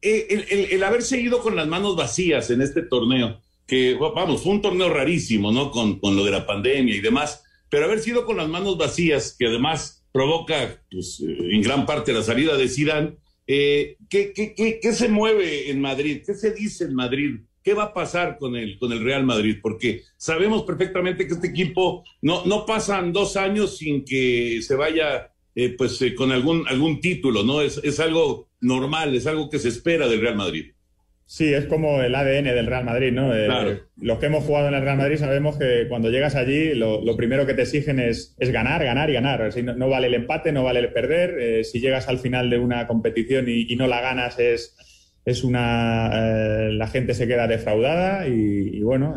el, 0.00 0.44
el, 0.50 0.72
el 0.72 0.82
haber 0.84 1.02
seguido 1.02 1.40
con 1.40 1.56
las 1.56 1.66
manos 1.66 1.96
vacías 1.96 2.50
en 2.50 2.60
este 2.60 2.82
torneo, 2.82 3.40
que, 3.66 3.94
vamos, 3.94 4.42
fue 4.42 4.52
un 4.52 4.62
torneo 4.62 4.90
rarísimo, 4.90 5.50
¿no? 5.50 5.70
Con, 5.70 5.98
con 5.98 6.16
lo 6.16 6.24
de 6.24 6.30
la 6.30 6.46
pandemia 6.46 6.94
y 6.94 7.00
demás, 7.00 7.42
pero 7.68 7.86
haber 7.86 8.00
sido 8.00 8.24
con 8.26 8.36
las 8.36 8.48
manos 8.48 8.76
vacías, 8.76 9.34
que 9.38 9.46
además 9.46 10.04
provoca, 10.12 10.80
pues, 10.90 11.20
en 11.20 11.60
gran 11.62 11.86
parte 11.86 12.12
la 12.12 12.22
salida 12.22 12.56
de 12.56 12.68
Zidane, 12.68 13.16
eh, 13.46 13.96
¿qué, 14.08 14.32
qué, 14.32 14.54
qué, 14.54 14.78
¿qué, 14.80 14.92
se 14.92 15.08
mueve 15.08 15.70
en 15.70 15.80
Madrid? 15.80 16.22
¿Qué 16.24 16.34
se 16.34 16.52
dice 16.52 16.84
en 16.84 16.94
Madrid? 16.94 17.40
¿Qué 17.62 17.74
va 17.74 17.84
a 17.84 17.94
pasar 17.94 18.38
con 18.38 18.56
el, 18.56 18.78
con 18.78 18.92
el 18.92 19.02
Real 19.02 19.24
Madrid? 19.24 19.58
Porque 19.60 20.02
sabemos 20.16 20.62
perfectamente 20.62 21.26
que 21.26 21.34
este 21.34 21.48
equipo 21.48 22.04
no, 22.22 22.44
no 22.44 22.64
pasan 22.64 23.12
dos 23.12 23.36
años 23.36 23.78
sin 23.78 24.04
que 24.04 24.60
se 24.62 24.76
vaya 24.76 25.33
eh, 25.54 25.74
pues 25.76 26.00
eh, 26.02 26.14
con 26.14 26.32
algún, 26.32 26.64
algún 26.68 27.00
título, 27.00 27.42
¿no? 27.42 27.60
Es, 27.60 27.80
es 27.84 28.00
algo 28.00 28.48
normal, 28.60 29.14
es 29.14 29.26
algo 29.26 29.50
que 29.50 29.58
se 29.58 29.68
espera 29.68 30.08
del 30.08 30.20
Real 30.20 30.36
Madrid. 30.36 30.72
Sí, 31.26 31.54
es 31.54 31.64
como 31.64 32.02
el 32.02 32.14
ADN 32.14 32.44
del 32.44 32.66
Real 32.66 32.84
Madrid, 32.84 33.10
¿no? 33.10 33.34
Eh, 33.34 33.46
claro. 33.46 33.80
Los 33.96 34.18
que 34.18 34.26
hemos 34.26 34.44
jugado 34.44 34.68
en 34.68 34.74
el 34.74 34.82
Real 34.82 34.98
Madrid 34.98 35.16
sabemos 35.16 35.56
que 35.56 35.86
cuando 35.88 36.10
llegas 36.10 36.34
allí 36.34 36.74
lo, 36.74 37.02
lo 37.02 37.16
primero 37.16 37.46
que 37.46 37.54
te 37.54 37.62
exigen 37.62 37.98
es, 37.98 38.36
es 38.38 38.50
ganar, 38.50 38.84
ganar 38.84 39.08
y 39.08 39.14
ganar. 39.14 39.50
Si 39.50 39.62
no, 39.62 39.74
no, 39.74 39.88
vale 39.88 40.08
el 40.08 40.14
empate, 40.14 40.52
no 40.52 40.64
vale 40.64 40.80
el 40.80 40.92
perder. 40.92 41.38
Eh, 41.40 41.64
si 41.64 41.80
llegas 41.80 42.08
al 42.08 42.18
final 42.18 42.50
de 42.50 42.58
una 42.58 42.86
competición 42.86 43.48
y, 43.48 43.72
y 43.72 43.76
no 43.76 43.86
la 43.86 44.02
ganas 44.02 44.38
es, 44.38 44.76
es 45.24 45.44
una... 45.44 46.10
Eh, 46.12 46.72
la 46.72 46.88
gente 46.88 47.14
se 47.14 47.26
queda 47.26 47.48
defraudada 47.48 48.28
y, 48.28 48.76
y 48.76 48.82
bueno, 48.82 49.14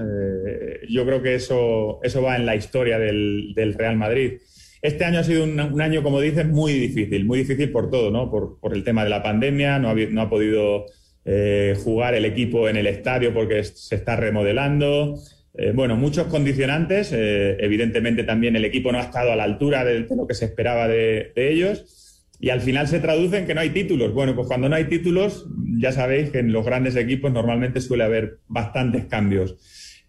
yo 0.87 1.05
creo 1.05 1.21
que 1.21 1.35
eso, 1.35 1.99
eso 2.03 2.21
va 2.21 2.37
en 2.37 2.45
la 2.45 2.55
historia 2.55 2.99
del, 2.99 3.51
del 3.53 3.73
Real 3.73 3.97
Madrid. 3.97 4.39
Este 4.81 5.05
año 5.05 5.19
ha 5.19 5.23
sido 5.23 5.43
un, 5.43 5.81
año, 5.81 6.03
como 6.03 6.21
dices, 6.21 6.47
muy 6.47 6.73
difícil, 6.73 7.25
muy 7.25 7.39
difícil 7.39 7.71
por 7.71 7.89
todo, 7.89 8.11
¿no? 8.11 8.29
Por, 8.29 8.75
el 8.75 8.83
tema 8.83 9.03
de 9.03 9.09
la 9.09 9.23
pandemia, 9.23 9.79
no 9.79 10.21
ha, 10.21 10.29
podido 10.29 10.85
eh, 11.25 11.75
jugar 11.83 12.13
el 12.13 12.25
equipo 12.25 12.69
en 12.69 12.77
el 12.77 12.87
estadio 12.87 13.33
porque 13.33 13.63
se 13.63 13.95
está 13.95 14.15
remodelando. 14.15 15.15
Eh, 15.57 15.71
bueno, 15.73 15.95
muchos 15.95 16.27
condicionantes. 16.27 17.11
Eh, 17.11 17.57
evidentemente 17.59 18.23
también 18.23 18.55
el 18.55 18.65
equipo 18.65 18.91
no 18.91 18.99
ha 18.99 19.03
estado 19.03 19.31
a 19.31 19.35
la 19.35 19.43
altura 19.43 19.83
de, 19.83 20.03
de 20.03 20.15
lo 20.15 20.27
que 20.27 20.35
se 20.35 20.45
esperaba 20.45 20.87
de, 20.87 21.31
de, 21.35 21.51
ellos. 21.51 22.23
Y 22.39 22.49
al 22.51 22.61
final 22.61 22.87
se 22.87 22.99
traduce 22.99 23.39
en 23.39 23.47
que 23.47 23.55
no 23.55 23.61
hay 23.61 23.71
títulos. 23.71 24.13
Bueno, 24.13 24.35
pues 24.35 24.47
cuando 24.47 24.69
no 24.69 24.75
hay 24.75 24.85
títulos, 24.85 25.47
ya 25.79 25.91
sabéis 25.91 26.29
que 26.29 26.39
en 26.39 26.51
los 26.51 26.63
grandes 26.63 26.95
equipos 26.95 27.31
normalmente 27.31 27.81
suele 27.81 28.03
haber 28.03 28.37
bastantes 28.47 29.05
cambios. 29.05 29.57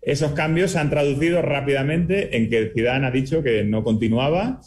Esos 0.08 0.32
cambios 0.32 0.70
se 0.70 0.78
han 0.78 0.88
traducido 0.88 1.42
rápidamente 1.42 2.34
en 2.38 2.48
que 2.48 2.70
Zidane 2.74 3.06
ha 3.06 3.10
dicho 3.10 3.42
que 3.42 3.62
no 3.62 3.84
continuaba 3.84 4.62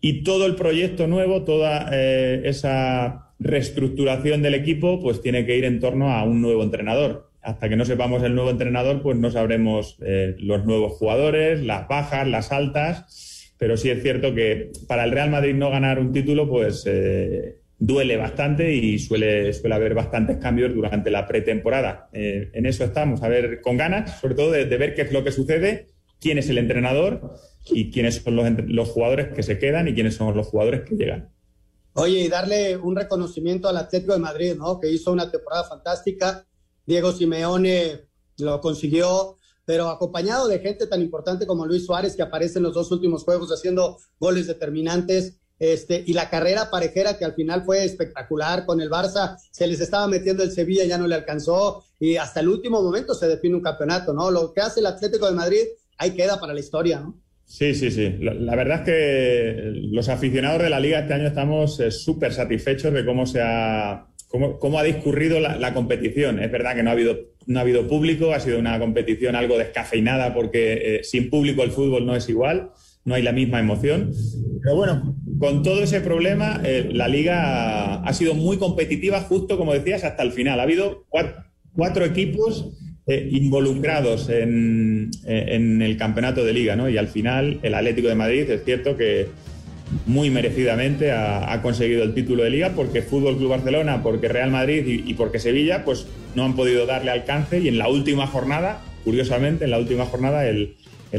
y 0.00 0.24
todo 0.24 0.46
el 0.46 0.56
proyecto 0.56 1.06
nuevo, 1.06 1.44
toda 1.44 1.90
eh, 1.92 2.40
esa 2.44 3.34
reestructuración 3.38 4.40
del 4.40 4.54
equipo, 4.54 4.98
pues 5.02 5.20
tiene 5.20 5.44
que 5.44 5.58
ir 5.58 5.66
en 5.66 5.80
torno 5.80 6.14
a 6.14 6.24
un 6.24 6.40
nuevo 6.40 6.62
entrenador. 6.62 7.30
Hasta 7.42 7.68
que 7.68 7.76
no 7.76 7.84
sepamos 7.84 8.22
el 8.22 8.34
nuevo 8.34 8.48
entrenador, 8.48 9.02
pues 9.02 9.18
no 9.18 9.30
sabremos 9.30 9.98
eh, 10.00 10.34
los 10.38 10.64
nuevos 10.64 10.94
jugadores, 10.94 11.62
las 11.62 11.86
bajas, 11.88 12.26
las 12.26 12.50
altas, 12.50 13.52
pero 13.58 13.76
sí 13.76 13.90
es 13.90 14.02
cierto 14.02 14.34
que 14.34 14.72
para 14.88 15.04
el 15.04 15.10
Real 15.10 15.28
Madrid 15.28 15.54
no 15.56 15.70
ganar 15.70 15.98
un 15.98 16.14
título, 16.14 16.48
pues 16.48 16.84
eh, 16.86 17.58
duele 17.78 18.16
bastante 18.16 18.74
y 18.74 18.98
suele, 18.98 19.52
suele 19.52 19.74
haber 19.74 19.94
bastantes 19.94 20.38
cambios 20.38 20.74
durante 20.74 21.10
la 21.10 21.26
pretemporada. 21.26 22.08
en 22.12 22.66
eso 22.66 22.84
estamos, 22.84 23.22
a 23.22 23.28
ver, 23.28 23.60
con 23.60 23.76
ganas, 23.76 24.20
sobre 24.20 24.34
todo 24.34 24.52
de 24.52 24.64
ver 24.64 24.94
qué 24.94 25.02
es 25.02 25.12
lo 25.12 25.22
que 25.24 25.32
sucede, 25.32 25.88
quién 26.20 26.38
es 26.38 26.48
el 26.48 26.58
entrenador 26.58 27.34
y 27.66 27.90
quiénes 27.90 28.16
son 28.16 28.36
los, 28.36 28.46
los 28.66 28.88
jugadores 28.88 29.28
que 29.34 29.42
se 29.42 29.58
quedan 29.58 29.88
y 29.88 29.94
quiénes 29.94 30.14
son 30.14 30.34
los 30.36 30.46
jugadores 30.46 30.82
que 30.82 30.96
llegan. 30.96 31.30
Oye, 31.94 32.20
y 32.20 32.28
darle 32.28 32.76
un 32.76 32.94
reconocimiento 32.94 33.68
al 33.68 33.78
Atlético 33.78 34.12
de 34.12 34.18
Madrid, 34.18 34.54
¿no? 34.54 34.78
Que 34.78 34.90
hizo 34.90 35.12
una 35.12 35.30
temporada 35.30 35.64
fantástica. 35.64 36.46
Diego 36.84 37.10
Simeone 37.10 38.02
lo 38.38 38.60
consiguió, 38.60 39.38
pero 39.64 39.88
acompañado 39.88 40.46
de 40.46 40.58
gente 40.58 40.86
tan 40.86 41.00
importante 41.00 41.46
como 41.46 41.64
Luis 41.64 41.86
Suárez, 41.86 42.14
que 42.14 42.22
aparece 42.22 42.58
en 42.58 42.64
los 42.64 42.74
dos 42.74 42.92
últimos 42.92 43.24
juegos 43.24 43.50
haciendo 43.50 43.98
goles 44.20 44.46
determinantes. 44.46 45.40
Este, 45.58 46.04
y 46.06 46.12
la 46.12 46.28
carrera 46.28 46.70
parejera 46.70 47.16
que 47.16 47.24
al 47.24 47.34
final 47.34 47.64
fue 47.64 47.84
espectacular 47.84 48.66
con 48.66 48.80
el 48.80 48.90
Barça, 48.90 49.36
se 49.50 49.66
les 49.66 49.80
estaba 49.80 50.06
metiendo 50.06 50.42
el 50.42 50.50
Sevilla, 50.50 50.84
ya 50.84 50.98
no 50.98 51.06
le 51.06 51.14
alcanzó, 51.14 51.84
y 51.98 52.16
hasta 52.16 52.40
el 52.40 52.48
último 52.48 52.82
momento 52.82 53.14
se 53.14 53.26
define 53.26 53.56
un 53.56 53.62
campeonato, 53.62 54.12
¿no? 54.12 54.30
Lo 54.30 54.52
que 54.52 54.60
hace 54.60 54.80
el 54.80 54.86
Atlético 54.86 55.26
de 55.26 55.32
Madrid, 55.32 55.62
ahí 55.96 56.10
queda 56.10 56.38
para 56.38 56.52
la 56.52 56.60
historia. 56.60 57.06
Sí, 57.46 57.74
sí, 57.74 57.90
sí. 57.90 58.12
La, 58.20 58.56
verdad 58.56 58.80
es 58.80 58.84
que 58.84 59.70
los 59.92 60.08
aficionados 60.08 60.62
de 60.62 60.68
la 60.68 60.80
liga 60.80 60.98
este 60.98 61.14
año 61.14 61.28
estamos 61.28 61.78
eh, 61.78 61.92
súper 61.92 62.32
satisfechos 62.32 62.92
de 62.92 63.04
cómo 63.04 63.24
se 63.24 63.40
ha, 63.40 64.08
cómo, 64.26 64.58
cómo 64.58 64.78
ha 64.80 64.82
discurrido 64.82 65.38
la, 65.38 65.72
competición. 65.72 66.40
Es 66.40 66.50
verdad 66.50 66.74
que 66.74 66.82
no 66.82 66.90
ha 66.90 66.94
habido, 66.94 67.16
no 67.46 67.60
ha 67.60 67.62
habido 67.62 67.86
público, 67.86 68.32
ha 68.32 68.40
sido 68.40 68.58
una 68.58 68.78
competición 68.80 69.36
algo 69.36 69.58
descafeinada 69.58 70.34
porque 70.34 70.96
eh, 70.96 71.04
sin 71.04 71.30
público 71.30 71.62
el 71.62 71.70
fútbol 71.70 72.04
no 72.04 72.16
es 72.16 72.28
igual, 72.28 72.72
no 73.04 73.14
hay 73.14 73.22
la 73.22 73.32
misma 73.32 73.60
emoción. 73.60 74.10
Pero 74.62 74.74
bueno, 74.74 75.16
con 75.38 75.62
todo 75.62 75.82
ese 75.82 76.00
problema, 76.00 76.60
eh, 76.64 76.88
la 76.92 77.08
liga 77.08 78.02
ha, 78.02 78.12
sido 78.12 78.34
muy 78.34 78.56
competitiva, 78.58 79.20
justo 79.20 79.58
como 79.58 79.72
decías, 79.72 80.04
hasta 80.04 80.22
el 80.22 80.32
final. 80.32 80.60
Ha 80.60 80.64
habido 80.64 81.04
cuatro 81.74 82.04
equipos 82.04 82.70
eh, 83.06 83.28
involucrados 83.30 84.28
en, 84.28 85.10
eh, 85.26 85.46
en, 85.50 85.82
el 85.82 85.96
campeonato 85.96 86.44
de 86.44 86.52
liga, 86.52 86.76
¿no? 86.76 86.88
Y 86.88 86.96
al 86.96 87.08
final 87.08 87.60
el 87.62 87.74
Atlético 87.74 88.08
de 88.08 88.14
Madrid 88.14 88.50
es 88.50 88.64
cierto 88.64 88.96
que 88.96 89.28
muy 90.06 90.30
merecidamente 90.30 91.12
ha, 91.12 91.60
conseguido 91.62 92.02
el 92.02 92.14
título 92.14 92.42
de 92.42 92.50
liga 92.50 92.72
porque 92.74 93.02
Fútbol 93.02 93.36
Club 93.36 93.50
Barcelona, 93.50 94.02
porque 94.02 94.28
Real 94.28 94.50
Madrid 94.50 95.02
y, 95.06 95.14
porque 95.14 95.38
Sevilla, 95.38 95.84
pues 95.84 96.06
no 96.34 96.44
han 96.44 96.56
podido 96.56 96.86
darle 96.86 97.12
alcance 97.12 97.60
y 97.60 97.68
en 97.68 97.78
la 97.78 97.88
última 97.88 98.26
jornada, 98.26 98.82
curiosamente, 99.04 99.64
en 99.64 99.70
la 99.70 99.78
última 99.78 100.06
jornada 100.06 100.46
el, 100.48 100.74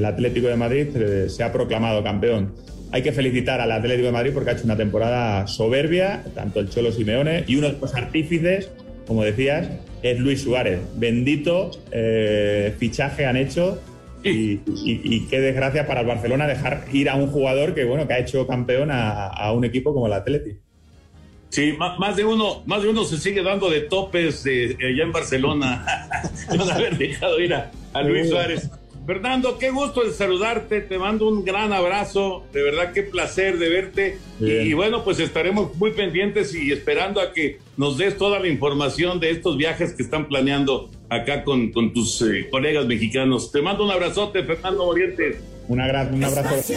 Atlético 0.05 0.47
de 0.47 0.57
Madrid 0.57 0.87
se 1.27 1.43
ha 1.43 1.51
proclamado 1.51 2.03
campeón. 2.03 2.53
Hay 2.91 3.01
que 3.01 3.11
felicitar 3.11 3.59
al 3.59 3.71
Atlético 3.71 4.07
de 4.07 4.11
Madrid 4.13 4.31
porque 4.33 4.51
ha 4.51 4.53
hecho 4.53 4.63
una 4.63 4.77
temporada 4.77 5.45
soberbia, 5.47 6.23
tanto 6.33 6.59
el 6.59 6.69
Cholo 6.69 6.91
Simeone 6.91 7.43
y 7.47 7.55
uno 7.55 7.67
de 7.69 7.77
los 7.79 7.93
artífices, 7.95 8.71
como 9.05 9.23
decías, 9.23 9.69
es 10.03 10.19
Luis 10.19 10.41
Suárez. 10.41 10.79
Bendito 10.95 11.71
eh, 11.91 12.73
fichaje 12.79 13.25
han 13.25 13.35
hecho 13.35 13.81
y, 14.23 15.27
qué 15.29 15.39
desgracia 15.39 15.87
para 15.87 16.01
el 16.01 16.07
Barcelona 16.07 16.47
dejar 16.47 16.85
ir 16.91 17.09
a 17.09 17.15
un 17.15 17.27
jugador 17.27 17.73
que 17.73 17.85
bueno 17.85 18.07
que 18.07 18.13
ha 18.13 18.19
hecho 18.19 18.47
campeón 18.47 18.89
a, 18.91 19.51
un 19.53 19.65
equipo 19.65 19.93
como 19.93 20.07
el 20.07 20.13
Atleti. 20.13 20.57
Sí, 21.49 21.73
más 21.77 22.15
de 22.15 22.25
uno, 22.25 22.63
más 22.65 22.83
de 22.83 22.89
uno 22.89 23.05
se 23.05 23.17
sigue 23.17 23.41
dando 23.41 23.69
de 23.69 23.81
topes 23.81 24.43
de, 24.43 24.77
allá 24.79 25.03
en 25.03 25.11
Barcelona 25.11 25.85
de 26.51 26.71
haber 26.71 26.97
dejado 26.97 27.39
ir 27.39 27.53
a 27.53 28.01
Luis 28.01 28.29
Suárez. 28.29 28.69
Fernando, 29.07 29.57
qué 29.57 29.71
gusto 29.71 30.03
de 30.03 30.11
saludarte, 30.11 30.81
te 30.81 30.99
mando 30.99 31.29
un 31.29 31.45
gran 31.45 31.71
abrazo, 31.71 32.43
de 32.51 32.61
verdad 32.61 32.91
qué 32.91 33.03
placer 33.03 33.57
de 33.57 33.69
verte 33.69 34.19
y, 34.41 34.73
bueno, 34.73 35.05
pues 35.05 35.21
estaremos 35.21 35.73
muy 35.77 35.91
pendientes 35.91 36.53
y 36.53 36.73
esperando 36.73 37.21
a 37.21 37.31
que 37.31 37.61
nos 37.77 37.97
des 37.97 38.17
toda 38.17 38.37
la 38.37 38.49
información 38.49 39.21
de 39.21 39.31
estos 39.31 39.55
viajes 39.55 39.93
que 39.93 40.03
están 40.03 40.27
planeando 40.27 40.89
acá 41.07 41.45
con, 41.45 41.71
con 41.71 41.93
tus 41.93 42.21
eh, 42.21 42.49
colegas 42.51 42.85
mexicanos. 42.85 43.49
Te 43.49 43.61
mando 43.61 43.85
un 43.85 43.91
abrazote, 43.91 44.43
Fernando 44.43 44.83
Morientes. 44.83 45.37
un 46.13 46.25
abrazo. 46.25 46.73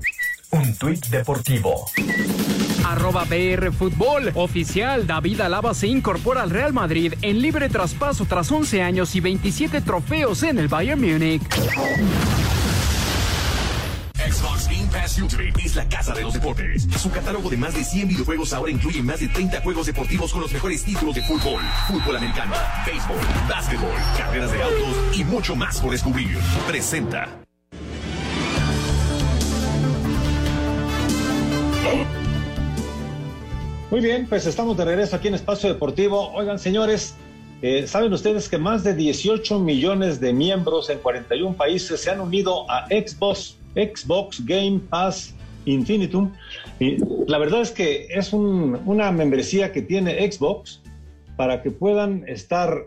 Un 0.51 0.77
tuit 0.77 1.03
deportivo. 1.07 1.87
Arroba 2.85 3.25
BR 3.25 3.71
Fútbol. 3.73 4.31
Oficial, 4.35 5.07
David 5.07 5.41
Alaba 5.41 5.73
se 5.73 5.87
incorpora 5.87 6.43
al 6.43 6.51
Real 6.51 6.71
Madrid 6.71 7.15
en 7.23 7.41
libre 7.41 7.67
traspaso 7.67 8.25
tras 8.25 8.51
11 8.51 8.83
años 8.83 9.15
y 9.15 9.21
27 9.21 9.81
trofeos 9.81 10.43
en 10.43 10.59
el 10.59 10.67
Bayern 10.67 11.01
Múnich. 11.01 11.41
Es 15.05 15.75
la 15.75 15.87
casa 15.87 16.15
de 16.15 16.23
los 16.23 16.33
deportes. 16.33 16.87
Su 16.97 17.11
catálogo 17.11 17.47
de 17.47 17.57
más 17.57 17.75
de 17.75 17.83
100 17.83 18.07
videojuegos 18.07 18.53
ahora 18.53 18.71
incluye 18.71 19.03
más 19.03 19.19
de 19.19 19.27
30 19.27 19.61
juegos 19.61 19.85
deportivos 19.85 20.33
con 20.33 20.41
los 20.41 20.51
mejores 20.51 20.83
títulos 20.83 21.13
de 21.13 21.21
fútbol, 21.21 21.61
fútbol 21.87 22.17
americano, 22.17 22.55
béisbol, 22.87 23.15
básquetbol, 23.47 23.93
carreras 24.17 24.51
de 24.51 24.63
autos 24.63 25.15
y 25.15 25.23
mucho 25.23 25.55
más 25.55 25.79
por 25.79 25.91
descubrir. 25.91 26.35
Presenta. 26.67 27.29
Muy 33.91 34.01
bien, 34.01 34.25
pues 34.27 34.47
estamos 34.47 34.75
de 34.75 34.85
regreso 34.85 35.17
aquí 35.17 35.27
en 35.27 35.35
Espacio 35.35 35.69
Deportivo. 35.69 36.31
Oigan, 36.33 36.57
señores, 36.57 37.13
eh, 37.61 37.85
¿saben 37.85 38.11
ustedes 38.11 38.49
que 38.49 38.57
más 38.57 38.83
de 38.83 38.95
18 38.95 39.59
millones 39.59 40.19
de 40.19 40.33
miembros 40.33 40.89
en 40.89 40.97
41 40.97 41.55
países 41.55 42.01
se 42.01 42.09
han 42.09 42.21
unido 42.21 42.67
a 42.71 42.87
Xbox 42.87 43.57
Xbox 43.75 44.45
Game 44.45 44.79
Pass 44.89 45.35
Infinitum. 45.65 46.31
Y 46.79 46.97
la 47.27 47.37
verdad 47.37 47.61
es 47.61 47.71
que 47.71 48.07
es 48.09 48.33
una 48.33 49.11
membresía 49.11 49.71
que 49.71 49.81
tiene 49.81 50.31
Xbox 50.31 50.81
para 51.35 51.61
que 51.61 51.71
puedan 51.71 52.27
estar, 52.27 52.85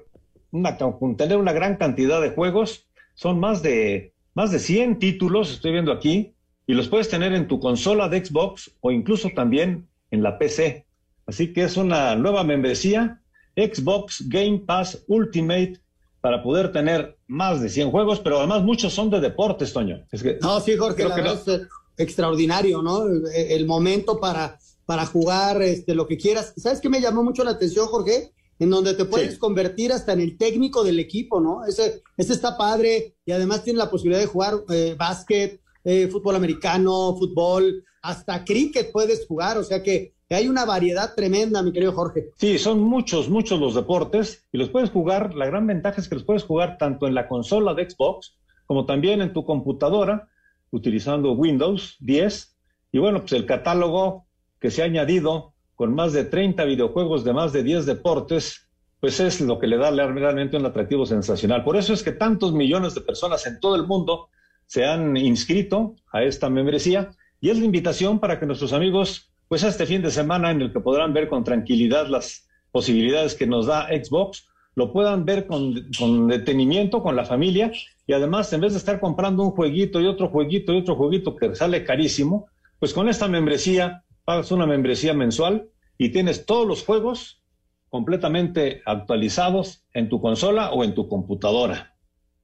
una, 0.51 0.78
tener 1.16 1.36
una 1.36 1.53
gran 1.53 1.76
cantidad 1.76 2.20
de 2.20 2.30
juegos. 2.30 2.86
Son 3.14 3.39
más 3.41 3.62
de, 3.62 4.12
más 4.34 4.51
de 4.51 4.59
100 4.59 4.99
títulos, 4.99 5.53
estoy 5.53 5.72
viendo 5.72 5.93
aquí, 5.93 6.32
y 6.66 6.74
los 6.74 6.89
puedes 6.89 7.09
tener 7.09 7.32
en 7.32 7.49
tu 7.49 7.61
consola 7.61 8.09
de 8.09 8.24
Xbox 8.24 8.70
o 8.80 8.91
incluso 8.91 9.30
también 9.34 9.89
en 10.11 10.22
la 10.22 10.39
PC. 10.39 10.86
Así 11.26 11.53
que 11.53 11.64
es 11.64 11.76
una 11.76 12.14
nueva 12.14 12.45
membresía, 12.45 13.20
Xbox 13.57 14.28
Game 14.28 14.61
Pass 14.61 15.05
Ultimate 15.09 15.78
para 16.21 16.43
poder 16.43 16.73
tener 16.73 17.16
más 17.27 17.61
de 17.61 17.69
100 17.69 17.91
juegos, 17.91 18.21
pero 18.21 18.39
además 18.39 18.62
muchos 18.62 18.93
son 18.93 19.11
de 19.11 19.21
deportes, 19.21 19.73
Toño. 19.73 20.05
Es 20.11 20.23
que, 20.23 20.39
no, 20.41 20.61
sí, 20.61 20.77
Jorge, 20.77 21.05
es 21.05 21.61
extraordinario, 21.97 22.83
¿no? 22.83 23.05
El, 23.35 23.66
momento 23.66 24.19
para, 24.19 24.59
para 24.87 25.07
jugar 25.07 25.62
este, 25.62 25.95
lo 25.95 26.07
que 26.07 26.16
quieras. 26.16 26.55
¿Sabes 26.57 26.81
qué 26.81 26.89
me 26.89 27.01
llamó 27.01 27.23
mucho 27.23 27.45
la 27.45 27.53
atención, 27.53 27.87
Jorge? 27.87 28.33
En 28.59 28.71
donde 28.71 28.95
te 28.95 29.05
puedes 29.05 29.39
convertir 29.39 29.93
hasta 29.93 30.12
en 30.12 30.21
el 30.21 30.37
técnico 30.37 30.83
del 30.83 30.99
equipo, 30.99 31.41
¿no? 31.41 31.64
Ese, 31.64 32.03
ese 32.16 32.33
está 32.33 32.57
padre 32.57 33.14
y 33.25 33.31
además 33.31 33.62
tiene 33.62 33.79
la 33.79 33.91
posibilidad 33.91 34.21
de 34.21 34.27
jugar 34.27 34.55
eh, 34.71 34.97
básquet, 34.99 35.61
eh, 35.85 36.09
fútbol 36.09 36.35
americano, 36.35 37.14
fútbol, 37.16 37.85
hasta 38.03 38.45
cricket 38.45 38.91
puedes 38.91 39.27
jugar, 39.27 39.59
o 39.59 39.64
sea 39.64 39.83
que 39.83 40.14
hay 40.35 40.49
una 40.49 40.64
variedad 40.64 41.14
tremenda, 41.14 41.62
mi 41.62 41.72
querido 41.72 41.93
Jorge. 41.93 42.31
Sí, 42.37 42.59
son 42.59 42.81
muchos, 42.81 43.29
muchos 43.29 43.59
los 43.59 43.74
deportes 43.74 44.47
y 44.53 44.59
los 44.59 44.68
puedes 44.68 44.91
jugar. 44.91 45.35
La 45.35 45.47
gran 45.47 45.66
ventaja 45.66 46.01
es 46.01 46.09
que 46.09 46.16
los 46.16 46.24
puedes 46.24 46.45
jugar 46.45 46.76
tanto 46.79 47.07
en 47.07 47.14
la 47.14 47.29
consola 47.29 47.74
de 47.74 47.89
Xbox 47.89 48.37
como 48.66 48.85
también 48.85 49.22
en 49.22 49.33
tu 49.33 49.45
computadora 49.45 50.29
utilizando 50.70 51.33
Windows 51.33 51.97
10. 52.01 52.57
Y 52.93 52.99
bueno, 52.99 53.20
pues 53.20 53.33
el 53.33 53.47
catálogo 53.47 54.26
que 54.61 54.70
se 54.70 54.83
ha 54.83 54.85
añadido 54.85 55.55
con 55.74 55.95
más 55.95 56.12
de 56.12 56.24
30 56.24 56.64
videojuegos 56.64 57.24
de 57.24 57.33
más 57.33 57.53
de 57.53 57.62
10 57.62 57.87
deportes, 57.87 58.68
pues 59.01 59.20
es 59.20 59.41
lo 59.41 59.59
que 59.59 59.66
le 59.68 59.79
da 59.79 59.91
realmente 59.91 60.57
un 60.57 60.66
atractivo 60.66 61.07
sensacional. 61.07 61.64
Por 61.64 61.76
eso 61.76 61.93
es 61.93 62.03
que 62.03 62.12
tantos 62.12 62.53
millones 62.53 62.95
de 62.95 63.01
personas 63.01 63.47
en 63.47 63.61
todo 63.61 63.76
el 63.76 63.87
mundo 63.87 64.29
se 64.66 64.85
han 64.85 65.16
inscrito 65.16 65.95
a 66.12 66.22
esta 66.22 66.51
membresía 66.51 67.11
y 67.41 67.51
es 67.51 67.59
la 67.59 67.64
invitación 67.64 68.18
para 68.18 68.39
que 68.39 68.47
nuestros 68.47 68.72
amigos 68.72 69.33
pues 69.49 69.63
este 69.63 69.87
fin 69.87 70.03
de 70.03 70.11
semana 70.11 70.51
en 70.51 70.61
el 70.63 70.73
que 70.73 70.81
podrán 70.81 71.13
ver 71.13 71.29
con 71.29 71.45
tranquilidad 71.45 72.09
las 72.09 72.49
posibilidades 72.71 73.35
que 73.35 73.47
nos 73.47 73.67
da 73.67 73.89
Xbox, 73.89 74.49
lo 74.75 74.93
puedan 74.93 75.25
ver 75.25 75.47
con, 75.47 75.75
con, 75.99 76.29
detenimiento, 76.29 77.03
con 77.03 77.17
la 77.17 77.25
familia, 77.25 77.73
y 78.07 78.13
además, 78.13 78.53
en 78.53 78.61
vez 78.61 78.73
de 78.73 78.79
estar 78.79 79.01
comprando 79.01 79.43
un 79.43 79.51
jueguito 79.51 80.01
y 80.01 80.07
otro 80.07 80.29
jueguito 80.29 80.73
y 80.73 80.79
otro 80.79 80.95
jueguito 80.95 81.35
que 81.35 81.55
sale 81.55 81.85
carísimo, 81.85 82.47
pues 82.79 82.93
con 82.93 83.09
esta 83.09 83.27
membresía 83.27 84.05
pagas 84.25 84.53
una 84.53 84.67
membresía 84.67 85.15
mensual 85.15 85.71
y 85.97 86.11
tienes 86.11 86.47
todos 86.47 86.67
los 86.67 86.85
juegos 86.85 87.43
completamente 87.89 88.83
actualizados 88.85 89.85
en 89.95 90.09
tu 90.09 90.21
consola 90.21 90.71
o 90.71 90.85
en 90.85 90.95
tu 90.95 91.09
computadora. 91.09 91.97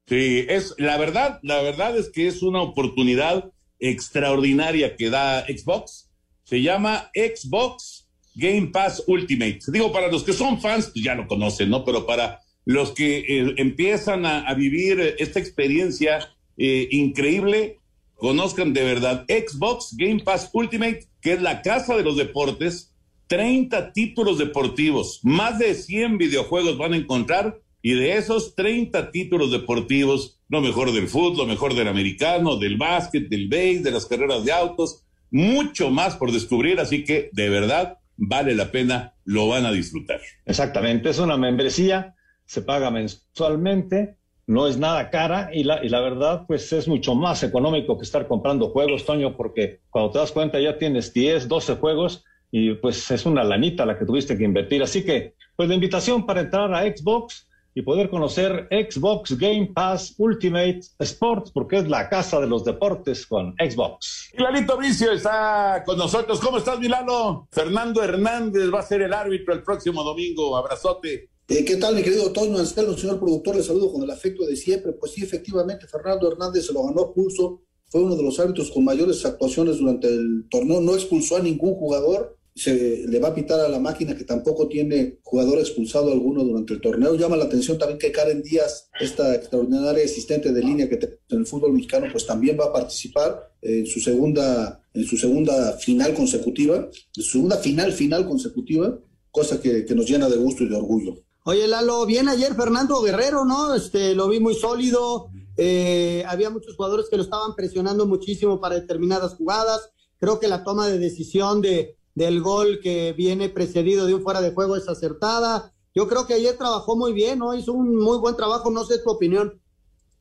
Sí, 0.07 0.45
es 0.49 0.75
la 0.79 0.97
verdad, 0.99 1.39
la 1.43 1.63
verdad 1.63 1.97
es 1.97 2.11
que 2.11 2.27
es 2.27 2.43
una 2.43 2.63
oportunidad 2.63 3.53
extraordinaria 3.79 4.97
que 4.97 5.11
da 5.11 5.47
Xbox. 5.47 6.11
Se 6.45 6.63
llama 6.63 7.11
Xbox 7.15 8.09
Game 8.35 8.69
Pass 8.69 9.03
Ultimate. 9.07 9.61
Digo, 9.69 9.93
para 9.93 10.11
los 10.11 10.25
que 10.25 10.33
son 10.33 10.61
fans, 10.61 10.91
pues 10.93 11.05
ya 11.05 11.15
lo 11.15 11.27
conocen, 11.27 11.71
¿no? 11.71 11.85
Pero 11.85 12.07
para 12.07 12.41
los 12.65 12.93
que 12.93 13.19
eh, 13.19 13.55
empiezan 13.57 14.27
a, 14.27 14.53
vivir 14.55 15.17
esta 15.19 15.39
experiencia 15.39 16.35
eh, 16.57 16.89
increíble, 16.91 17.79
conozcan 18.15 18.73
de 18.73 18.85
verdad 18.85 19.27
Xbox 19.29 19.97
Game 19.97 20.21
Pass 20.21 20.51
Ultimate, 20.53 21.07
que 21.21 21.35
es 21.35 21.43
la 21.43 21.63
casa 21.63 21.97
de 21.97 22.03
los 22.03 22.17
deportes, 22.17 22.95
30 23.27 23.93
títulos 23.93 24.39
deportivos, 24.39 25.21
más 25.23 25.59
de 25.59 25.75
100 25.75 26.19
videojuegos 26.19 26.77
van 26.77 26.93
a 26.93 26.97
encontrar 26.97 27.59
y 27.83 27.95
de 27.95 28.17
esos 28.17 28.55
30 28.55 29.11
títulos 29.11 29.51
deportivos, 29.51 30.41
lo 30.49 30.61
mejor 30.61 30.93
del 30.93 31.09
fútbol, 31.09 31.39
lo 31.39 31.47
mejor 31.47 31.75
del 31.75 31.89
americano, 31.89 32.57
del 32.57 32.77
básquet, 32.77 33.29
del 33.29 33.49
base, 33.49 33.81
de 33.81 33.91
las 33.91 34.07
carreras 34.07 34.45
de 34.45 34.53
autos, 34.53 35.05
mucho 35.35 35.91
más 35.91 36.17
por 36.17 36.31
descubrir, 36.31 36.79
así 36.79 37.03
que 37.03 37.29
de 37.33 37.49
verdad 37.49 37.99
vale 38.17 38.55
la 38.55 38.71
pena, 38.71 39.15
lo 39.25 39.49
van 39.49 39.67
a 39.67 39.73
disfrutar. 39.73 40.21
Exactamente, 40.47 41.11
es 41.11 41.19
una 41.19 41.37
membresía, 41.37 42.15
se 42.47 42.63
paga 42.63 42.93
mensualmente, 42.93 44.17
no 44.47 44.69
es 44.69 44.79
nada 44.79 45.11
cara 45.11 45.51
y 45.53 45.65
la, 45.65 45.85
y 45.85 45.89
la 45.89 46.01
verdad 46.01 46.45
pues 46.47 46.73
es 46.73 46.87
mucho 46.87 47.17
más 47.17 47.43
económico 47.43 47.99
que 47.99 48.05
estar 48.05 48.29
comprando 48.29 48.69
juegos, 48.69 49.05
Toño, 49.05 49.37
porque 49.37 49.81
cuando 49.91 50.13
te 50.13 50.19
das 50.21 50.31
cuenta 50.31 50.61
ya 50.61 50.79
tienes 50.79 51.13
10, 51.13 51.49
12 51.49 51.75
juegos 51.77 52.25
y 52.53 52.75
pues 52.75 53.11
es 53.11 53.27
una 53.27 53.43
lanita 53.43 53.85
la 53.85 53.99
que 53.99 54.05
tuviste 54.05 54.39
que 54.39 54.45
invertir. 54.45 54.85
Así 54.85 55.05
que 55.05 55.35
pues 55.57 55.69
la 55.69 55.75
invitación 55.75 56.27
para 56.27 56.43
entrar 56.43 56.73
a 56.73 56.83
Xbox 56.83 57.49
y 57.75 57.83
poder 57.83 58.09
conocer 58.09 58.69
Xbox 58.71 59.37
Game 59.37 59.73
Pass 59.75 60.15
Ultimate 60.19 60.81
Sports, 61.01 61.51
porque 61.51 61.79
es 61.79 61.89
la 61.89 62.09
casa 62.09 62.41
de 62.41 62.47
los 62.47 62.65
deportes 62.65 63.27
con 63.27 63.55
Xbox. 63.59 64.31
Lalito 64.39 64.79
Vicio 64.79 65.11
está 65.11 65.83
con 65.85 65.99
nosotros. 65.99 66.39
¿Cómo 66.41 66.59
estás, 66.59 66.79
Milano? 66.79 67.49
Fernando 67.51 68.03
Hernández 68.03 68.73
va 68.73 68.81
a 68.81 68.83
ser 68.83 69.03
el 69.03 69.13
árbitro 69.13 69.53
el 69.53 69.63
próximo 69.63 70.05
domingo. 70.05 70.57
Abrazote. 70.57 71.31
Eh, 71.49 71.65
¿Qué 71.65 71.77
tal, 71.77 71.97
mi 71.97 72.03
querido 72.03 72.33
Toño 72.33 72.59
Anselmo, 72.59 72.97
señor 72.97 73.19
productor? 73.19 73.57
Le 73.57 73.63
saludo 73.63 73.93
con 73.93 74.03
el 74.03 74.11
afecto 74.11 74.47
de 74.47 74.57
siempre. 74.57 74.93
Pues 74.93 75.13
sí, 75.13 75.23
efectivamente, 75.23 75.87
Fernando 75.87 76.31
Hernández 76.31 76.67
se 76.67 76.73
lo 76.73 76.85
ganó 76.85 77.03
a 77.03 77.13
pulso. 77.13 77.63
Fue 77.87 78.03
uno 78.03 78.17
de 78.17 78.23
los 78.23 78.39
árbitros 78.39 78.71
con 78.71 78.85
mayores 78.85 79.25
actuaciones 79.27 79.79
durante 79.79 80.09
el 80.09 80.47
torneo. 80.49 80.81
No 80.81 80.95
expulsó 80.95 81.37
a 81.37 81.41
ningún 81.41 81.75
jugador 81.75 82.39
se 82.55 83.05
le 83.09 83.19
va 83.19 83.29
a 83.29 83.35
pitar 83.35 83.59
a 83.59 83.69
la 83.69 83.81
máquina 83.81 84.17
que 84.17 84.25
tampoco 84.25 84.69
tiene 84.69 85.19
jugador 85.23 85.59
expulsado 85.59 86.13
alguno 86.13 86.45
durante 86.45 86.75
el 86.75 86.81
torneo. 86.81 87.17
Llama 87.17 87.37
la 87.37 87.45
atención 87.45 87.79
también 87.79 87.99
que 87.99 88.13
Karen 88.13 88.43
Díaz, 88.43 88.89
esta 89.01 89.35
extraordinaria 89.35 90.05
asistente 90.05 90.53
de 90.53 90.63
línea 90.63 90.89
que 90.89 90.97
tenemos 90.97 91.25
en 91.31 91.39
el 91.39 91.47
fútbol 91.47 91.73
mexicano, 91.73 92.07
pues 92.13 92.27
también 92.27 92.57
va 92.59 92.67
a 92.67 92.73
participar 92.73 93.53
en 93.61 93.87
su 93.87 93.99
segunda, 93.99 94.81
en 94.93 95.05
su 95.05 95.17
segunda 95.17 95.73
final 95.73 96.15
consecutiva, 96.15 96.77
en 96.77 97.23
su 97.23 97.33
segunda 97.33 97.57
final 97.57 97.93
final 97.93 98.29
consecutiva, 98.29 99.01
cosa 99.33 99.61
que, 99.61 99.85
nos 99.97 100.07
llena 100.07 100.29
de 100.29 100.37
gusto 100.37 100.63
y 100.63 100.69
de 100.69 100.77
orgullo. 100.77 101.25
Oye, 101.47 101.67
Lalo, 101.67 102.07
bien 102.07 102.29
ayer 102.29 102.55
Fernando 102.55 103.03
Guerrero, 103.03 103.45
¿no? 103.45 103.75
Este, 103.75 104.15
lo 104.15 104.29
vi 104.29 104.39
muy 104.39 104.55
sólido. 104.55 105.29
Eh, 105.57 106.23
había 106.27 106.51
muchos 106.51 106.77
jugadores 106.77 107.07
que 107.11 107.17
lo 107.17 107.25
estaban 107.25 107.57
presionando 107.57 108.07
muchísimo 108.07 108.61
para 108.61 108.77
determinadas 108.77 109.35
jugadas. 109.35 109.91
Creo 110.19 110.39
que 110.39 110.49
la 110.49 110.63
toma 110.63 110.87
de 110.89 110.99
decisión 110.99 111.61
de, 111.61 111.97
del 112.15 112.41
gol 112.41 112.81
que 112.81 113.13
viene 113.13 113.49
precedido 113.49 114.07
de 114.07 114.15
un 114.15 114.23
fuera 114.23 114.41
de 114.41 114.53
juego 114.53 114.77
es 114.77 114.89
acertada. 114.89 115.73
Yo 115.95 116.09
creo 116.09 116.27
que 116.27 116.35
ayer 116.35 116.57
trabajó 116.57 116.97
muy 116.97 117.13
bien, 117.13 117.39
¿no? 117.39 117.55
Hizo 117.55 117.73
un 117.73 117.97
muy 117.97 118.19
buen 118.19 118.37
trabajo, 118.37 118.71
no 118.71 118.85
sé 118.85 118.99
tu 118.99 119.11
opinión. 119.11 119.61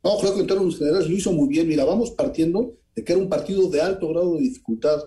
No, 0.03 0.17
creo 0.19 0.33
que 0.33 0.41
en 0.41 0.47
términos 0.47 0.77
generales 0.77 1.09
lo 1.09 1.15
hizo 1.15 1.31
muy 1.31 1.47
bien. 1.47 1.67
Mira, 1.67 1.85
vamos 1.85 2.11
partiendo 2.11 2.73
de 2.95 3.03
que 3.03 3.13
era 3.13 3.21
un 3.21 3.29
partido 3.29 3.69
de 3.69 3.81
alto 3.81 4.09
grado 4.09 4.35
de 4.35 4.41
dificultad, 4.41 5.01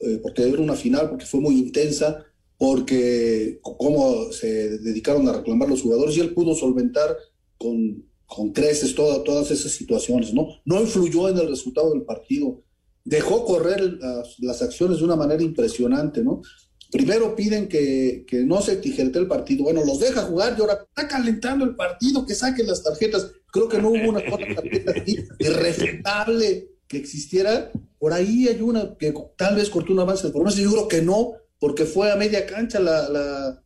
eh, 0.00 0.18
porque 0.22 0.48
era 0.48 0.60
una 0.60 0.74
final, 0.74 1.10
porque 1.10 1.26
fue 1.26 1.40
muy 1.40 1.58
intensa, 1.58 2.24
porque 2.56 3.60
cómo 3.62 4.32
se 4.32 4.78
dedicaron 4.78 5.28
a 5.28 5.32
reclamar 5.32 5.68
los 5.68 5.82
jugadores 5.82 6.16
y 6.16 6.20
él 6.20 6.34
pudo 6.34 6.54
solventar 6.54 7.16
con, 7.56 8.04
con 8.26 8.52
creces 8.52 8.94
todas 8.94 9.50
esas 9.50 9.72
situaciones, 9.72 10.34
¿no? 10.34 10.48
No 10.64 10.80
influyó 10.80 11.28
en 11.28 11.38
el 11.38 11.48
resultado 11.48 11.92
del 11.92 12.02
partido 12.02 12.62
dejó 13.08 13.46
correr 13.46 13.98
las, 14.38 14.62
acciones 14.62 14.98
de 14.98 15.04
una 15.04 15.16
manera 15.16 15.42
impresionante, 15.42 16.22
¿no? 16.22 16.42
Primero 16.90 17.34
piden 17.34 17.66
que, 17.66 18.24
no 18.44 18.60
se 18.60 18.76
tijerete 18.76 19.18
el 19.18 19.26
partido. 19.26 19.64
Bueno, 19.64 19.84
los 19.84 19.98
deja 19.98 20.22
jugar 20.22 20.54
y 20.56 20.60
ahora 20.60 20.86
está 20.86 21.08
calentando 21.08 21.64
el 21.64 21.74
partido, 21.74 22.26
que 22.26 22.34
saquen 22.34 22.66
las 22.66 22.82
tarjetas. 22.82 23.30
Creo 23.50 23.68
que 23.68 23.78
no 23.78 23.88
hubo 23.88 24.10
una 24.10 24.20
tarjeta 24.20 24.92
así 24.92 25.24
irrefutable 25.38 26.68
que 26.86 26.98
existiera. 26.98 27.70
Por 27.98 28.12
ahí 28.12 28.46
hay 28.46 28.60
una 28.60 28.96
que 28.98 29.14
tal 29.36 29.56
vez 29.56 29.70
cortó 29.70 29.92
un 29.92 30.00
avance 30.00 30.26
de 30.26 30.32
por 30.32 30.48
Yo 30.50 30.70
creo 30.70 30.88
que 30.88 31.02
no, 31.02 31.32
porque 31.58 31.84
fue 31.84 32.12
a 32.12 32.16
media 32.16 32.46
cancha 32.46 32.78
la, 32.78 33.08
la, 33.08 33.62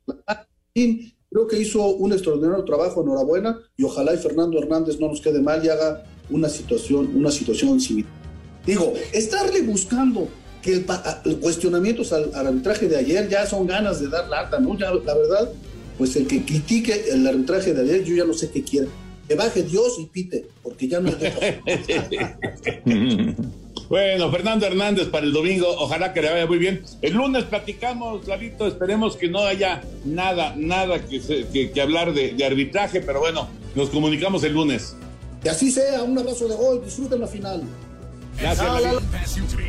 Creo 0.74 1.46
que 1.48 1.58
hizo 1.58 1.84
un 1.94 2.12
extraordinario 2.12 2.64
trabajo, 2.64 3.02
enhorabuena, 3.02 3.58
y 3.76 3.84
ojalá 3.84 4.14
y 4.14 4.18
Fernando 4.18 4.58
Hernández 4.58 5.00
no 5.00 5.08
nos 5.08 5.20
quede 5.20 5.40
mal 5.40 5.64
y 5.64 5.68
haga 5.68 6.04
una 6.30 6.48
situación, 6.48 7.10
una 7.16 7.30
situación 7.30 7.80
similar. 7.80 8.21
Digo, 8.66 8.94
estarle 9.12 9.62
buscando 9.62 10.28
que 10.62 10.74
el, 10.74 10.84
cuestionamientos 11.40 12.12
al, 12.12 12.32
arbitraje 12.34 12.88
de 12.88 12.96
ayer 12.96 13.28
ya 13.28 13.46
son 13.46 13.66
ganas 13.66 14.00
de 14.00 14.08
dar 14.08 14.28
lata, 14.28 14.60
¿no? 14.60 14.78
Ya, 14.78 14.92
la 14.92 15.14
verdad, 15.14 15.50
pues 15.98 16.14
el 16.16 16.26
que 16.26 16.44
critique 16.44 17.10
el 17.10 17.26
arbitraje 17.26 17.74
de 17.74 17.82
ayer, 17.82 18.04
yo 18.04 18.14
ya 18.14 18.24
no 18.24 18.32
sé 18.32 18.50
qué 18.50 18.62
quiere. 18.62 18.88
Que 19.28 19.34
baje 19.34 19.62
Dios 19.62 19.98
y 19.98 20.06
pite, 20.06 20.46
porque 20.62 20.88
ya 20.88 21.00
no 21.00 21.10
Bueno, 23.88 24.30
Fernando 24.30 24.66
Hernández 24.66 25.08
para 25.08 25.26
el 25.26 25.32
domingo, 25.32 25.66
ojalá 25.68 26.14
que 26.14 26.22
le 26.22 26.30
vaya 26.30 26.46
muy 26.46 26.58
bien. 26.58 26.82
El 27.02 27.14
lunes 27.14 27.44
platicamos, 27.44 28.26
Lavito, 28.26 28.66
esperemos 28.66 29.16
que 29.16 29.28
no 29.28 29.40
haya 29.40 29.82
nada, 30.04 30.54
nada 30.56 31.04
que, 31.04 31.70
que, 31.74 31.80
hablar 31.80 32.14
de, 32.14 32.32
de, 32.32 32.44
arbitraje, 32.44 33.02
pero 33.02 33.20
bueno, 33.20 33.48
nos 33.74 33.90
comunicamos 33.90 34.44
el 34.44 34.54
lunes. 34.54 34.96
Y 35.44 35.48
así 35.48 35.70
sea, 35.70 36.02
un 36.04 36.18
abrazo 36.18 36.48
de 36.48 36.54
gol, 36.54 36.82
disfruten 36.82 37.20
la 37.20 37.26
final. 37.26 37.64
Gracias, 38.38 38.82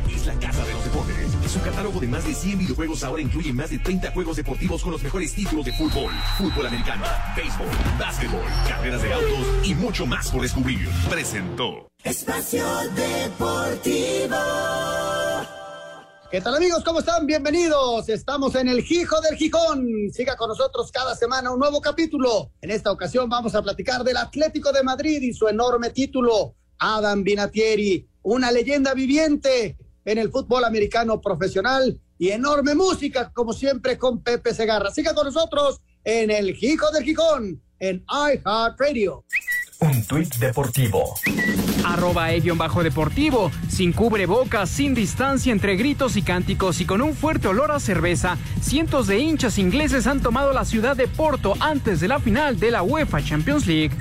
es 0.10 0.26
la 0.26 0.34
casa 0.40 0.66
de 0.66 0.74
los 0.74 0.84
deportes. 0.84 1.52
Su 1.52 1.62
catálogo 1.62 2.00
de 2.00 2.08
más 2.08 2.26
de 2.26 2.34
100 2.34 2.60
videojuegos 2.60 3.04
ahora 3.04 3.22
incluye 3.22 3.54
más 3.54 3.70
de 3.70 3.80
30 3.80 4.12
juegos 4.12 4.38
deportivos 4.38 4.82
con 4.82 4.92
los 4.92 5.04
mejores 5.04 5.34
títulos 5.34 5.66
de 5.66 5.74
fútbol, 5.74 6.12
fútbol 6.38 6.68
americano, 6.68 7.04
béisbol, 7.36 7.68
básquetbol, 8.00 8.42
carreras 8.68 9.02
de 9.02 9.14
autos 9.14 9.48
y 9.64 9.76
mucho 9.76 10.06
más 10.06 10.32
por 10.32 10.42
descubrir. 10.42 10.88
Presentó 11.10 11.88
Espacio 12.04 12.66
Deportivo. 12.96 14.38
¿Qué 16.32 16.42
tal 16.42 16.56
amigos? 16.56 16.84
¿Cómo 16.84 17.00
están? 17.00 17.28
Bienvenidos. 17.28 18.10
Estamos 18.10 18.56
en 18.56 18.68
el 18.68 18.82
Gijo 18.82 19.22
del 19.22 19.36
Gijón. 19.36 19.88
Siga 20.12 20.36
con 20.36 20.50
nosotros 20.50 20.92
cada 20.92 21.16
semana 21.16 21.52
un 21.52 21.60
nuevo 21.60 21.80
capítulo. 21.80 22.52
En 22.60 22.72
esta 22.72 22.92
ocasión 22.92 23.30
vamos 23.30 23.54
a 23.54 23.62
platicar 23.62 24.04
del 24.04 24.18
Atlético 24.18 24.72
de 24.72 24.82
Madrid 24.82 25.22
y 25.22 25.34
su 25.34 25.48
enorme 25.48 25.92
título. 25.92 26.56
Adam 26.80 27.24
Binatieri, 27.24 28.10
una 28.24 28.52
leyenda 28.52 28.94
viviente 28.94 29.78
en 30.06 30.18
el 30.18 30.32
fútbol 30.32 30.66
americano 30.66 31.22
profesional 31.22 32.00
y 32.18 32.30
enorme 32.30 32.76
música, 32.76 33.32
como 33.34 33.54
siempre, 33.54 33.98
con 33.98 34.24
Pepe 34.24 34.54
Segarra. 34.54 34.92
Siga 34.92 35.14
con 35.14 35.26
nosotros 35.26 35.82
en 36.04 36.32
el 36.32 36.56
Hijo 36.62 36.90
del 36.92 37.04
Gijón, 37.04 37.62
en 37.80 38.04
iHeartRadio. 38.10 39.26
Un 39.80 40.06
tuit 40.06 40.34
deportivo. 40.36 41.16
Arroba 41.86 42.32
e-bajo 42.32 42.84
deportivo, 42.84 43.52
sin 43.68 43.92
cubrebocas, 43.92 44.70
sin 44.70 44.94
distancia 44.94 45.52
entre 45.52 45.76
gritos 45.76 46.16
y 46.16 46.22
cánticos 46.22 46.80
y 46.80 46.86
con 46.86 47.02
un 47.02 47.14
fuerte 47.14 47.50
olor 47.50 47.72
a 47.72 47.82
cerveza, 47.82 48.38
cientos 48.62 49.08
de 49.08 49.20
hinchas 49.20 49.58
ingleses 49.58 50.08
han 50.08 50.22
tomado 50.22 50.54
la 50.54 50.64
ciudad 50.64 50.96
de 50.96 51.10
Porto 51.10 51.56
antes 51.60 52.00
de 52.00 52.08
la 52.08 52.20
final 52.20 52.58
de 52.60 52.72
la 52.72 52.84
UEFA 52.84 53.22
Champions 53.22 53.68
League. 53.68 53.92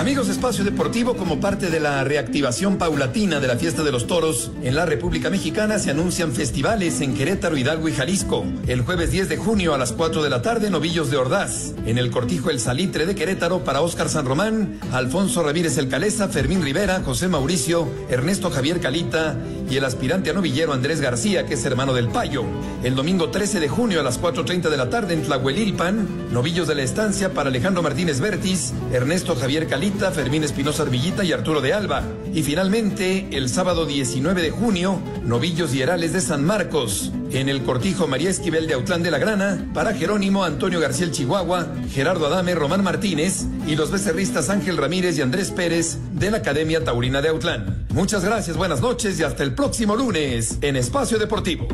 Amigos 0.00 0.28
de 0.28 0.32
Espacio 0.32 0.64
Deportivo, 0.64 1.14
como 1.14 1.40
parte 1.40 1.68
de 1.68 1.78
la 1.78 2.02
reactivación 2.04 2.78
paulatina 2.78 3.38
de 3.38 3.46
la 3.46 3.56
fiesta 3.56 3.82
de 3.82 3.92
los 3.92 4.06
toros, 4.06 4.50
en 4.62 4.74
la 4.74 4.86
República 4.86 5.28
Mexicana 5.28 5.78
se 5.78 5.90
anuncian 5.90 6.32
festivales 6.32 7.02
en 7.02 7.12
Querétaro, 7.12 7.58
Hidalgo 7.58 7.86
y 7.86 7.92
Jalisco. 7.92 8.46
El 8.66 8.80
jueves 8.80 9.10
10 9.10 9.28
de 9.28 9.36
junio 9.36 9.74
a 9.74 9.78
las 9.78 9.92
4 9.92 10.22
de 10.22 10.30
la 10.30 10.40
tarde, 10.40 10.70
Novillos 10.70 11.10
de 11.10 11.18
Ordaz. 11.18 11.74
En 11.84 11.98
el 11.98 12.10
Cortijo 12.10 12.48
El 12.48 12.60
Salitre 12.60 13.04
de 13.04 13.14
Querétaro 13.14 13.62
para 13.62 13.82
Óscar 13.82 14.08
San 14.08 14.24
Román, 14.24 14.80
Alfonso 14.90 15.42
Ramírez 15.42 15.76
El 15.76 15.88
Caleza, 15.88 16.28
Fermín 16.28 16.62
Rivera, 16.62 17.02
José 17.04 17.28
Mauricio, 17.28 17.86
Ernesto 18.08 18.50
Javier 18.50 18.80
Calita 18.80 19.36
y 19.68 19.76
el 19.76 19.84
aspirante 19.84 20.30
a 20.30 20.32
novillero 20.32 20.72
Andrés 20.72 21.02
García, 21.02 21.44
que 21.44 21.54
es 21.54 21.64
hermano 21.66 21.92
del 21.92 22.08
Payo. 22.08 22.44
El 22.82 22.94
domingo 22.94 23.28
13 23.28 23.60
de 23.60 23.68
junio 23.68 24.00
a 24.00 24.02
las 24.02 24.18
4.30 24.18 24.70
de 24.70 24.76
la 24.78 24.88
tarde 24.88 25.12
en 25.12 25.24
Tlahuelilpan, 25.24 26.32
Novillos 26.32 26.66
de 26.66 26.74
la 26.74 26.82
Estancia 26.82 27.34
para 27.34 27.50
Alejandro 27.50 27.82
Martínez 27.82 28.18
Vértiz, 28.18 28.72
Ernesto 28.92 29.36
Javier 29.36 29.66
Calita, 29.66 29.89
Fermín 29.90 30.44
Espinosa 30.44 30.84
Arvillita 30.84 31.24
y 31.24 31.32
Arturo 31.32 31.60
de 31.60 31.72
Alba. 31.72 32.02
Y 32.32 32.42
finalmente, 32.42 33.28
el 33.32 33.48
sábado 33.48 33.84
19 33.84 34.40
de 34.40 34.50
junio, 34.50 34.98
Novillos 35.24 35.74
y 35.74 35.82
Herales 35.82 36.12
de 36.12 36.20
San 36.20 36.44
Marcos. 36.44 37.12
En 37.32 37.48
el 37.48 37.62
cortijo 37.62 38.06
María 38.06 38.30
Esquivel 38.30 38.66
de 38.66 38.74
Autlán 38.74 39.02
de 39.02 39.10
la 39.10 39.18
Grana, 39.18 39.66
para 39.74 39.92
Jerónimo, 39.92 40.44
Antonio 40.44 40.80
García 40.80 41.10
Chihuahua, 41.10 41.66
Gerardo 41.92 42.26
Adame, 42.26 42.54
Román 42.54 42.82
Martínez 42.82 43.44
y 43.66 43.76
los 43.76 43.90
becerristas 43.90 44.48
Ángel 44.48 44.76
Ramírez 44.76 45.18
y 45.18 45.22
Andrés 45.22 45.50
Pérez 45.50 45.98
de 46.12 46.30
la 46.30 46.38
Academia 46.38 46.82
Taurina 46.82 47.20
de 47.20 47.28
Autlán. 47.28 47.86
Muchas 47.90 48.24
gracias, 48.24 48.56
buenas 48.56 48.80
noches 48.80 49.18
y 49.20 49.24
hasta 49.24 49.42
el 49.42 49.54
próximo 49.54 49.96
lunes 49.96 50.58
en 50.62 50.76
Espacio 50.76 51.18
Deportivo. 51.18 51.68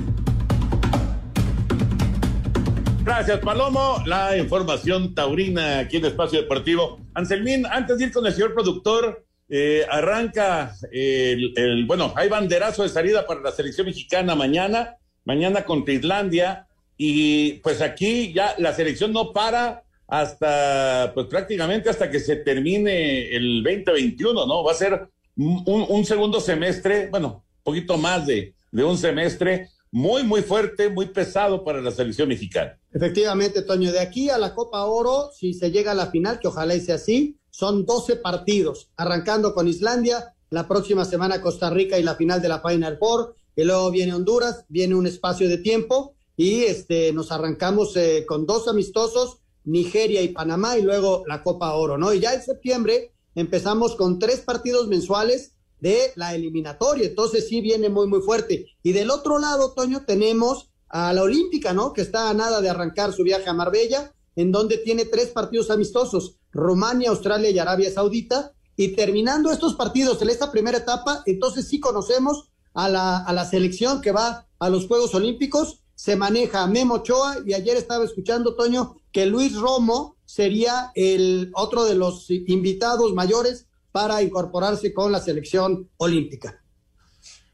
Gracias, 3.06 3.38
Palomo. 3.38 4.02
La 4.04 4.36
información 4.36 5.14
taurina 5.14 5.78
aquí 5.78 5.98
en 5.98 6.06
Espacio 6.06 6.42
Deportivo. 6.42 6.98
Anselmín, 7.14 7.64
antes 7.64 7.98
de 7.98 8.06
ir 8.06 8.12
con 8.12 8.26
el 8.26 8.32
señor 8.32 8.52
productor, 8.52 9.24
eh, 9.48 9.86
arranca 9.88 10.74
el, 10.90 11.84
bueno, 11.86 12.12
hay 12.16 12.28
banderazo 12.28 12.82
de 12.82 12.88
salida 12.88 13.24
para 13.24 13.42
la 13.42 13.52
selección 13.52 13.86
mexicana 13.86 14.34
mañana, 14.34 14.96
mañana 15.24 15.62
contra 15.64 15.94
Islandia, 15.94 16.66
y 16.96 17.52
pues 17.60 17.80
aquí 17.80 18.32
ya 18.32 18.56
la 18.58 18.72
selección 18.72 19.12
no 19.12 19.32
para 19.32 19.84
hasta, 20.08 21.12
pues 21.14 21.28
prácticamente 21.28 21.88
hasta 21.88 22.10
que 22.10 22.18
se 22.18 22.34
termine 22.34 23.28
el 23.36 23.62
2021, 23.62 24.46
¿no? 24.46 24.64
Va 24.64 24.72
a 24.72 24.74
ser 24.74 25.06
un, 25.36 26.04
segundo 26.04 26.40
semestre, 26.40 27.06
bueno, 27.08 27.44
un 27.58 27.62
poquito 27.62 27.98
más 27.98 28.26
de, 28.26 28.52
de 28.72 28.82
un 28.82 28.98
semestre 28.98 29.68
muy, 29.96 30.24
muy 30.24 30.42
fuerte, 30.42 30.90
muy 30.90 31.06
pesado 31.06 31.64
para 31.64 31.80
la 31.80 31.90
selección 31.90 32.28
mexicana. 32.28 32.78
Efectivamente, 32.92 33.62
Toño, 33.62 33.90
de 33.92 34.00
aquí 34.00 34.28
a 34.28 34.36
la 34.36 34.54
Copa 34.54 34.84
Oro, 34.84 35.30
si 35.34 35.54
se 35.54 35.70
llega 35.70 35.92
a 35.92 35.94
la 35.94 36.10
final, 36.10 36.38
que 36.38 36.48
ojalá 36.48 36.78
sea 36.80 36.96
así, 36.96 37.38
son 37.48 37.86
12 37.86 38.16
partidos, 38.16 38.90
arrancando 38.98 39.54
con 39.54 39.68
Islandia, 39.68 40.34
la 40.50 40.68
próxima 40.68 41.06
semana 41.06 41.40
Costa 41.40 41.70
Rica 41.70 41.98
y 41.98 42.02
la 42.02 42.14
final 42.14 42.42
de 42.42 42.48
la 42.50 42.60
Final 42.60 42.98
Four, 42.98 43.36
y 43.56 43.64
luego 43.64 43.90
viene 43.90 44.12
Honduras, 44.12 44.66
viene 44.68 44.94
un 44.94 45.06
espacio 45.06 45.48
de 45.48 45.56
tiempo 45.56 46.14
y 46.36 46.64
este, 46.64 47.14
nos 47.14 47.32
arrancamos 47.32 47.96
eh, 47.96 48.26
con 48.28 48.44
dos 48.44 48.68
amistosos, 48.68 49.38
Nigeria 49.64 50.20
y 50.20 50.28
Panamá, 50.28 50.76
y 50.76 50.82
luego 50.82 51.24
la 51.26 51.42
Copa 51.42 51.72
Oro, 51.72 51.96
¿no? 51.96 52.12
Y 52.12 52.20
ya 52.20 52.34
en 52.34 52.42
septiembre 52.42 53.12
empezamos 53.34 53.96
con 53.96 54.18
tres 54.18 54.40
partidos 54.40 54.88
mensuales 54.88 55.55
de 55.86 56.12
la 56.16 56.34
eliminatoria. 56.34 57.06
Entonces 57.06 57.48
sí 57.48 57.60
viene 57.60 57.88
muy, 57.88 58.08
muy 58.08 58.20
fuerte. 58.20 58.66
Y 58.82 58.90
del 58.90 59.08
otro 59.08 59.38
lado, 59.38 59.72
Toño, 59.72 60.04
tenemos 60.04 60.68
a 60.88 61.12
la 61.12 61.22
Olímpica, 61.22 61.72
¿no? 61.72 61.92
Que 61.92 62.02
está 62.02 62.28
a 62.28 62.34
nada 62.34 62.60
de 62.60 62.68
arrancar 62.68 63.12
su 63.12 63.22
viaje 63.22 63.48
a 63.48 63.52
Marbella, 63.52 64.12
en 64.34 64.50
donde 64.50 64.78
tiene 64.78 65.04
tres 65.04 65.28
partidos 65.28 65.70
amistosos, 65.70 66.38
Rumania, 66.50 67.10
Australia 67.10 67.50
y 67.50 67.58
Arabia 67.60 67.92
Saudita. 67.92 68.52
Y 68.76 68.88
terminando 68.88 69.52
estos 69.52 69.74
partidos 69.74 70.20
en 70.22 70.30
esta 70.30 70.50
primera 70.50 70.78
etapa, 70.78 71.22
entonces 71.24 71.68
sí 71.68 71.78
conocemos 71.78 72.50
a 72.74 72.88
la, 72.88 73.18
a 73.18 73.32
la 73.32 73.44
selección 73.44 74.00
que 74.00 74.10
va 74.10 74.48
a 74.58 74.68
los 74.68 74.88
Juegos 74.88 75.14
Olímpicos. 75.14 75.84
Se 75.94 76.16
maneja 76.16 76.66
Memo 76.66 76.94
Ochoa 76.94 77.36
y 77.46 77.54
ayer 77.54 77.76
estaba 77.76 78.04
escuchando, 78.04 78.56
Toño, 78.56 78.96
que 79.12 79.24
Luis 79.24 79.54
Romo 79.54 80.16
sería 80.24 80.90
el 80.96 81.52
otro 81.54 81.84
de 81.84 81.94
los 81.94 82.28
invitados 82.28 83.14
mayores 83.14 83.66
para 83.96 84.20
incorporarse 84.20 84.92
con 84.92 85.10
la 85.10 85.20
selección 85.20 85.88
olímpica. 85.96 86.62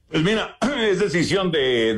Pues 0.09 0.25
mira, 0.25 0.59
es 0.91 0.99
decisión 0.99 1.53
de, 1.53 1.95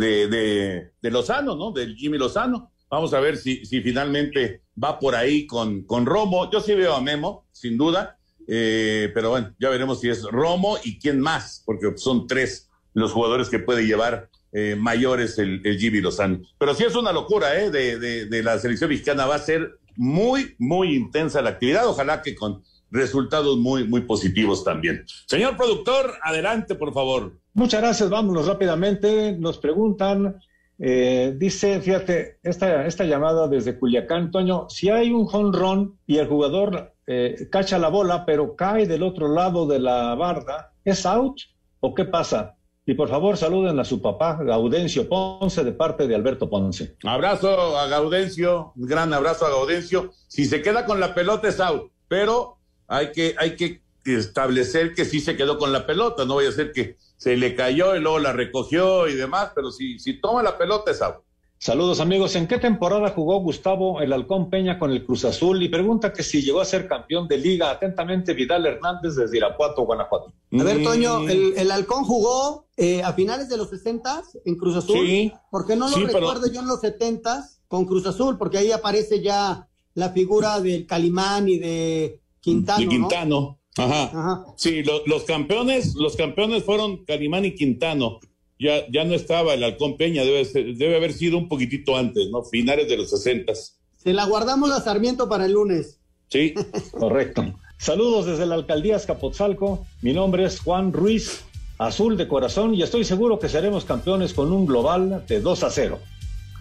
de, 1.00 1.10
Lozano, 1.10 1.56
¿no? 1.56 1.72
Del 1.72 1.96
Jimmy 1.96 2.18
Lozano. 2.18 2.70
Vamos 2.90 3.14
a 3.14 3.20
ver 3.20 3.38
si, 3.38 3.64
si 3.64 3.80
finalmente 3.80 4.64
va 4.82 4.98
por 4.98 5.14
ahí 5.14 5.46
con, 5.46 5.84
con 5.84 6.04
Romo. 6.04 6.50
Yo 6.50 6.60
sí 6.60 6.74
veo 6.74 6.92
a 6.92 7.00
Memo, 7.00 7.46
sin 7.52 7.78
duda. 7.78 8.18
Eh, 8.46 9.10
pero 9.14 9.30
bueno, 9.30 9.54
ya 9.58 9.70
veremos 9.70 10.02
si 10.02 10.10
es 10.10 10.24
Romo 10.24 10.76
y 10.84 10.98
quién 10.98 11.20
más, 11.20 11.62
porque 11.64 11.96
son 11.96 12.26
tres 12.26 12.68
los 12.92 13.12
jugadores 13.12 13.48
que 13.48 13.60
puede 13.60 13.86
llevar 13.86 14.28
eh, 14.52 14.76
mayores 14.78 15.38
el, 15.38 15.62
Jimmy 15.78 16.02
Lozano. 16.02 16.42
Pero 16.58 16.74
sí 16.74 16.84
es 16.84 16.94
una 16.96 17.12
locura, 17.12 17.58
¿eh? 17.58 17.70
De, 17.70 18.26
de 18.26 18.42
la 18.42 18.58
selección 18.58 18.90
mexicana. 18.90 19.24
Va 19.24 19.36
a 19.36 19.38
ser 19.38 19.78
muy, 19.96 20.54
muy 20.58 20.94
intensa 20.94 21.40
la 21.40 21.48
actividad. 21.48 21.86
Ojalá 21.86 22.20
que 22.20 22.34
con 22.34 22.62
resultados 22.94 23.58
muy, 23.58 23.86
muy 23.86 24.02
positivos 24.02 24.64
también. 24.64 25.04
Señor 25.26 25.56
productor, 25.56 26.14
adelante, 26.22 26.76
por 26.76 26.94
favor. 26.94 27.38
Muchas 27.52 27.82
gracias, 27.82 28.08
vámonos 28.08 28.46
rápidamente. 28.46 29.36
Nos 29.38 29.58
preguntan, 29.58 30.40
eh, 30.78 31.34
dice, 31.36 31.80
fíjate, 31.80 32.38
esta, 32.42 32.86
esta 32.86 33.04
llamada 33.04 33.48
desde 33.48 33.78
Culiacán, 33.78 34.30
Toño, 34.30 34.66
si 34.68 34.90
hay 34.90 35.10
un 35.10 35.26
jonrón 35.26 35.98
y 36.06 36.18
el 36.18 36.28
jugador 36.28 36.94
eh, 37.06 37.48
cacha 37.50 37.78
la 37.78 37.88
bola, 37.88 38.24
pero 38.24 38.54
cae 38.54 38.86
del 38.86 39.02
otro 39.02 39.28
lado 39.28 39.66
de 39.66 39.80
la 39.80 40.14
barda, 40.14 40.72
¿es 40.84 41.04
out 41.04 41.36
o 41.80 41.94
qué 41.94 42.04
pasa? 42.04 42.56
Y 42.86 42.94
por 42.94 43.08
favor 43.08 43.36
saluden 43.36 43.78
a 43.80 43.84
su 43.84 44.00
papá, 44.00 44.38
Gaudencio 44.42 45.08
Ponce, 45.08 45.64
de 45.64 45.72
parte 45.72 46.06
de 46.06 46.14
Alberto 46.14 46.48
Ponce. 46.48 46.96
Abrazo 47.02 47.78
a 47.78 47.88
Gaudencio, 47.88 48.72
un 48.76 48.86
gran 48.86 49.12
abrazo 49.12 49.46
a 49.46 49.50
Gaudencio. 49.50 50.12
Si 50.28 50.44
se 50.44 50.62
queda 50.62 50.84
con 50.84 51.00
la 51.00 51.14
pelota 51.14 51.48
es 51.48 51.58
out, 51.60 51.90
pero 52.08 52.58
hay 52.88 53.12
que, 53.12 53.34
hay 53.38 53.56
que 53.56 53.82
establecer 54.04 54.94
que 54.94 55.04
sí 55.04 55.20
se 55.20 55.36
quedó 55.36 55.58
con 55.58 55.72
la 55.72 55.86
pelota, 55.86 56.24
no 56.24 56.34
voy 56.34 56.46
a 56.46 56.52
ser 56.52 56.72
que 56.72 56.96
se 57.16 57.36
le 57.36 57.54
cayó 57.54 57.96
y 57.96 58.00
luego 58.00 58.18
la 58.18 58.32
recogió 58.32 59.08
y 59.08 59.14
demás, 59.14 59.52
pero 59.54 59.70
si, 59.70 59.98
si 59.98 60.20
toma 60.20 60.42
la 60.42 60.58
pelota 60.58 60.90
es 60.90 61.00
out. 61.00 61.24
Saludos 61.64 62.00
amigos, 62.00 62.36
¿en 62.36 62.46
qué 62.46 62.58
temporada 62.58 63.08
jugó 63.08 63.40
Gustavo 63.40 64.02
el 64.02 64.12
Halcón 64.12 64.50
Peña 64.50 64.78
con 64.78 64.90
el 64.90 65.02
Cruz 65.02 65.24
Azul? 65.24 65.62
Y 65.62 65.70
pregunta 65.70 66.12
que 66.12 66.22
si 66.22 66.42
llegó 66.42 66.60
a 66.60 66.66
ser 66.66 66.86
campeón 66.86 67.26
de 67.26 67.38
liga. 67.38 67.70
Atentamente, 67.70 68.34
Vidal 68.34 68.66
Hernández 68.66 69.14
desde 69.14 69.38
Irapuato, 69.38 69.86
Guanajuato. 69.86 70.34
A 70.52 70.62
ver, 70.62 70.82
Toño, 70.82 71.20
mm. 71.20 71.30
el, 71.56 71.70
Halcón 71.70 72.04
jugó 72.04 72.66
eh, 72.76 73.02
a 73.02 73.14
finales 73.14 73.48
de 73.48 73.56
los 73.56 73.70
60 73.70 74.24
en 74.44 74.56
Cruz 74.56 74.76
Azul. 74.76 75.06
Sí. 75.06 75.32
¿Por 75.50 75.66
qué 75.66 75.74
no 75.74 75.88
lo 75.88 75.96
recuerdo 76.06 76.48
yo 76.52 76.60
en 76.60 76.66
los 76.66 76.82
70 76.82 77.48
con 77.66 77.86
Cruz 77.86 78.04
Azul? 78.04 78.36
Porque 78.36 78.58
ahí 78.58 78.70
aparece 78.70 79.22
ya 79.22 79.66
la 79.94 80.10
figura 80.10 80.60
del 80.60 80.86
Calimán 80.86 81.48
y 81.48 81.58
de 81.58 82.20
Quintano. 82.44 82.82
Y 82.82 82.88
Quintano. 82.88 83.58
Ajá. 83.76 84.44
Sí, 84.56 84.82
los 84.82 85.24
campeones, 85.24 85.94
los 85.94 86.14
campeones 86.14 86.62
fueron 86.62 87.04
Calimán 87.06 87.46
y 87.46 87.54
Quintano. 87.54 88.20
Ya, 88.58 88.86
ya 88.92 89.04
no 89.04 89.14
estaba 89.14 89.54
el 89.54 89.64
Halcón 89.64 89.96
Peña, 89.96 90.22
debe, 90.22 90.44
debe 90.74 90.96
haber 90.96 91.14
sido 91.14 91.38
un 91.38 91.48
poquitito 91.48 91.96
antes, 91.96 92.30
¿no? 92.30 92.44
Finales 92.44 92.86
de 92.88 92.98
los 92.98 93.10
sesentas. 93.10 93.78
Se 93.96 94.12
la 94.12 94.26
guardamos 94.26 94.70
a 94.70 94.80
Sarmiento 94.82 95.28
para 95.28 95.46
el 95.46 95.52
lunes. 95.52 95.98
Sí, 96.28 96.54
correcto. 96.92 97.44
Saludos 97.78 98.26
desde 98.26 98.46
la 98.46 98.54
alcaldía 98.56 98.96
Escapotzalco. 98.96 99.86
Mi 100.02 100.12
nombre 100.12 100.44
es 100.44 100.60
Juan 100.60 100.92
Ruiz, 100.92 101.44
azul 101.78 102.16
de 102.18 102.28
corazón, 102.28 102.74
y 102.74 102.82
estoy 102.82 103.04
seguro 103.04 103.38
que 103.38 103.48
seremos 103.48 103.86
campeones 103.86 104.34
con 104.34 104.52
un 104.52 104.66
global 104.66 105.24
de 105.26 105.40
2 105.40 105.62
a 105.64 105.70
0. 105.70 105.98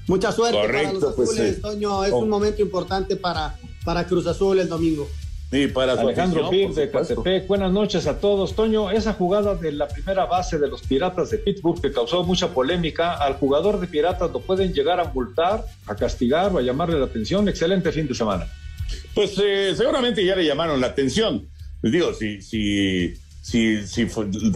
Mucha 0.08 0.32
suerte 0.32 0.58
para 0.58 0.94
los 0.94 1.14
pues, 1.14 1.30
azules, 1.30 1.62
Toño. 1.62 2.06
Es 2.06 2.14
un 2.14 2.30
momento 2.30 2.62
importante 2.62 3.18
para, 3.18 3.60
para 3.86 4.08
Cruz 4.08 4.26
Azul 4.28 4.60
el 4.60 4.70
domingo. 4.70 5.08
Sí, 5.54 5.68
para 5.68 5.94
Alejandro 5.94 6.50
Pim 6.50 6.74
de 6.74 6.90
Catepec. 6.90 7.46
Buenas 7.46 7.72
noches 7.72 8.08
a 8.08 8.20
todos. 8.20 8.56
Toño, 8.56 8.90
esa 8.90 9.14
jugada 9.14 9.54
de 9.54 9.72
la 9.72 9.88
primera 9.88 10.26
base 10.26 10.58
de 10.58 10.68
los 10.68 10.82
Piratas 10.82 11.30
de 11.30 11.38
Pittsburgh 11.38 11.80
que 11.80 11.92
causó 11.92 12.24
mucha 12.24 12.48
polémica, 12.48 13.14
al 13.14 13.36
jugador 13.36 13.80
de 13.80 13.86
Piratas 13.86 14.32
lo 14.32 14.40
pueden 14.40 14.74
llegar 14.74 15.00
a 15.00 15.04
multar, 15.14 15.64
a 15.86 15.96
castigar 15.96 16.52
o 16.52 16.58
a 16.58 16.64
llamarle 16.64 16.98
la 16.98 17.06
atención. 17.06 17.48
Excelente 17.48 17.92
fin 17.92 18.08
de 18.08 18.16
semana. 18.16 18.48
Pues 19.14 19.40
eh, 19.44 19.76
seguramente 19.78 20.26
ya 20.26 20.36
le 20.36 20.44
llamaron 20.44 20.82
la 20.82 20.88
atención. 20.88 21.48
Les 21.84 21.92
digo, 21.92 22.16
si, 22.16 22.42
si, 22.42 23.14
si, 23.44 23.86
si 23.86 24.08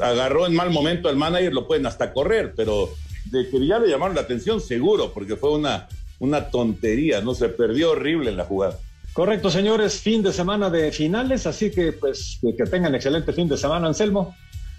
agarró 0.01 0.47
en 0.47 0.55
mal 0.55 0.71
momento 0.71 1.09
al 1.09 1.15
manager, 1.15 1.53
lo 1.53 1.67
pueden 1.67 1.85
hasta 1.85 2.11
correr, 2.11 2.53
pero 2.57 2.89
de 3.25 3.47
que 3.47 3.63
ya 3.67 3.77
le 3.77 3.87
llamaron 3.87 4.15
la 4.15 4.21
atención, 4.21 4.59
seguro, 4.59 5.13
porque 5.13 5.35
fue 5.35 5.51
una, 5.51 5.89
una 6.17 6.49
tontería, 6.49 7.21
¿no? 7.21 7.35
Se 7.35 7.49
perdió 7.49 7.91
horrible 7.91 8.31
en 8.31 8.37
la 8.37 8.45
jugada. 8.45 8.79
Correcto, 9.17 9.49
señores, 9.49 9.99
fin 9.99 10.21
de 10.21 10.31
semana 10.31 10.69
de 10.69 10.91
finales, 10.91 11.47
así 11.47 11.71
que 11.71 11.91
pues 11.91 12.37
que 12.55 12.65
tengan 12.65 12.93
excelente 12.93 13.33
fin 13.33 13.47
de 13.47 13.57
semana, 13.57 13.87
Anselmo. 13.87 14.35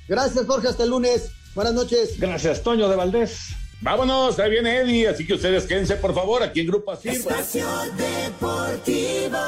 Gracias, 0.06 0.46
Jorge, 0.46 0.68
hasta 0.68 0.84
el 0.84 0.90
lunes. 0.90 1.32
Buenas 1.56 1.74
noches. 1.74 2.20
Gracias, 2.20 2.62
Toño 2.62 2.88
de 2.88 2.94
Valdés. 2.94 3.48
Vámonos, 3.80 4.38
ahí 4.38 4.52
viene 4.52 4.76
Eddie, 4.76 5.08
así 5.08 5.26
que 5.26 5.34
ustedes 5.34 5.66
quédense 5.66 5.96
por 5.96 6.14
favor 6.14 6.44
aquí 6.44 6.60
en 6.60 6.68
Grupo 6.68 6.92
Así. 6.92 7.08
Espacio 7.08 7.66
Deportivo. 7.96 9.38